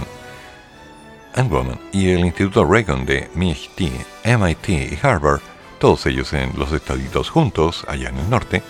and 1.35 1.51
Woman 1.51 1.79
y 1.91 2.09
el 2.09 2.25
Instituto 2.25 2.65
Reagan 2.65 3.05
de 3.05 3.29
MIT, 3.35 3.91
MIT 4.25 4.69
y 4.69 4.99
Harvard 5.01 5.41
todos 5.79 6.05
ellos 6.05 6.33
en 6.33 6.51
los 6.59 6.73
estaditos 6.73 7.29
juntos, 7.29 7.85
allá 7.87 8.09
en 8.09 8.17
el 8.17 8.29
norte, 8.29 8.61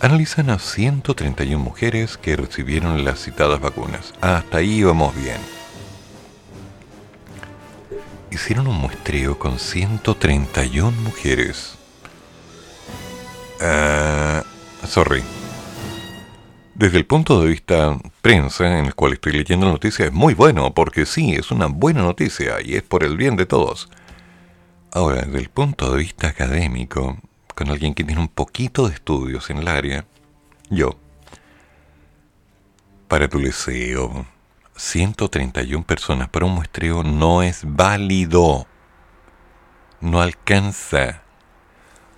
analizan 0.00 0.50
a 0.50 0.58
131 0.58 1.58
mujeres 1.58 2.18
que 2.18 2.36
recibieron 2.36 3.02
las 3.04 3.20
citadas 3.24 3.60
vacunas. 3.60 4.12
Hasta 4.20 4.58
ahí 4.58 4.84
vamos 4.84 5.16
bien. 5.16 5.57
Hicieron 8.30 8.66
un 8.66 8.76
muestreo 8.76 9.38
con 9.38 9.58
131 9.58 10.90
mujeres. 11.02 11.78
Uh, 13.60 14.86
sorry. 14.86 15.22
Desde 16.74 16.98
el 16.98 17.06
punto 17.06 17.42
de 17.42 17.48
vista 17.48 17.98
prensa 18.22 18.78
en 18.78 18.84
el 18.84 18.94
cual 18.94 19.14
estoy 19.14 19.32
leyendo 19.32 19.66
la 19.66 19.72
noticia 19.72 20.06
es 20.06 20.12
muy 20.12 20.34
bueno, 20.34 20.72
porque 20.74 21.06
sí, 21.06 21.32
es 21.32 21.50
una 21.50 21.66
buena 21.66 22.02
noticia 22.02 22.60
y 22.62 22.76
es 22.76 22.82
por 22.82 23.02
el 23.02 23.16
bien 23.16 23.36
de 23.36 23.46
todos. 23.46 23.88
Ahora, 24.92 25.22
desde 25.22 25.38
el 25.38 25.48
punto 25.48 25.90
de 25.90 25.98
vista 25.98 26.28
académico, 26.28 27.18
con 27.54 27.70
alguien 27.70 27.94
que 27.94 28.04
tiene 28.04 28.20
un 28.20 28.28
poquito 28.28 28.86
de 28.86 28.94
estudios 28.94 29.50
en 29.50 29.58
el 29.58 29.68
área, 29.68 30.04
yo, 30.70 30.96
para 33.08 33.26
tu 33.26 33.40
liceo, 33.40 34.26
131 34.78 35.84
personas 35.84 36.28
para 36.28 36.46
un 36.46 36.54
muestreo 36.54 37.02
no 37.02 37.42
es 37.42 37.62
válido. 37.64 38.66
No 40.00 40.20
alcanza. 40.20 41.22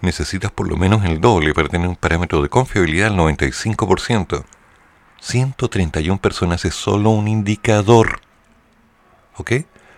Necesitas 0.03 0.53
por 0.53 0.69
lo 0.69 0.77
menos 0.77 1.05
el 1.07 1.23
doble 1.23 1.55
para 1.55 1.69
tener 1.69 1.89
un 1.89 1.97
parámetro 1.97 2.43
de 2.43 2.51
confiabilidad 2.51 3.09
al 3.09 3.17
95%. 3.17 4.45
131 5.21 6.21
personas 6.21 6.67
es 6.67 6.75
solo 6.75 7.11
un 7.11 7.29
indicador. 7.29 8.21
¿Ok? 9.37 9.53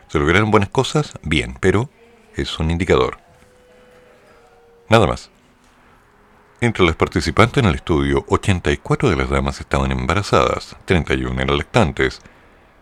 ¿Se 0.06 0.18
lograron 0.20 0.52
buenas 0.52 0.68
cosas? 0.68 1.14
Bien, 1.22 1.56
pero 1.58 1.90
es 2.36 2.60
un 2.60 2.70
indicador. 2.70 3.18
Nada 4.88 5.08
más. 5.08 5.30
Entre 6.60 6.84
los 6.84 6.94
participantes 6.94 7.60
en 7.60 7.68
el 7.68 7.74
estudio, 7.74 8.24
84 8.28 9.10
de 9.10 9.16
las 9.16 9.30
damas 9.30 9.58
estaban 9.58 9.90
embarazadas, 9.90 10.76
31 10.84 11.42
eran 11.42 11.58
lactantes 11.58 12.20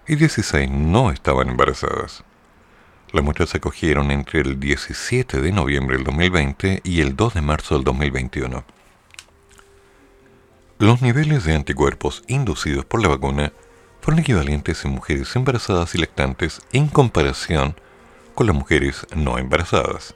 y 0.07 0.17
16 0.17 0.71
no 0.71 1.11
estaban 1.11 1.49
embarazadas. 1.49 2.25
Las 3.13 3.25
muestras 3.25 3.51
se 3.51 3.61
cogieron 3.61 4.11
entre 4.11 4.41
el 4.41 4.61
17 4.61 5.41
de 5.41 5.53
noviembre 5.53 5.97
del 5.97 6.05
2020 6.05 6.81
y 6.85 7.01
el 7.01 7.17
2 7.17 7.35
de 7.35 7.41
marzo 7.41 7.75
del 7.75 7.85
2021. 7.85 8.65
Los 10.79 11.03
niveles 11.03 11.45
de 11.45 11.55
anticuerpos 11.55 12.23
inducidos 12.29 12.85
por 12.85 13.03
la 13.03 13.09
vacuna 13.09 13.53
fueron 14.01 14.21
equivalentes 14.21 14.85
en 14.85 14.93
mujeres 14.93 15.35
embarazadas 15.37 15.95
y 15.95 15.99
lactantes 15.99 16.63
en 16.73 16.87
comparación 16.87 17.77
con 18.35 18.47
las 18.47 18.57
mujeres 18.57 19.07
no 19.15 19.39
embarazadas. 19.39 20.15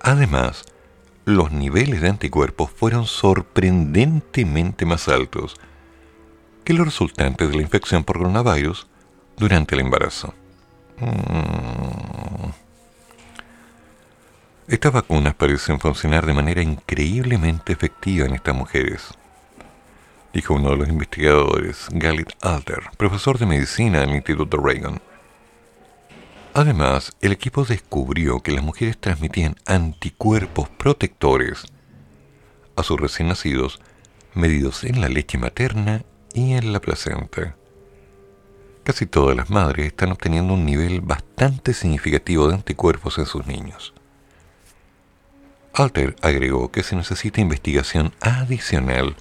Además, 0.00 0.64
los 1.24 1.50
niveles 1.52 2.02
de 2.02 2.10
anticuerpos 2.10 2.70
fueron 2.70 3.06
sorprendentemente 3.06 4.84
más 4.84 5.08
altos 5.08 5.56
que 6.64 6.72
los 6.72 6.86
resultantes 6.86 7.48
de 7.48 7.56
la 7.56 7.62
infección 7.62 8.04
por 8.04 8.18
coronavirus 8.18 8.86
durante 9.36 9.74
el 9.74 9.82
embarazo. 9.82 10.34
Mm. 10.98 12.50
Estas 14.66 14.92
vacunas 14.92 15.34
parecen 15.34 15.78
funcionar 15.78 16.24
de 16.24 16.32
manera 16.32 16.62
increíblemente 16.62 17.74
efectiva 17.74 18.24
en 18.24 18.34
estas 18.34 18.54
mujeres, 18.54 19.08
dijo 20.32 20.54
uno 20.54 20.70
de 20.70 20.76
los 20.78 20.88
investigadores, 20.88 21.86
Galit 21.90 22.30
Alter, 22.40 22.80
profesor 22.96 23.38
de 23.38 23.44
medicina 23.44 24.00
del 24.00 24.14
Instituto 24.14 24.56
Reagan. 24.56 25.02
Además, 26.54 27.12
el 27.20 27.32
equipo 27.32 27.64
descubrió 27.64 28.40
que 28.40 28.52
las 28.52 28.64
mujeres 28.64 28.96
transmitían 28.96 29.56
anticuerpos 29.66 30.70
protectores 30.70 31.64
a 32.76 32.82
sus 32.82 32.98
recién 32.98 33.28
nacidos 33.28 33.80
medidos 34.32 34.84
en 34.84 35.00
la 35.02 35.08
leche 35.08 35.36
materna 35.36 36.04
y 36.34 36.52
en 36.54 36.72
la 36.72 36.80
placenta. 36.80 37.56
Casi 38.82 39.06
todas 39.06 39.34
las 39.34 39.48
madres 39.48 39.86
están 39.86 40.12
obteniendo 40.12 40.52
un 40.52 40.66
nivel 40.66 41.00
bastante 41.00 41.72
significativo 41.72 42.48
de 42.48 42.56
anticuerpos 42.56 43.16
en 43.18 43.24
sus 43.24 43.46
niños. 43.46 43.94
Alter 45.72 46.14
agregó 46.20 46.70
que 46.70 46.82
se 46.82 46.94
necesita 46.94 47.40
investigación 47.40 48.12
adicional 48.20 49.16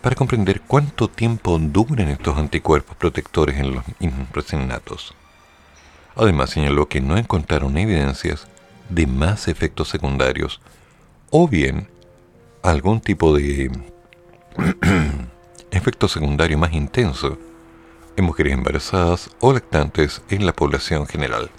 para 0.00 0.16
comprender 0.16 0.62
cuánto 0.62 1.08
tiempo 1.08 1.58
duran 1.58 2.08
estos 2.08 2.36
anticuerpos 2.36 2.96
protectores 2.96 3.58
en 3.58 3.74
los 3.74 3.84
recién 4.32 4.66
natos. 4.66 5.14
Además 6.16 6.50
señaló 6.50 6.88
que 6.88 7.00
no 7.00 7.16
encontraron 7.16 7.78
evidencias 7.78 8.48
de 8.88 9.06
más 9.06 9.48
efectos 9.48 9.88
secundarios 9.88 10.60
o 11.30 11.46
bien 11.46 11.88
algún 12.62 13.00
tipo 13.00 13.34
de 13.34 13.70
efecto 15.72 16.06
secundario 16.06 16.58
más 16.58 16.72
intenso 16.72 17.38
en 18.16 18.24
mujeres 18.24 18.52
embarazadas 18.52 19.30
o 19.40 19.52
lactantes 19.52 20.22
en 20.28 20.46
la 20.46 20.52
población 20.52 21.06
general. 21.06 21.50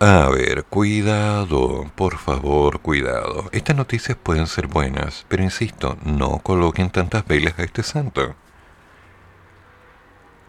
A 0.00 0.28
ver, 0.30 0.64
cuidado, 0.64 1.90
por 1.96 2.18
favor, 2.18 2.80
cuidado. 2.80 3.48
Estas 3.52 3.76
noticias 3.76 4.16
pueden 4.16 4.46
ser 4.46 4.68
buenas, 4.68 5.26
pero 5.28 5.42
insisto, 5.42 5.98
no 6.04 6.38
coloquen 6.38 6.90
tantas 6.90 7.26
velas 7.26 7.58
a 7.58 7.64
este 7.64 7.82
santo. 7.82 8.36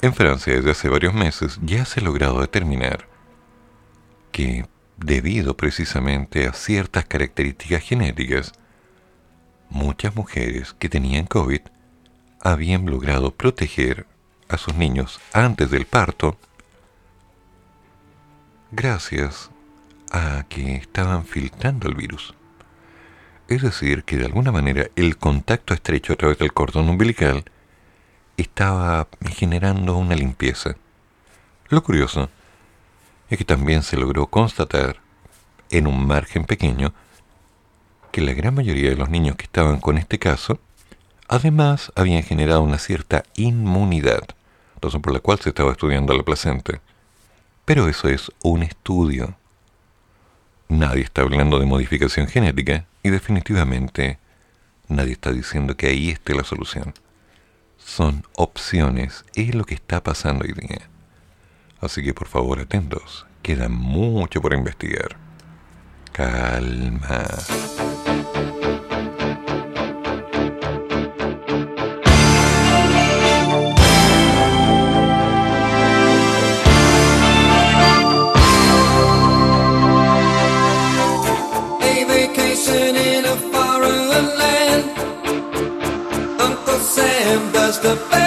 En 0.01 0.13
Francia 0.13 0.53
desde 0.53 0.71
hace 0.71 0.87
varios 0.87 1.13
meses 1.13 1.59
ya 1.63 1.83
se 1.85 1.99
ha 1.99 2.03
logrado 2.03 2.39
determinar 2.39 3.07
que, 4.31 4.65
debido 4.97 5.57
precisamente 5.57 6.47
a 6.47 6.53
ciertas 6.53 7.05
características 7.05 7.83
genéticas, 7.83 8.53
muchas 9.69 10.15
mujeres 10.15 10.73
que 10.77 10.89
tenían 10.89 11.25
COVID 11.25 11.61
habían 12.41 12.85
logrado 12.85 13.31
proteger 13.31 14.05
a 14.47 14.57
sus 14.57 14.75
niños 14.75 15.19
antes 15.33 15.69
del 15.69 15.85
parto 15.85 16.37
gracias 18.71 19.49
a 20.11 20.45
que 20.49 20.75
estaban 20.75 21.25
filtrando 21.25 21.87
el 21.87 21.95
virus. 21.95 22.33
Es 23.47 23.61
decir, 23.61 24.03
que 24.03 24.17
de 24.17 24.25
alguna 24.25 24.51
manera 24.51 24.87
el 24.95 25.17
contacto 25.17 25.73
estrecho 25.73 26.13
a 26.13 26.17
través 26.17 26.37
del 26.37 26.53
cordón 26.53 26.89
umbilical 26.89 27.45
estaba 28.37 29.07
generando 29.35 29.97
una 29.97 30.15
limpieza. 30.15 30.75
Lo 31.69 31.83
curioso 31.83 32.29
es 33.29 33.37
que 33.37 33.45
también 33.45 33.83
se 33.83 33.97
logró 33.97 34.27
constatar, 34.27 34.97
en 35.71 35.85
un 35.85 36.07
margen 36.07 36.45
pequeño, 36.45 36.93
que 38.11 38.21
la 38.21 38.33
gran 38.33 38.55
mayoría 38.55 38.89
de 38.89 38.95
los 38.95 39.09
niños 39.09 39.35
que 39.35 39.43
estaban 39.43 39.79
con 39.79 39.97
este 39.97 40.19
caso, 40.19 40.59
además 41.27 41.91
habían 41.95 42.23
generado 42.23 42.61
una 42.61 42.79
cierta 42.79 43.23
inmunidad, 43.35 44.23
razón 44.81 45.01
por 45.01 45.13
la 45.13 45.19
cual 45.19 45.39
se 45.39 45.49
estaba 45.49 45.71
estudiando 45.71 46.13
la 46.13 46.23
placenta. 46.23 46.81
Pero 47.65 47.87
eso 47.87 48.07
es 48.09 48.31
un 48.43 48.63
estudio. 48.63 49.35
Nadie 50.67 51.03
está 51.03 51.21
hablando 51.21 51.59
de 51.59 51.65
modificación 51.65 52.27
genética 52.27 52.85
y 53.03 53.09
definitivamente 53.09 54.19
nadie 54.87 55.13
está 55.13 55.31
diciendo 55.31 55.77
que 55.77 55.87
ahí 55.87 56.09
esté 56.09 56.33
la 56.33 56.43
solución 56.43 56.93
son 57.89 58.23
opciones, 58.35 59.25
es 59.33 59.55
lo 59.55 59.63
que 59.63 59.73
está 59.73 60.03
pasando 60.03 60.45
hoy 60.45 60.53
día. 60.53 60.81
Así 61.81 62.03
que 62.03 62.13
por 62.13 62.27
favor 62.27 62.59
atentos, 62.59 63.25
queda 63.41 63.67
mucho 63.67 64.41
por 64.41 64.53
investigar. 64.53 65.17
Calma. 66.13 67.25
A 81.81 82.03
vacation 82.05 82.95
in 82.95 83.25
a 83.25 83.35
foreign 83.51 84.27
land. 84.37 84.85
Uncle 86.41 86.79
Sam 86.79 87.51
does 87.51 87.79
the 87.79 87.95
best 88.09 88.18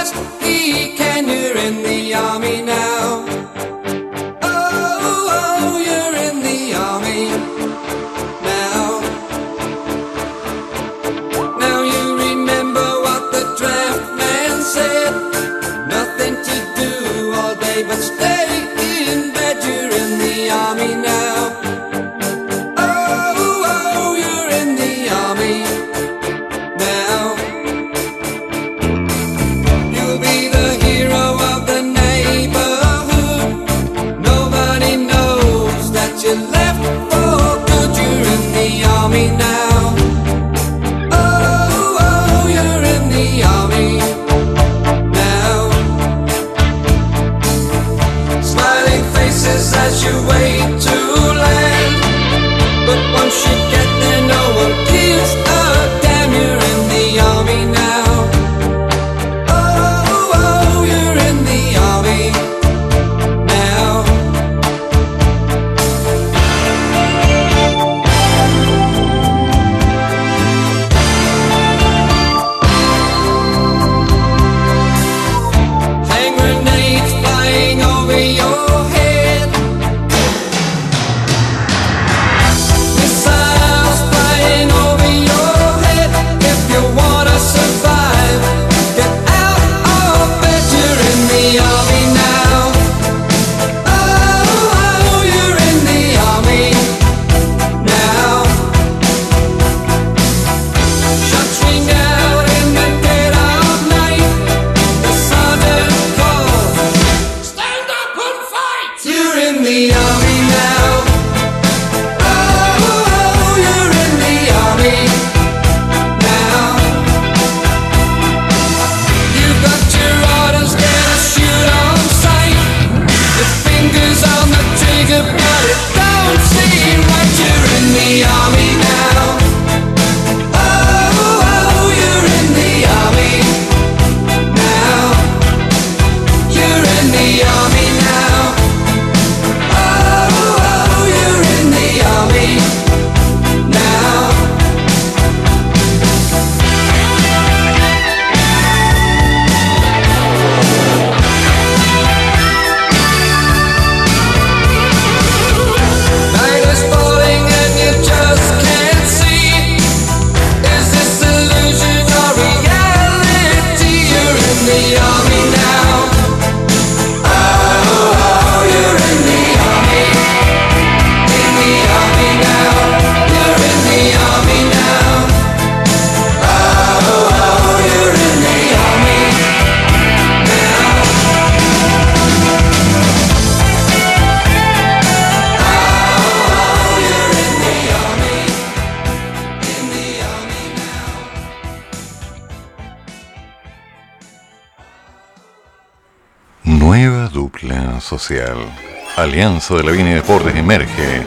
Alianza 199.42 199.74
de 199.74 199.82
la 199.82 199.90
Vina 199.90 200.12
y 200.12 200.14
Deportes 200.14 200.54
emerge 200.54 201.20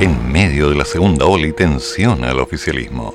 en 0.00 0.32
medio 0.32 0.70
de 0.70 0.74
la 0.74 0.86
segunda 0.86 1.26
ola 1.26 1.46
y 1.46 1.52
tensiona 1.52 2.30
al 2.30 2.40
oficialismo. 2.40 3.12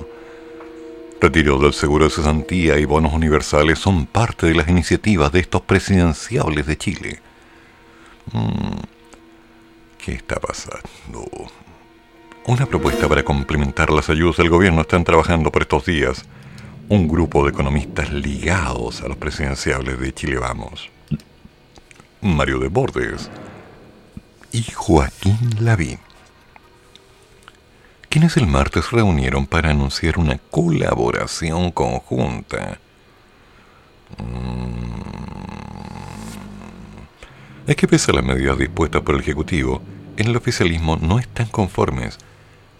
Retiro 1.20 1.58
del 1.58 1.74
seguro 1.74 2.06
de 2.06 2.12
cesantía 2.12 2.78
y 2.78 2.86
bonos 2.86 3.14
universales 3.14 3.80
son 3.80 4.06
parte 4.06 4.46
de 4.46 4.54
las 4.54 4.70
iniciativas 4.70 5.32
de 5.32 5.40
estos 5.40 5.64
presidenciables 5.64 6.68
de 6.68 6.78
Chile. 6.78 7.20
Mm, 8.32 8.78
¿Qué 9.98 10.12
está 10.12 10.36
pasando? 10.40 11.26
Una 12.46 12.68
propuesta 12.68 13.10
para 13.10 13.24
complementar 13.24 13.90
las 13.90 14.08
ayudas 14.12 14.38
del 14.38 14.52
gobierno 14.52 14.82
están 14.82 15.04
trabajando 15.04 15.52
por 15.52 15.64
estos 15.64 15.84
días 15.84 16.26
un 16.90 17.08
grupo 17.08 17.44
de 17.44 17.50
economistas 17.50 18.14
ligados 18.14 19.02
a 19.02 19.08
los 19.08 19.18
presidenciables 19.18 20.00
de 20.00 20.14
Chile 20.14 20.38
Vamos. 20.38 20.92
Mario 22.22 22.60
de 22.60 22.68
Bordes 22.68 23.32
y 24.54 24.64
Joaquín 24.72 25.50
Lavín, 25.60 26.00
quienes 28.08 28.38
el 28.38 28.46
martes 28.46 28.92
reunieron 28.92 29.48
para 29.48 29.72
anunciar 29.72 30.20
una 30.20 30.38
colaboración 30.38 31.72
conjunta. 31.72 32.80
Mm. 34.20 34.94
Es 37.66 37.76
que 37.76 37.88
pese 37.88 38.12
a 38.12 38.16
las 38.16 38.24
medidas 38.24 38.58
dispuestas 38.58 39.02
por 39.02 39.16
el 39.16 39.22
Ejecutivo, 39.22 39.82
en 40.18 40.28
el 40.28 40.38
oficialismo 40.38 40.98
no 40.98 41.18
están 41.18 41.48
conformes 41.48 42.20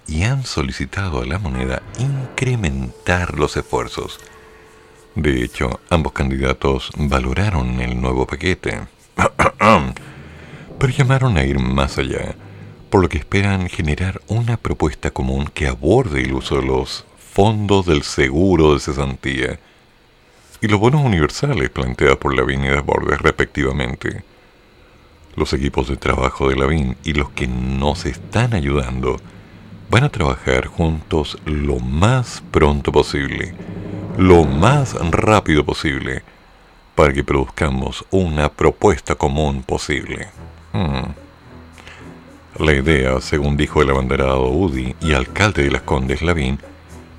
y 0.08 0.24
han 0.24 0.46
solicitado 0.46 1.22
a 1.22 1.26
la 1.26 1.40
moneda 1.40 1.82
incrementar 1.98 3.40
los 3.40 3.58
esfuerzos. 3.58 4.20
De 5.16 5.44
hecho, 5.44 5.80
ambos 5.90 6.14
candidatos 6.14 6.92
valoraron 6.96 7.80
el 7.82 8.00
nuevo 8.00 8.28
paquete, 8.28 8.82
pero 10.80 10.94
llamaron 10.94 11.38
a 11.38 11.44
ir 11.44 11.60
más 11.60 11.98
allá, 11.98 12.36
por 12.90 13.02
lo 13.02 13.10
que 13.10 13.18
esperan 13.18 13.70
generar 13.70 14.22
una 14.28 14.58
propuesta 14.58 15.12
común 15.12 15.50
que 15.54 15.68
aborde 15.68 16.22
el 16.22 16.34
uso 16.34 16.58
de 16.58 16.68
los 16.68 17.06
fondos 17.18 17.86
del 17.86 18.04
seguro 18.04 18.74
de 18.74 18.80
cesantía 18.80 19.60
y 20.62 20.68
los 20.68 20.80
bonos 20.80 21.04
universales 21.04 21.70
planteados 21.70 22.18
por 22.18 22.34
la 22.34 22.44
y 22.54 22.82
Bordes 22.82 23.20
respectivamente. 23.20 24.24
Los 25.36 25.52
equipos 25.52 25.90
de 25.90 25.98
trabajo 25.98 26.48
de 26.48 26.56
Lavín 26.56 26.96
y 27.04 27.14
los 27.14 27.32
que 27.32 27.48
nos 27.48 28.06
están 28.06 28.54
ayudando 28.54 29.18
van 29.90 30.06
a 30.06 30.10
trabajar 30.10 30.68
juntos 30.68 31.38
lo 31.46 31.80
más 31.80 32.42
pronto 32.52 32.94
posible, 32.94 33.54
lo 34.18 34.46
más 34.46 34.94
rápido 35.12 35.66
posible, 35.66 36.24
para 36.96 37.12
que 37.12 37.24
produzcamos 37.26 38.06
una 38.10 38.50
propuesta 38.50 39.16
común 39.16 39.64
posible. 39.64 40.30
La 42.60 42.74
idea, 42.74 43.22
según 43.22 43.58
dijo 43.58 43.82
el 43.82 43.90
abanderado 43.92 44.50
UDI 44.50 44.96
y 45.02 45.14
alcalde 45.14 45.64
de 45.64 45.72
Las 45.72 45.84
Condes 45.84 46.22
Lavín, 46.22 46.60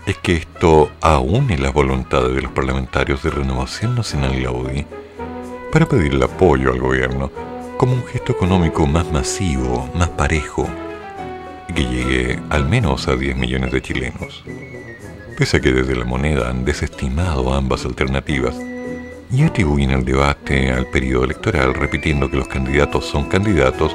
es 0.07 0.19
que 0.19 0.35
esto 0.35 0.91
aúne 1.01 1.57
las 1.59 1.73
voluntades 1.73 2.35
de 2.35 2.43
los 2.43 2.53
parlamentarios 2.53 3.23
de 3.23 3.31
Renovación 3.31 3.95
Nacional 3.95 4.35
y 4.39 4.47
UDI 4.47 4.87
para 5.73 5.87
pedir 5.87 6.15
el 6.15 6.23
apoyo 6.23 6.73
al 6.73 6.81
gobierno 6.81 7.31
como 7.77 7.95
un 7.95 8.05
gesto 8.07 8.33
económico 8.33 8.87
más 8.87 9.11
masivo, 9.13 9.89
más 9.95 10.09
parejo, 10.11 10.69
que 11.75 11.85
llegue 11.85 12.41
al 12.51 12.69
menos 12.69 13.09
a 13.09 13.17
10 13.17 13.37
millones 13.37 13.73
de 13.73 13.83
chilenos. 13.83 14.45
Pese 15.37 15.57
a 15.57 15.61
que 15.61 15.73
desde 15.73 15.97
la 15.97 16.05
moneda 16.05 16.51
han 16.51 16.65
desestimado 16.65 17.53
ambas 17.53 17.85
alternativas 17.85 18.55
y 19.35 19.43
atribuyen 19.43 19.91
el 19.91 20.05
debate 20.05 20.71
al 20.71 20.87
periodo 20.87 21.25
electoral 21.25 21.75
repitiendo 21.75 22.31
que 22.31 22.37
los 22.37 22.47
candidatos 22.47 23.05
son 23.05 23.25
candidatos, 23.25 23.95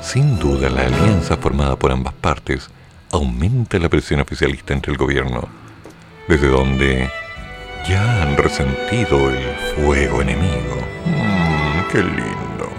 sin 0.00 0.38
duda 0.38 0.70
la 0.70 0.86
alianza 0.86 1.36
formada 1.36 1.76
por 1.76 1.92
ambas 1.92 2.14
partes 2.14 2.70
aumenta 3.10 3.78
la 3.78 3.88
presión 3.88 4.20
oficialista 4.20 4.72
entre 4.72 4.92
el 4.92 4.98
gobierno, 4.98 5.48
desde 6.26 6.48
donde 6.48 7.10
ya 7.86 8.22
han 8.22 8.36
resentido 8.36 9.30
el 9.30 9.38
fuego 9.76 10.22
enemigo. 10.22 10.76
Mm, 11.04 11.90
¡Qué 11.92 11.98
lindo! 11.98 12.70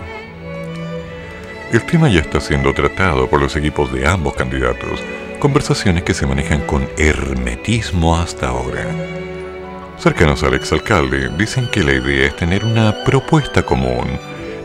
El 1.72 1.84
tema 1.84 2.10
ya 2.10 2.22
está 2.22 2.41
siendo 2.41 2.73
tratado 2.73 3.30
por 3.30 3.40
los 3.40 3.56
equipos 3.56 3.94
de 3.94 4.07
ambos 4.07 4.34
candidatos, 4.34 4.99
conversaciones 5.40 6.03
que 6.03 6.15
se 6.15 6.26
manejan 6.26 6.61
con 6.61 6.88
hermetismo 6.98 8.18
hasta 8.18 8.48
ahora. 8.48 9.19
Cercanos 10.00 10.44
al 10.44 10.54
exalcalde 10.54 11.30
dicen 11.38 11.68
que 11.72 11.84
la 11.84 11.94
idea 11.94 12.28
es 12.28 12.36
tener 12.36 12.64
una 12.64 13.04
propuesta 13.04 13.64
común, 13.64 14.08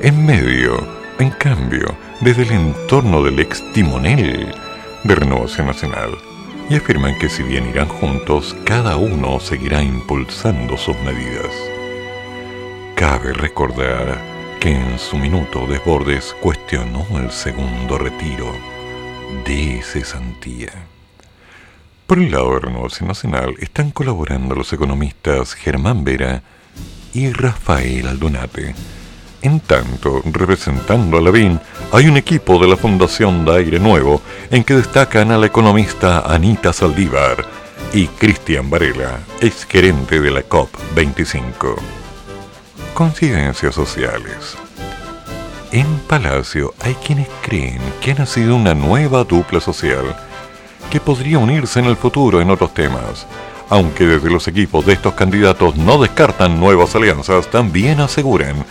en 0.01 0.25
medio, 0.25 0.87
en 1.19 1.31
cambio, 1.31 1.97
desde 2.21 2.43
el 2.45 2.53
entorno 2.53 3.23
del 3.23 3.41
ex 3.41 3.63
timonel 3.73 4.55
de 5.03 5.15
Renovación 5.15 5.67
Nacional, 5.67 6.11
y 6.71 6.77
afirman 6.77 7.19
que 7.19 7.29
si 7.29 7.43
bien 7.43 7.69
irán 7.69 7.89
juntos, 7.89 8.57
cada 8.65 8.97
uno 8.97 9.41
seguirá 9.41 9.83
impulsando 9.83 10.77
sus 10.77 10.97
medidas. 11.01 11.53
Cabe 12.95 13.33
recordar 13.33 14.35
en 14.65 14.99
su 14.99 15.19
minuto 15.19 15.67
Desbordes 15.67 16.35
cuestionó 16.41 17.07
el 17.19 17.31
segundo 17.31 17.99
retiro 17.99 18.51
de 19.45 19.83
cesantía. 19.83 20.94
Por 22.15 22.23
el 22.23 22.31
lado 22.31 22.55
de 22.55 22.61
Renovación 22.61 23.09
Nacional 23.09 23.57
están 23.59 23.91
colaborando 23.91 24.55
los 24.55 24.73
economistas 24.73 25.53
Germán 25.55 26.05
Vera 26.05 26.45
y 27.13 27.33
Rafael 27.33 28.07
Aldunate. 28.07 28.73
En 29.43 29.59
tanto, 29.59 30.23
representando 30.25 31.19
a 31.19 31.21
Lavín, 31.21 31.59
hay 31.91 32.07
un 32.07 32.17
equipo 32.17 32.61
de 32.61 32.69
la 32.69 32.77
Fundación 32.77 33.45
de 33.45 33.57
Aire 33.57 33.81
Nuevo 33.81 34.23
en 34.53 34.63
que 34.63 34.75
destacan 34.75 35.33
a 35.33 35.39
la 35.39 35.47
economista 35.47 36.21
Anita 36.33 36.73
Saldívar 36.73 37.45
y 37.93 38.07
Cristian 38.07 38.71
Varela, 38.71 39.19
ex 39.41 39.67
gerente 39.67 40.21
de 40.21 40.31
la 40.31 40.49
COP25. 40.49 41.75
Coincidencias 42.95 43.75
sociales. 43.75 44.57
En 45.73 45.99
Palacio 46.07 46.75
hay 46.81 46.95
quienes 46.95 47.27
creen 47.43 47.81
que 48.01 48.13
ha 48.13 48.15
nacido 48.15 48.55
una 48.55 48.73
nueva 48.73 49.25
dupla 49.25 49.61
social 49.61 50.15
que 50.95 51.01
podría 51.01 51.41
unirse 51.41 51.81
en 51.81 51.87
el 51.87 51.97
futuro 51.97 52.41
en 52.41 52.51
otros 52.51 52.73
temas. 52.73 53.27
Aunque 53.69 54.07
desde 54.07 54.31
los 54.31 54.47
equipos 54.47 54.87
de 54.87 54.93
estos 54.93 55.15
candidatos 55.15 55.75
no 55.75 56.01
descartan 56.01 56.61
nuevas 56.61 56.95
alianzas, 56.95 57.51
también 57.51 57.99
aseguran 57.99 58.65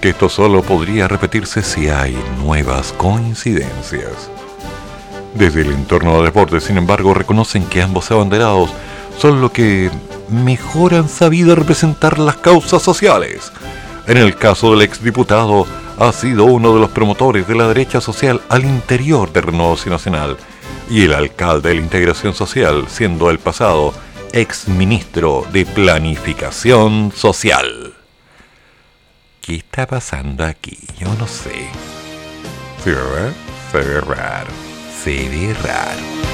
que 0.00 0.10
esto 0.10 0.28
solo 0.28 0.62
podría 0.62 1.08
repetirse 1.08 1.62
si 1.62 1.88
hay 1.88 2.16
nuevas 2.38 2.92
coincidencias. 2.92 4.30
Desde 5.34 5.62
el 5.62 5.72
entorno 5.72 6.18
de 6.18 6.26
deporte, 6.26 6.60
sin 6.60 6.78
embargo, 6.78 7.12
reconocen 7.12 7.64
que 7.64 7.82
ambos 7.82 8.08
abanderados 8.12 8.70
son 9.18 9.40
lo 9.40 9.50
que 9.50 9.90
mejor 10.28 10.94
han 10.94 11.08
sabido 11.08 11.56
representar 11.56 12.20
las 12.20 12.36
causas 12.36 12.82
sociales. 12.82 13.50
En 14.06 14.16
el 14.16 14.36
caso 14.36 14.70
del 14.70 14.82
exdiputado, 14.82 15.66
ha 15.98 16.12
sido 16.12 16.44
uno 16.44 16.72
de 16.72 16.78
los 16.78 16.90
promotores 16.90 17.48
de 17.48 17.56
la 17.56 17.66
derecha 17.66 18.00
social 18.00 18.42
al 18.48 18.64
interior 18.64 19.32
de 19.32 19.40
Renovación 19.40 19.90
Nacional 19.90 20.36
y 20.88 21.04
el 21.04 21.14
alcalde 21.14 21.70
de 21.70 21.74
la 21.76 21.80
integración 21.80 22.34
social, 22.34 22.86
siendo 22.88 23.30
el 23.30 23.38
pasado 23.38 23.94
exministro 24.32 25.46
de 25.52 25.64
Planificación 25.64 27.12
Social. 27.14 27.94
¿Qué 29.40 29.56
está 29.56 29.86
pasando 29.86 30.44
aquí? 30.44 30.78
Yo 30.98 31.08
no 31.18 31.26
sé. 31.26 31.68
Se 32.82 33.78
ve 33.78 34.00
raro. 34.00 34.50
Se 35.02 35.28
ve 35.28 35.54
raro. 35.62 36.33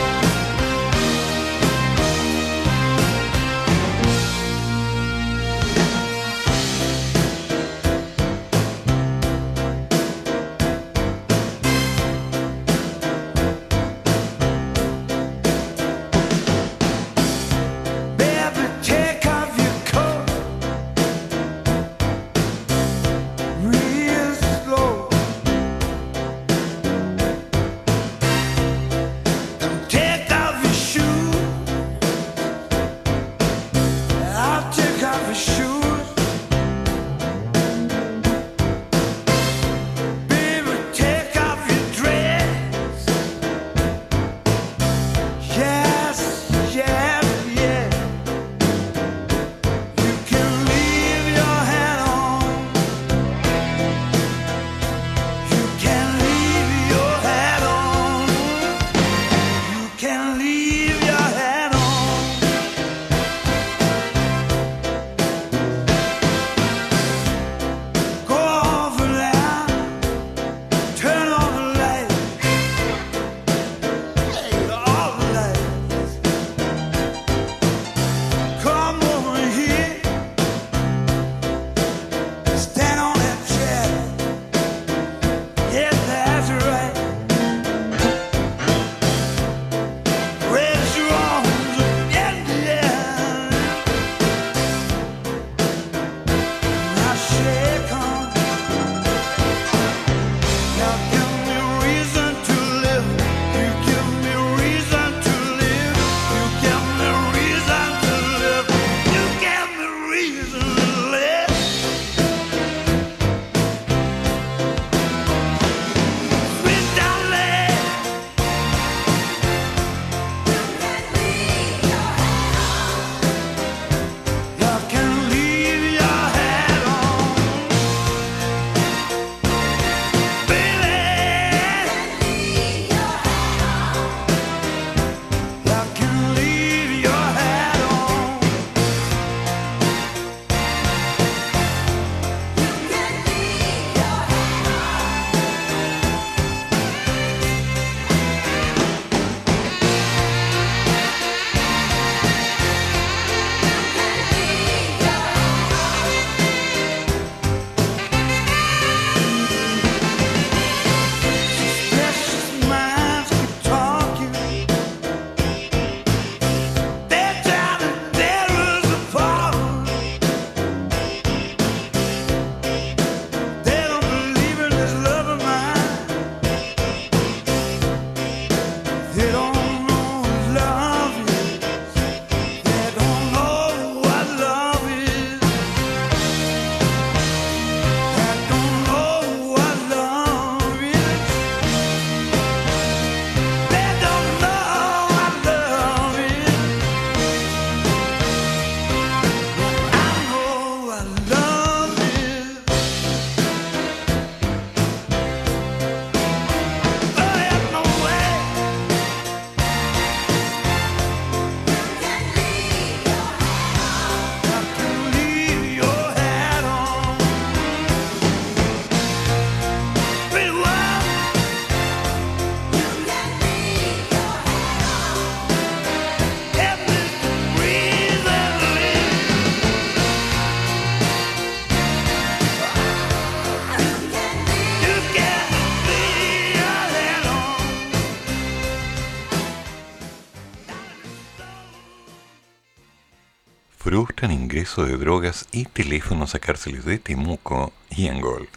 Ingreso 244.51 244.85
de 244.85 244.97
drogas 244.97 245.47
y 245.52 245.64
teléfonos 245.64 246.35
a 246.35 246.40
cárceles 246.40 246.85
de 246.85 246.98
Temuco 246.98 247.72
y 247.89 248.09
Angol. 248.09 248.48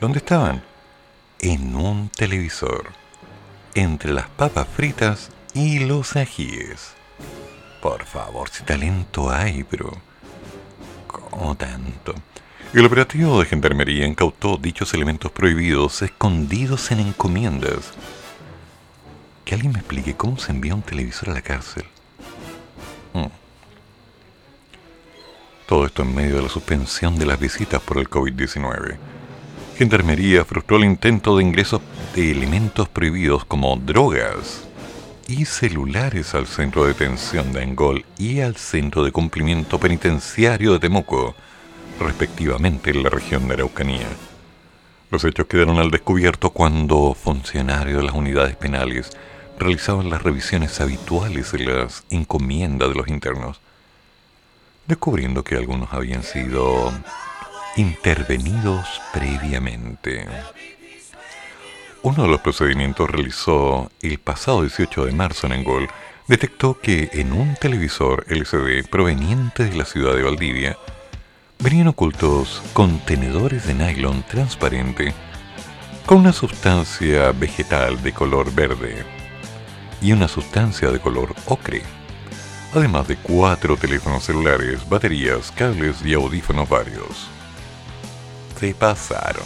¿Dónde 0.00 0.20
estaban? 0.20 0.64
En 1.38 1.76
un 1.76 2.08
televisor, 2.08 2.86
entre 3.74 4.14
las 4.14 4.30
papas 4.30 4.66
fritas 4.74 5.28
y 5.52 5.80
los 5.80 6.16
ajíes. 6.16 6.94
Por 7.82 8.06
favor, 8.06 8.48
si 8.48 8.64
talento 8.64 9.30
hay, 9.30 9.64
pero... 9.64 9.92
¿Cómo 11.08 11.56
tanto? 11.56 12.14
El 12.72 12.86
operativo 12.86 13.38
de 13.38 13.44
gendarmería 13.44 14.06
incautó 14.06 14.56
dichos 14.56 14.94
elementos 14.94 15.30
prohibidos 15.30 16.00
escondidos 16.00 16.90
en 16.90 17.00
encomiendas. 17.00 17.92
Que 19.44 19.56
alguien 19.56 19.74
me 19.74 19.80
explique 19.80 20.16
cómo 20.16 20.38
se 20.38 20.52
envía 20.52 20.74
un 20.74 20.80
televisor 20.80 21.28
a 21.28 21.34
la 21.34 21.42
cárcel. 21.42 21.84
Todo 25.72 25.86
esto 25.86 26.02
en 26.02 26.14
medio 26.14 26.36
de 26.36 26.42
la 26.42 26.50
suspensión 26.50 27.18
de 27.18 27.24
las 27.24 27.40
visitas 27.40 27.80
por 27.80 27.96
el 27.96 28.10
COVID-19. 28.10 28.98
Gendarmería 29.78 30.44
frustró 30.44 30.76
el 30.76 30.84
intento 30.84 31.34
de 31.34 31.44
ingreso 31.44 31.80
de 32.14 32.30
elementos 32.30 32.90
prohibidos 32.90 33.46
como 33.46 33.74
drogas 33.76 34.68
y 35.28 35.46
celulares 35.46 36.34
al 36.34 36.46
centro 36.46 36.82
de 36.82 36.88
detención 36.88 37.54
de 37.54 37.62
Angol 37.62 38.04
y 38.18 38.40
al 38.40 38.56
centro 38.56 39.02
de 39.02 39.12
cumplimiento 39.12 39.80
penitenciario 39.80 40.74
de 40.74 40.78
Temuco 40.78 41.34
respectivamente 41.98 42.90
en 42.90 43.02
la 43.02 43.08
región 43.08 43.48
de 43.48 43.54
Araucanía. 43.54 44.08
Los 45.10 45.24
hechos 45.24 45.46
quedaron 45.46 45.78
al 45.78 45.90
descubierto 45.90 46.50
cuando 46.50 47.14
funcionarios 47.14 47.96
de 47.96 48.04
las 48.04 48.14
unidades 48.14 48.56
penales 48.56 49.08
realizaban 49.58 50.10
las 50.10 50.22
revisiones 50.22 50.82
habituales 50.82 51.50
de 51.52 51.60
las 51.60 52.04
encomiendas 52.10 52.90
de 52.90 52.94
los 52.94 53.08
internos, 53.08 53.62
descubriendo 54.86 55.44
que 55.44 55.56
algunos 55.56 55.92
habían 55.92 56.22
sido 56.22 56.92
intervenidos 57.76 58.86
previamente. 59.12 60.26
Uno 62.02 62.24
de 62.24 62.28
los 62.28 62.40
procedimientos 62.40 63.08
realizó 63.08 63.90
el 64.00 64.18
pasado 64.18 64.62
18 64.62 65.06
de 65.06 65.12
marzo 65.12 65.46
en 65.46 65.52
Engol 65.52 65.88
detectó 66.26 66.78
que 66.80 67.10
en 67.12 67.32
un 67.32 67.54
televisor 67.56 68.26
LCD 68.28 68.88
proveniente 68.88 69.64
de 69.64 69.76
la 69.76 69.84
ciudad 69.84 70.14
de 70.14 70.22
Valdivia 70.22 70.76
venían 71.58 71.88
ocultos 71.88 72.62
contenedores 72.72 73.66
de 73.66 73.74
nylon 73.74 74.24
transparente 74.24 75.14
con 76.06 76.18
una 76.18 76.32
sustancia 76.32 77.30
vegetal 77.32 78.02
de 78.02 78.12
color 78.12 78.52
verde 78.52 79.04
y 80.00 80.10
una 80.10 80.26
sustancia 80.26 80.90
de 80.90 80.98
color 80.98 81.34
ocre, 81.46 81.82
además 82.74 83.08
de 83.08 83.16
cuatro 83.16 83.76
teléfonos 83.76 84.24
celulares, 84.24 84.88
baterías, 84.88 85.50
cables 85.52 86.04
y 86.04 86.14
audífonos 86.14 86.68
varios. 86.68 87.28
Se 88.58 88.74
pasaron. 88.74 89.44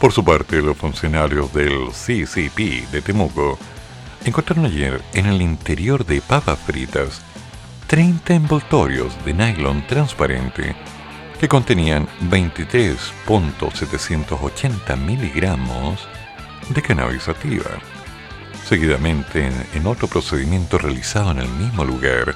Por 0.00 0.12
su 0.12 0.24
parte, 0.24 0.60
los 0.60 0.76
funcionarios 0.76 1.52
del 1.54 1.88
CCP 1.88 2.90
de 2.90 3.02
Temuco 3.02 3.58
encontraron 4.24 4.66
ayer 4.66 5.00
en 5.14 5.26
el 5.26 5.40
interior 5.40 6.04
de 6.04 6.20
papas 6.20 6.58
fritas 6.58 7.22
30 7.86 8.34
envoltorios 8.34 9.16
de 9.24 9.32
nylon 9.32 9.86
transparente 9.86 10.74
que 11.38 11.48
contenían 11.48 12.08
23.780 12.30 14.96
miligramos 14.96 16.08
de 16.70 16.82
cannabis 16.82 17.24
sativa. 17.24 17.70
Seguidamente, 18.68 19.48
en, 19.74 19.86
otro 19.86 20.08
procedimiento 20.08 20.76
realizado 20.76 21.30
en 21.30 21.38
el 21.38 21.48
mismo 21.48 21.84
lugar, 21.84 22.34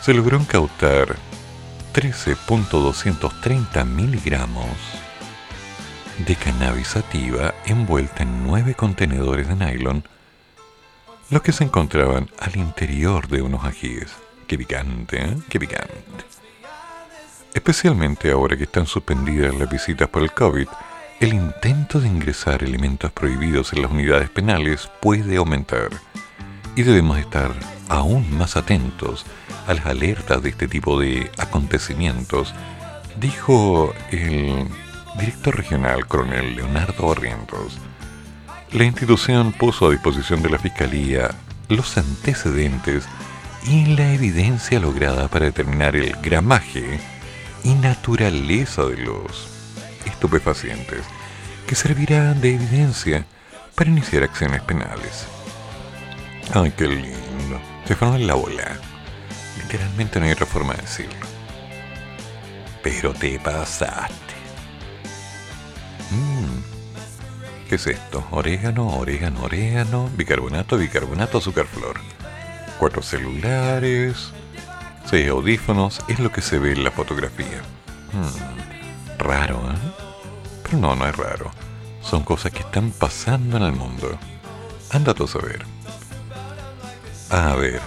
se 0.00 0.14
logró 0.14 0.38
incautar 0.38 1.16
13.230 1.94 3.84
miligramos 3.84 4.70
de 6.26 6.34
cannabis 6.34 6.88
sativa 6.88 7.52
envuelta 7.66 8.22
en 8.22 8.42
nueve 8.46 8.74
contenedores 8.74 9.48
de 9.48 9.54
nylon, 9.54 10.02
los 11.28 11.42
que 11.42 11.52
se 11.52 11.64
encontraban 11.64 12.30
al 12.38 12.56
interior 12.56 13.28
de 13.28 13.42
unos 13.42 13.62
ajíes. 13.66 14.16
Qué 14.46 14.56
picante, 14.56 15.22
¿eh? 15.22 15.36
Qué 15.50 15.60
picante. 15.60 15.92
Especialmente 17.52 18.30
ahora 18.30 18.56
que 18.56 18.64
están 18.64 18.86
suspendidas 18.86 19.54
las 19.54 19.68
visitas 19.68 20.08
por 20.08 20.22
el 20.22 20.32
COVID, 20.32 20.68
el 21.18 21.32
intento 21.32 21.98
de 22.00 22.08
ingresar 22.08 22.62
elementos 22.62 23.10
prohibidos 23.10 23.72
en 23.72 23.82
las 23.82 23.90
unidades 23.90 24.28
penales 24.28 24.90
puede 25.00 25.36
aumentar 25.36 25.88
y 26.74 26.82
debemos 26.82 27.18
estar 27.18 27.52
aún 27.88 28.36
más 28.36 28.56
atentos 28.56 29.24
a 29.66 29.72
las 29.72 29.86
alertas 29.86 30.42
de 30.42 30.50
este 30.50 30.68
tipo 30.68 31.00
de 31.00 31.30
acontecimientos, 31.38 32.54
dijo 33.18 33.94
el 34.10 34.68
director 35.18 35.56
regional 35.56 36.06
coronel 36.06 36.54
Leonardo 36.54 37.08
Barrientos. 37.08 37.78
La 38.72 38.84
institución 38.84 39.52
puso 39.52 39.86
a 39.86 39.92
disposición 39.92 40.42
de 40.42 40.50
la 40.50 40.58
Fiscalía 40.58 41.30
los 41.68 41.96
antecedentes 41.96 43.08
y 43.66 43.86
la 43.86 44.12
evidencia 44.12 44.78
lograda 44.78 45.28
para 45.28 45.46
determinar 45.46 45.96
el 45.96 46.12
gramaje 46.16 47.00
y 47.64 47.72
naturaleza 47.72 48.84
de 48.84 48.98
los 48.98 49.55
estupefacientes, 50.26 51.04
que 51.66 51.74
servirá 51.74 52.34
de 52.34 52.54
evidencia 52.54 53.24
para 53.74 53.90
iniciar 53.90 54.24
acciones 54.24 54.60
penales. 54.62 55.26
Ay, 56.52 56.72
qué 56.76 56.88
lindo. 56.88 57.60
Se 57.86 57.94
fueron 57.94 58.16
en 58.16 58.26
la 58.26 58.34
bola. 58.34 58.78
Literalmente 59.62 60.18
no 60.18 60.26
hay 60.26 60.32
otra 60.32 60.46
forma 60.46 60.74
de 60.74 60.82
decirlo. 60.82 61.26
Pero 62.82 63.14
te 63.14 63.38
pasaste. 63.38 64.14
Mm. 66.10 67.68
¿Qué 67.68 67.76
es 67.76 67.86
esto? 67.86 68.26
Orégano, 68.30 68.98
orégano, 68.98 69.42
orégano, 69.42 70.10
bicarbonato, 70.16 70.76
bicarbonato, 70.76 71.38
azúcar 71.38 71.66
flor. 71.66 72.00
Cuatro 72.78 73.02
celulares, 73.02 74.32
Sí, 75.10 75.28
audífonos 75.28 76.00
es 76.08 76.18
lo 76.18 76.32
que 76.32 76.42
se 76.42 76.58
ve 76.58 76.72
en 76.72 76.82
la 76.82 76.90
fotografía. 76.90 77.62
Hmm, 78.12 79.18
raro, 79.18 79.62
¿eh? 79.70 80.05
No, 80.76 80.94
no 80.94 81.06
es 81.06 81.16
raro. 81.16 81.50
Son 82.02 82.22
cosas 82.22 82.52
que 82.52 82.60
están 82.60 82.90
pasando 82.90 83.56
en 83.56 83.64
el 83.64 83.72
mundo. 83.72 84.18
Anda 84.90 85.12
a 85.12 85.26
saber. 85.26 85.64
A 87.30 87.54
ver, 87.54 87.80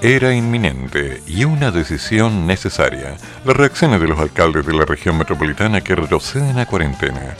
era 0.00 0.34
inminente 0.34 1.22
y 1.26 1.44
una 1.44 1.70
decisión 1.70 2.46
necesaria. 2.46 3.16
Las 3.44 3.56
reacciones 3.56 4.00
de 4.00 4.08
los 4.08 4.18
alcaldes 4.18 4.64
de 4.66 4.74
la 4.74 4.84
región 4.84 5.18
metropolitana 5.18 5.82
que 5.82 5.94
retroceden 5.94 6.58
a 6.58 6.66
cuarentena. 6.66 7.34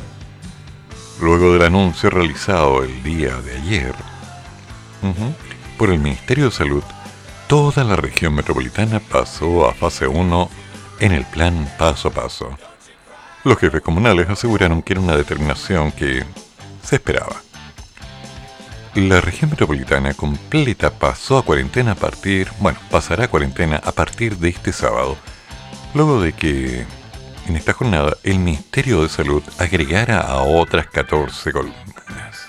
Luego 1.20 1.54
del 1.54 1.62
anuncio 1.62 2.10
realizado 2.10 2.82
el 2.82 3.02
día 3.02 3.36
de 3.40 3.56
ayer 3.56 3.94
por 5.78 5.90
el 5.90 5.98
Ministerio 5.98 6.46
de 6.46 6.50
Salud 6.50 6.82
toda 7.46 7.84
la 7.84 7.96
región 7.96 8.34
metropolitana 8.34 9.00
pasó 9.00 9.68
a 9.68 9.74
fase 9.74 10.06
1 10.06 10.50
en 11.00 11.12
el 11.12 11.24
plan 11.26 11.70
paso 11.78 12.08
a 12.08 12.10
paso. 12.10 12.58
Los 13.46 13.58
jefes 13.58 13.80
comunales 13.80 14.28
aseguraron 14.28 14.82
que 14.82 14.94
era 14.94 15.00
una 15.00 15.16
determinación 15.16 15.92
que 15.92 16.24
se 16.82 16.96
esperaba. 16.96 17.36
La 18.96 19.20
región 19.20 19.50
metropolitana 19.50 20.14
completa 20.14 20.90
pasó 20.90 21.38
a 21.38 21.44
cuarentena 21.44 21.92
a 21.92 21.94
partir, 21.94 22.48
bueno, 22.58 22.80
pasará 22.90 23.26
a 23.26 23.28
cuarentena 23.28 23.76
a 23.84 23.92
partir 23.92 24.38
de 24.38 24.48
este 24.48 24.72
sábado, 24.72 25.16
luego 25.94 26.20
de 26.20 26.32
que 26.32 26.86
en 27.46 27.54
esta 27.54 27.72
jornada 27.72 28.16
el 28.24 28.40
Ministerio 28.40 29.02
de 29.02 29.08
Salud 29.08 29.44
agregara 29.58 30.22
a 30.22 30.42
otras 30.42 30.88
14 30.88 31.52
columnas. 31.52 32.48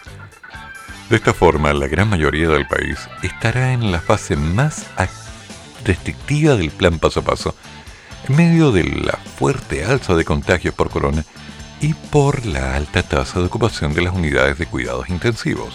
De 1.12 1.16
esta 1.16 1.36
forma, 1.36 1.74
la 1.74 1.86
gran 1.86 2.10
mayoría 2.10 2.50
del 2.50 2.68
país 2.68 2.98
estará 3.22 3.72
en 3.72 3.92
la 3.92 4.00
fase 4.00 4.36
más 4.36 4.88
restrictiva 5.86 6.56
del 6.56 6.72
plan 6.72 6.98
paso 6.98 7.20
a 7.20 7.24
paso, 7.24 7.56
en 8.28 8.36
medio 8.36 8.72
de 8.72 8.84
la 8.84 9.18
fuerte 9.38 9.84
alza 9.86 10.16
de 10.16 10.26
contagios 10.26 10.74
por 10.74 10.90
corona 10.90 11.24
y 11.82 11.94
por 11.94 12.46
la 12.46 12.76
alta 12.76 13.04
tasa 13.04 13.40
de 13.40 13.46
ocupación 13.46 13.94
de 13.94 14.02
las 14.02 14.14
unidades 14.14 14.58
de 14.58 14.66
cuidados 14.66 15.10
intensivos. 15.10 15.74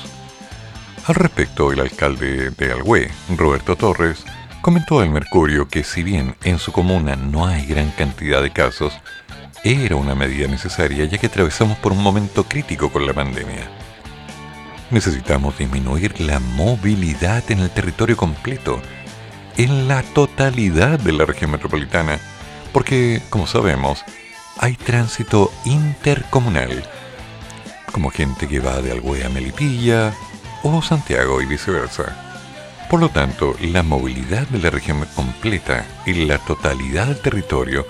Al 1.07 1.15
respecto, 1.15 1.73
el 1.73 1.81
alcalde 1.81 2.51
de 2.51 2.73
Alhué, 2.73 3.11
Roberto 3.37 3.77
Torres, 3.77 4.25
comentó 4.61 5.01
al 5.01 5.11
Mercurio 5.11 5.69
que 5.69 5.85
si 5.85 6.03
bien 6.03 6.37
en 6.45 6.59
su 6.59 6.73
comuna 6.73 7.17
no 7.17 7.47
hay 7.47 7.67
gran 7.67 7.91
cantidad 7.91 8.43
de 8.43 8.51
casos, 8.51 8.93
era 9.65 9.97
una 9.97 10.15
medida 10.15 10.49
necesaria 10.49 11.05
ya 11.05 11.19
que 11.19 11.27
atravesamos 11.27 11.79
por 11.79 11.93
un 11.93 12.03
momento 12.03 12.45
crítico 12.45 12.91
con 12.91 13.07
la 13.07 13.13
pandemia 13.13 13.69
necesitamos 14.93 15.57
disminuir 15.59 16.21
la 16.21 16.39
movilidad 16.39 17.51
en 17.51 17.61
el 17.61 17.71
territorio 17.71 18.17
completo, 18.17 18.81
en 19.57 19.89
la 19.89 20.03
totalidad 20.03 21.01
de 21.01 21.13
la 21.13 21.25
región 21.25 21.51
metropolitana, 21.51 22.21
porque, 22.73 23.23
como 23.31 23.47
sabemos, 23.47 24.05
hay 24.59 24.77
tránsito 24.77 25.53
intercomunal, 25.65 26.83
como 27.93 28.11
gente 28.11 28.49
que 28.49 28.61
va 28.61 28.81
de 28.81 28.93
Albué 28.93 29.25
a 29.25 29.29
Melipilla 29.29 30.13
o 30.63 30.83
Santiago 30.83 31.41
y 31.43 31.47
viceversa. 31.47 32.17
Por 32.89 33.01
lo 33.01 33.09
tanto, 33.09 33.55
la 33.61 33.83
movilidad 33.83 34.47
de 34.49 34.59
la 34.59 34.71
región 34.71 35.07
completa 35.15 35.87
y 36.05 36.13
la 36.27 36.39
totalidad 36.39 37.07
del 37.07 37.21
territorio 37.21 37.87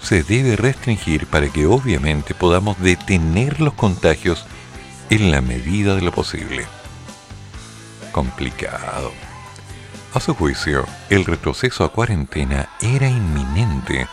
se 0.00 0.22
debe 0.22 0.56
restringir 0.56 1.26
para 1.26 1.48
que 1.48 1.66
obviamente 1.66 2.34
podamos 2.34 2.78
detener 2.80 3.60
los 3.60 3.74
contagios 3.74 4.46
en 5.10 5.30
la 5.30 5.40
medida 5.40 5.94
de 5.94 6.02
lo 6.02 6.12
posible. 6.12 6.66
Complicado. 8.12 9.12
A 10.12 10.20
su 10.20 10.34
juicio, 10.34 10.86
el 11.10 11.24
retroceso 11.24 11.84
a 11.84 11.92
cuarentena 11.92 12.68
era 12.80 13.08
inminente 13.08 14.06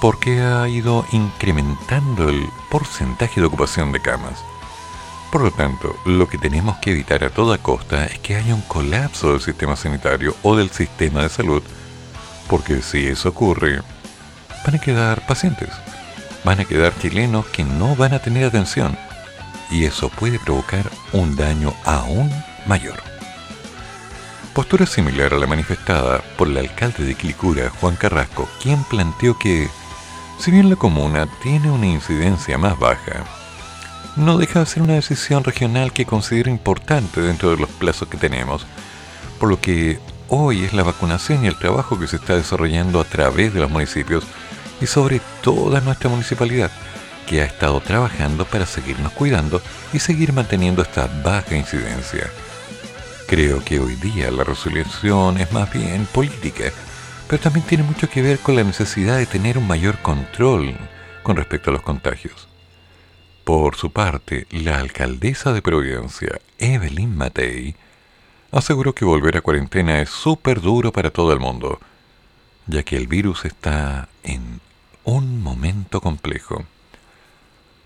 porque 0.00 0.40
ha 0.40 0.68
ido 0.68 1.04
incrementando 1.12 2.28
el 2.28 2.48
porcentaje 2.70 3.40
de 3.40 3.46
ocupación 3.46 3.92
de 3.92 4.00
camas. 4.00 4.44
Por 5.30 5.42
lo 5.42 5.50
tanto, 5.50 5.94
lo 6.06 6.28
que 6.28 6.38
tenemos 6.38 6.78
que 6.78 6.92
evitar 6.92 7.22
a 7.22 7.30
toda 7.30 7.58
costa 7.58 8.06
es 8.06 8.18
que 8.20 8.36
haya 8.36 8.54
un 8.54 8.62
colapso 8.62 9.32
del 9.32 9.40
sistema 9.40 9.76
sanitario 9.76 10.34
o 10.42 10.56
del 10.56 10.70
sistema 10.70 11.22
de 11.22 11.28
salud, 11.28 11.62
porque 12.48 12.80
si 12.80 13.06
eso 13.06 13.28
ocurre, 13.30 13.82
van 14.64 14.74
a 14.76 14.80
quedar 14.80 15.26
pacientes, 15.26 15.68
van 16.44 16.60
a 16.60 16.64
quedar 16.64 16.98
chilenos 16.98 17.44
que 17.46 17.64
no 17.64 17.94
van 17.94 18.14
a 18.14 18.20
tener 18.20 18.44
atención, 18.44 18.96
y 19.70 19.84
eso 19.84 20.08
puede 20.08 20.38
provocar 20.38 20.90
un 21.12 21.36
daño 21.36 21.74
aún 21.84 22.30
mayor. 22.66 23.02
Postura 24.54 24.86
similar 24.86 25.34
a 25.34 25.38
la 25.38 25.46
manifestada 25.46 26.22
por 26.36 26.48
el 26.48 26.56
alcalde 26.56 27.04
de 27.04 27.14
Clicura, 27.14 27.70
Juan 27.80 27.96
Carrasco, 27.96 28.48
quien 28.62 28.82
planteó 28.84 29.38
que, 29.38 29.68
si 30.38 30.50
bien 30.50 30.70
la 30.70 30.76
comuna 30.76 31.28
tiene 31.42 31.70
una 31.70 31.86
incidencia 31.86 32.58
más 32.58 32.78
baja, 32.78 33.24
no 34.16 34.38
deja 34.38 34.60
de 34.60 34.66
ser 34.66 34.82
una 34.82 34.94
decisión 34.94 35.44
regional 35.44 35.92
que 35.92 36.06
considera 36.06 36.50
importante 36.50 37.20
dentro 37.20 37.50
de 37.50 37.56
los 37.56 37.68
plazos 37.70 38.08
que 38.08 38.16
tenemos, 38.16 38.66
por 39.38 39.48
lo 39.48 39.60
que 39.60 40.00
hoy 40.28 40.64
es 40.64 40.72
la 40.72 40.82
vacunación 40.82 41.44
y 41.44 41.48
el 41.48 41.58
trabajo 41.58 41.98
que 41.98 42.06
se 42.06 42.16
está 42.16 42.36
desarrollando 42.36 43.00
a 43.00 43.04
través 43.04 43.52
de 43.52 43.60
los 43.60 43.70
municipios 43.70 44.24
y 44.80 44.86
sobre 44.86 45.20
toda 45.42 45.80
nuestra 45.80 46.08
municipalidad, 46.08 46.70
que 47.26 47.42
ha 47.42 47.44
estado 47.44 47.80
trabajando 47.80 48.44
para 48.44 48.64
seguirnos 48.64 49.12
cuidando 49.12 49.60
y 49.92 49.98
seguir 49.98 50.32
manteniendo 50.32 50.82
esta 50.82 51.08
baja 51.22 51.56
incidencia. 51.56 52.30
Creo 53.26 53.62
que 53.62 53.78
hoy 53.78 53.96
día 53.96 54.30
la 54.30 54.44
resolución 54.44 55.38
es 55.38 55.52
más 55.52 55.70
bien 55.72 56.06
política, 56.06 56.72
pero 57.28 57.42
también 57.42 57.66
tiene 57.66 57.84
mucho 57.84 58.08
que 58.08 58.22
ver 58.22 58.38
con 58.38 58.56
la 58.56 58.64
necesidad 58.64 59.18
de 59.18 59.26
tener 59.26 59.58
un 59.58 59.66
mayor 59.66 59.98
control 59.98 60.74
con 61.22 61.36
respecto 61.36 61.70
a 61.70 61.74
los 61.74 61.82
contagios. 61.82 62.48
Por 63.44 63.76
su 63.76 63.92
parte, 63.92 64.46
la 64.50 64.78
alcaldesa 64.78 65.52
de 65.52 65.62
Providencia, 65.62 66.40
Evelyn 66.58 67.16
Matei, 67.16 67.76
aseguró 68.50 68.94
que 68.94 69.04
volver 69.04 69.36
a 69.36 69.42
cuarentena 69.42 70.00
es 70.00 70.08
súper 70.08 70.62
duro 70.62 70.90
para 70.90 71.10
todo 71.10 71.32
el 71.34 71.38
mundo, 71.38 71.78
ya 72.66 72.82
que 72.82 72.96
el 72.96 73.06
virus 73.06 73.44
está 73.44 74.08
en 74.22 74.60
un 75.04 75.42
momento 75.42 76.00
complejo. 76.00 76.64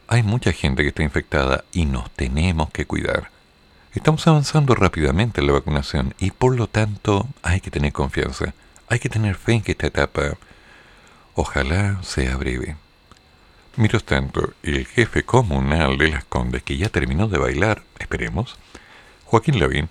Hay 0.07 0.23
mucha 0.23 0.53
gente 0.53 0.83
que 0.83 0.89
está 0.89 1.03
infectada 1.03 1.65
y 1.73 1.85
nos 1.85 2.11
tenemos 2.13 2.71
que 2.71 2.87
cuidar. 2.87 3.31
Estamos 3.95 4.27
avanzando 4.27 4.75
rápidamente 4.75 5.41
en 5.41 5.49
la 5.49 5.55
vacunación 5.55 6.15
y 6.19 6.31
por 6.31 6.57
lo 6.57 6.69
tanto 6.69 7.29
hay 7.43 7.61
que 7.61 7.71
tener 7.71 7.93
confianza, 7.93 8.55
hay 8.93 8.99
que 8.99 9.09
tener 9.09 9.37
fe 9.37 9.55
en 9.55 9.63
que 9.63 9.73
esta 9.73 9.87
etapa 9.87 10.37
ojalá 11.35 12.03
sea 12.03 12.37
breve. 12.37 12.77
Mientras 13.77 14.05
tanto, 14.05 14.53
el 14.63 14.87
jefe 14.87 15.23
comunal 15.23 15.97
de 15.97 16.11
Las 16.11 16.25
Condes, 16.25 16.63
que 16.63 16.77
ya 16.77 16.91
terminó 16.91 17.27
de 17.27 17.39
bailar, 17.39 17.83
esperemos, 17.99 18.59
Joaquín 19.25 19.59
Lavín, 19.59 19.89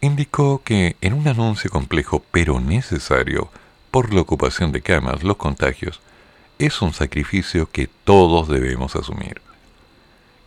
indicó 0.00 0.62
que 0.64 0.96
en 1.02 1.12
un 1.12 1.28
anuncio 1.28 1.70
complejo 1.70 2.24
pero 2.30 2.58
necesario 2.58 3.50
por 3.90 4.14
la 4.14 4.22
ocupación 4.22 4.72
de 4.72 4.80
camas, 4.80 5.24
los 5.24 5.36
contagios, 5.36 6.00
es 6.58 6.80
un 6.80 6.94
sacrificio 6.94 7.70
que 7.70 7.86
todos 7.86 8.48
debemos 8.48 8.96
asumir. 8.96 9.42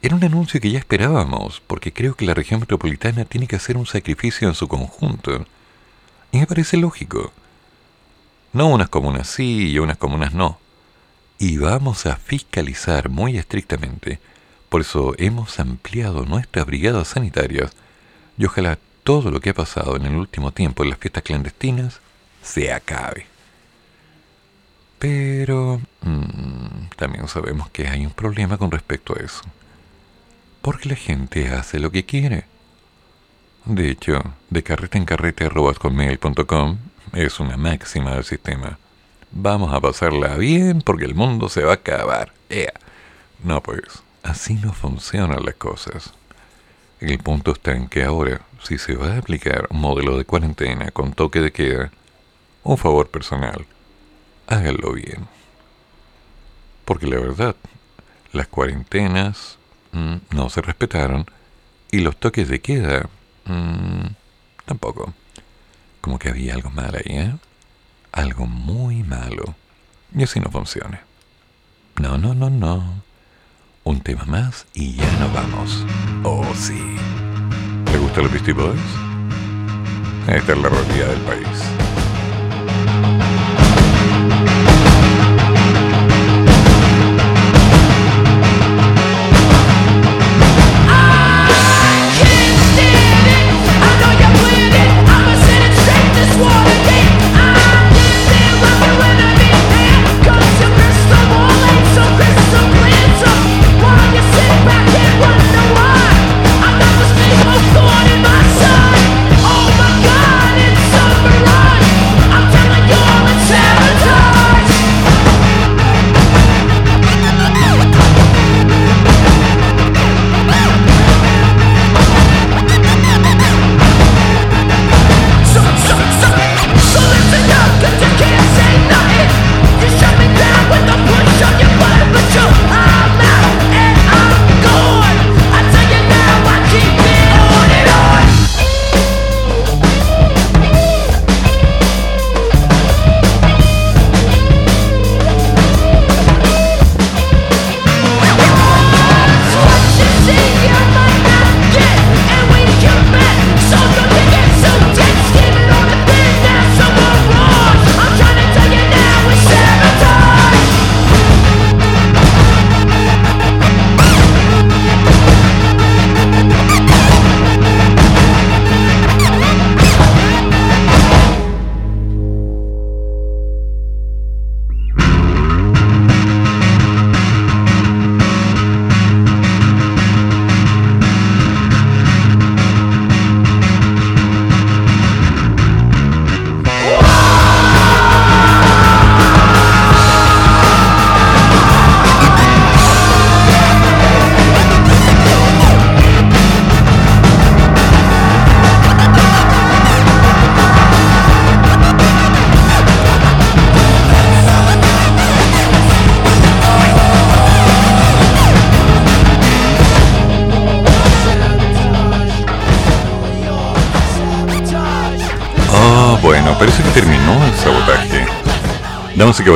Era 0.02 0.16
un 0.16 0.24
anuncio 0.24 0.60
que 0.60 0.72
ya 0.72 0.80
esperábamos, 0.80 1.62
porque 1.68 1.94
creo 1.94 2.16
que 2.16 2.26
la 2.26 2.34
región 2.34 2.62
metropolitana 2.62 3.26
tiene 3.26 3.46
que 3.46 3.58
hacer 3.58 3.78
un 3.78 3.86
sacrificio 3.86 4.48
en 4.48 4.56
su 4.56 4.68
conjunto. 4.68 5.46
Y 6.32 6.40
me 6.40 6.48
parece 6.48 6.78
lógico. 6.78 7.32
No 8.54 8.68
unas 8.68 8.90
comunas 8.90 9.28
sí 9.28 9.72
y 9.72 9.80
unas 9.80 9.98
comunas 9.98 10.34
no 10.34 10.62
y 11.42 11.58
vamos 11.58 12.06
a 12.06 12.18
fiscalizar 12.18 13.10
muy 13.10 13.36
estrictamente. 13.36 14.20
Por 14.70 14.82
eso 14.82 15.16
hemos 15.18 15.60
ampliado 15.60 16.24
nuestras 16.24 16.68
brigadas 16.68 17.08
sanitarias 17.08 17.72
y 18.38 18.46
ojalá 18.46 18.78
todo 19.04 19.32
lo 19.32 19.40
que 19.40 19.50
ha 19.50 19.56
pasado 19.56 19.96
en 19.96 20.06
el 20.06 20.16
último 20.16 20.52
tiempo 20.52 20.84
en 20.84 20.92
las 20.92 21.00
fiestas 21.00 21.24
clandestinas 21.24 22.00
se 22.44 22.72
acabe. 22.72 23.26
Pero 25.00 25.82
mm, 26.02 26.90
también 26.96 27.28
sabemos 27.28 27.72
que 27.72 27.88
hay 27.88 28.06
un 28.06 28.14
problema 28.14 28.60
con 28.60 28.70
respecto 28.70 29.16
a 29.18 29.24
eso. 29.24 29.42
Porque 30.62 30.90
la 30.90 30.96
gente 30.96 31.50
hace 31.50 31.80
lo 31.80 31.92
que 31.92 32.06
quiere. 32.06 32.46
De 33.66 33.90
hecho, 33.90 34.22
de 34.52 34.62
carreta 34.62 35.00
en 35.00 35.06
carrete 35.06 35.50
es 37.14 37.40
una 37.40 37.58
máxima 37.58 38.16
del 38.16 38.24
sistema. 38.24 38.78
Vamos 39.32 39.74
a 39.74 39.80
pasarla 39.80 40.36
bien 40.38 40.82
porque 40.82 41.06
el 41.06 41.16
mundo 41.16 41.50
se 41.50 41.64
va 41.64 41.72
a 41.72 41.76
acabar. 41.76 42.34
No, 43.44 43.62
pues, 43.62 44.04
así 44.24 44.56
no 44.56 44.74
funcionan 44.74 45.46
las 45.46 45.56
cosas. 45.56 46.14
El 47.00 47.18
punto 47.20 47.52
está 47.54 47.72
en 47.72 47.88
que 47.88 48.04
ahora, 48.04 48.42
si 48.62 48.78
se 48.78 48.96
va 48.96 49.14
a 49.14 49.18
aplicar 49.18 49.68
un 49.72 49.82
modelo 49.82 50.18
de 50.18 50.26
cuarentena 50.26 50.92
con 50.92 51.14
toque 51.14 51.42
de 51.42 51.52
queda, 51.52 51.92
un 52.64 52.78
favor 52.78 53.10
personal, 53.10 53.66
háganlo 54.48 54.94
bien. 54.94 55.28
Porque 56.86 57.08
la 57.08 57.20
verdad, 57.20 57.56
las 58.32 58.48
cuarentenas 58.48 59.58
mm, 59.94 60.16
no 60.36 60.50
se 60.50 60.62
respetaron 60.62 61.26
y 61.90 62.00
los 62.00 62.18
toques 62.18 62.48
de 62.48 62.62
queda 62.62 63.10
mm, 63.46 64.08
tampoco. 64.66 65.14
Como 66.02 66.20
que 66.20 66.30
había 66.30 66.56
algo 66.56 66.70
mal 66.72 66.96
ahí, 66.96 67.18
¿eh? 67.18 67.34
algo 68.12 68.46
muy 68.46 69.04
malo. 69.04 69.56
Y 70.16 70.24
así 70.24 70.40
no 70.40 70.50
funciona. 70.50 71.02
No, 72.02 72.18
no, 72.18 72.34
no, 72.34 72.50
no. 72.50 73.04
Un 73.84 74.02
tema 74.02 74.26
más 74.26 74.68
y 74.74 74.96
ya 74.96 75.12
nos 75.20 75.34
vamos. 75.34 75.86
Oh, 76.24 76.46
sí. 76.56 76.80
¿Te 77.86 77.98
gustan 77.98 78.24
los 78.24 78.32
Beastie 78.32 78.54
Boys? 78.54 78.80
Esta 80.28 80.54
es 80.54 80.58
la 80.60 80.70
realidad 80.70 81.08
del 81.08 81.22
país. 81.22 82.01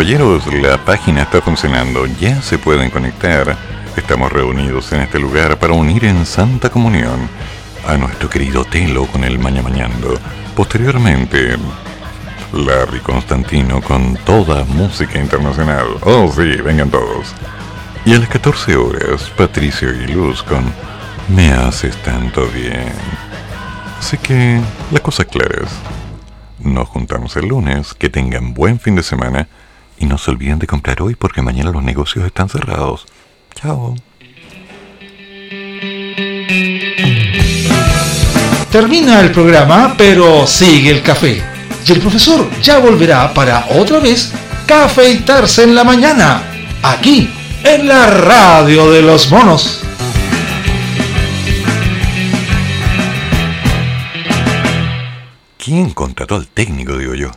Caballeros, 0.06 0.46
la 0.54 0.78
página 0.78 1.24
está 1.24 1.42
funcionando. 1.42 2.06
Ya 2.06 2.40
se 2.44 2.60
pueden 2.60 2.92
conectar. 2.92 3.58
Estamos 3.98 4.32
reunidos 4.32 4.92
en 4.94 5.02
este 5.02 5.18
lugar 5.18 5.58
para 5.58 5.74
unir 5.74 6.06
en 6.06 6.28
Santa 6.28 6.70
Comunión 6.70 7.28
a 7.88 7.98
nuestro 7.98 8.30
querido 8.30 8.64
Telo 8.66 9.08
con 9.08 9.24
el 9.24 9.40
Maña 9.40 9.64
Mañando. 9.64 10.14
Posteriormente, 10.56 11.56
Larry 12.54 13.00
Constantino 13.00 13.82
con 13.82 14.16
toda 14.18 14.64
música 14.66 15.20
internacional. 15.20 15.88
Oh 16.02 16.32
sí, 16.32 16.62
vengan 16.62 16.92
todos. 16.92 17.34
Y 18.06 18.14
a 18.14 18.20
las 18.20 18.30
14 18.30 18.76
horas, 18.76 19.32
Patricio 19.36 19.90
Aguiluz 19.90 20.44
con 20.44 20.72
Me 21.30 21.52
haces 21.52 21.98
tanto 22.04 22.46
bien. 22.50 22.94
Así 23.98 24.20
que, 24.20 24.62
las 24.92 25.02
cosas 25.02 25.26
claras. 25.26 25.72
Nos 26.60 26.90
juntamos 26.90 27.36
el 27.38 27.48
lunes, 27.48 27.96
que 27.96 28.10
tengan 28.10 28.54
buen 28.54 28.80
fin 28.80 28.96
de 28.96 29.02
semana 29.02 29.48
y 29.98 30.06
no 30.06 30.18
se 30.18 30.32
olviden 30.32 30.60
de 30.60 30.68
comprar 30.68 31.02
hoy 31.02 31.16
porque 31.16 31.42
mañana 31.42 31.72
los 31.72 31.84
negocios 31.84 32.26
están 32.26 32.50
cerrados. 32.50 33.06
Chao. 33.54 33.96
Termina 38.72 39.22
el 39.22 39.32
programa, 39.32 39.96
pero 39.98 40.46
sigue 40.46 40.92
el 40.92 41.02
café. 41.02 41.42
Y 41.88 41.92
el 41.92 42.00
profesor 42.02 42.50
ya 42.62 42.80
volverá 42.80 43.34
para 43.34 43.68
otra 43.70 44.00
vez 44.00 44.34
cafeitarse 44.66 45.64
en 45.64 45.76
la 45.76 45.84
mañana, 45.84 46.42
aquí, 46.84 47.30
en 47.64 47.88
la 47.88 48.08
radio 48.08 48.92
de 48.92 49.02
los 49.02 49.32
monos. 49.32 49.82
¿Quién 55.58 55.92
contrató 55.92 56.36
al 56.36 56.48
técnico, 56.48 56.98
digo 56.98 57.16
yo? 57.16 57.32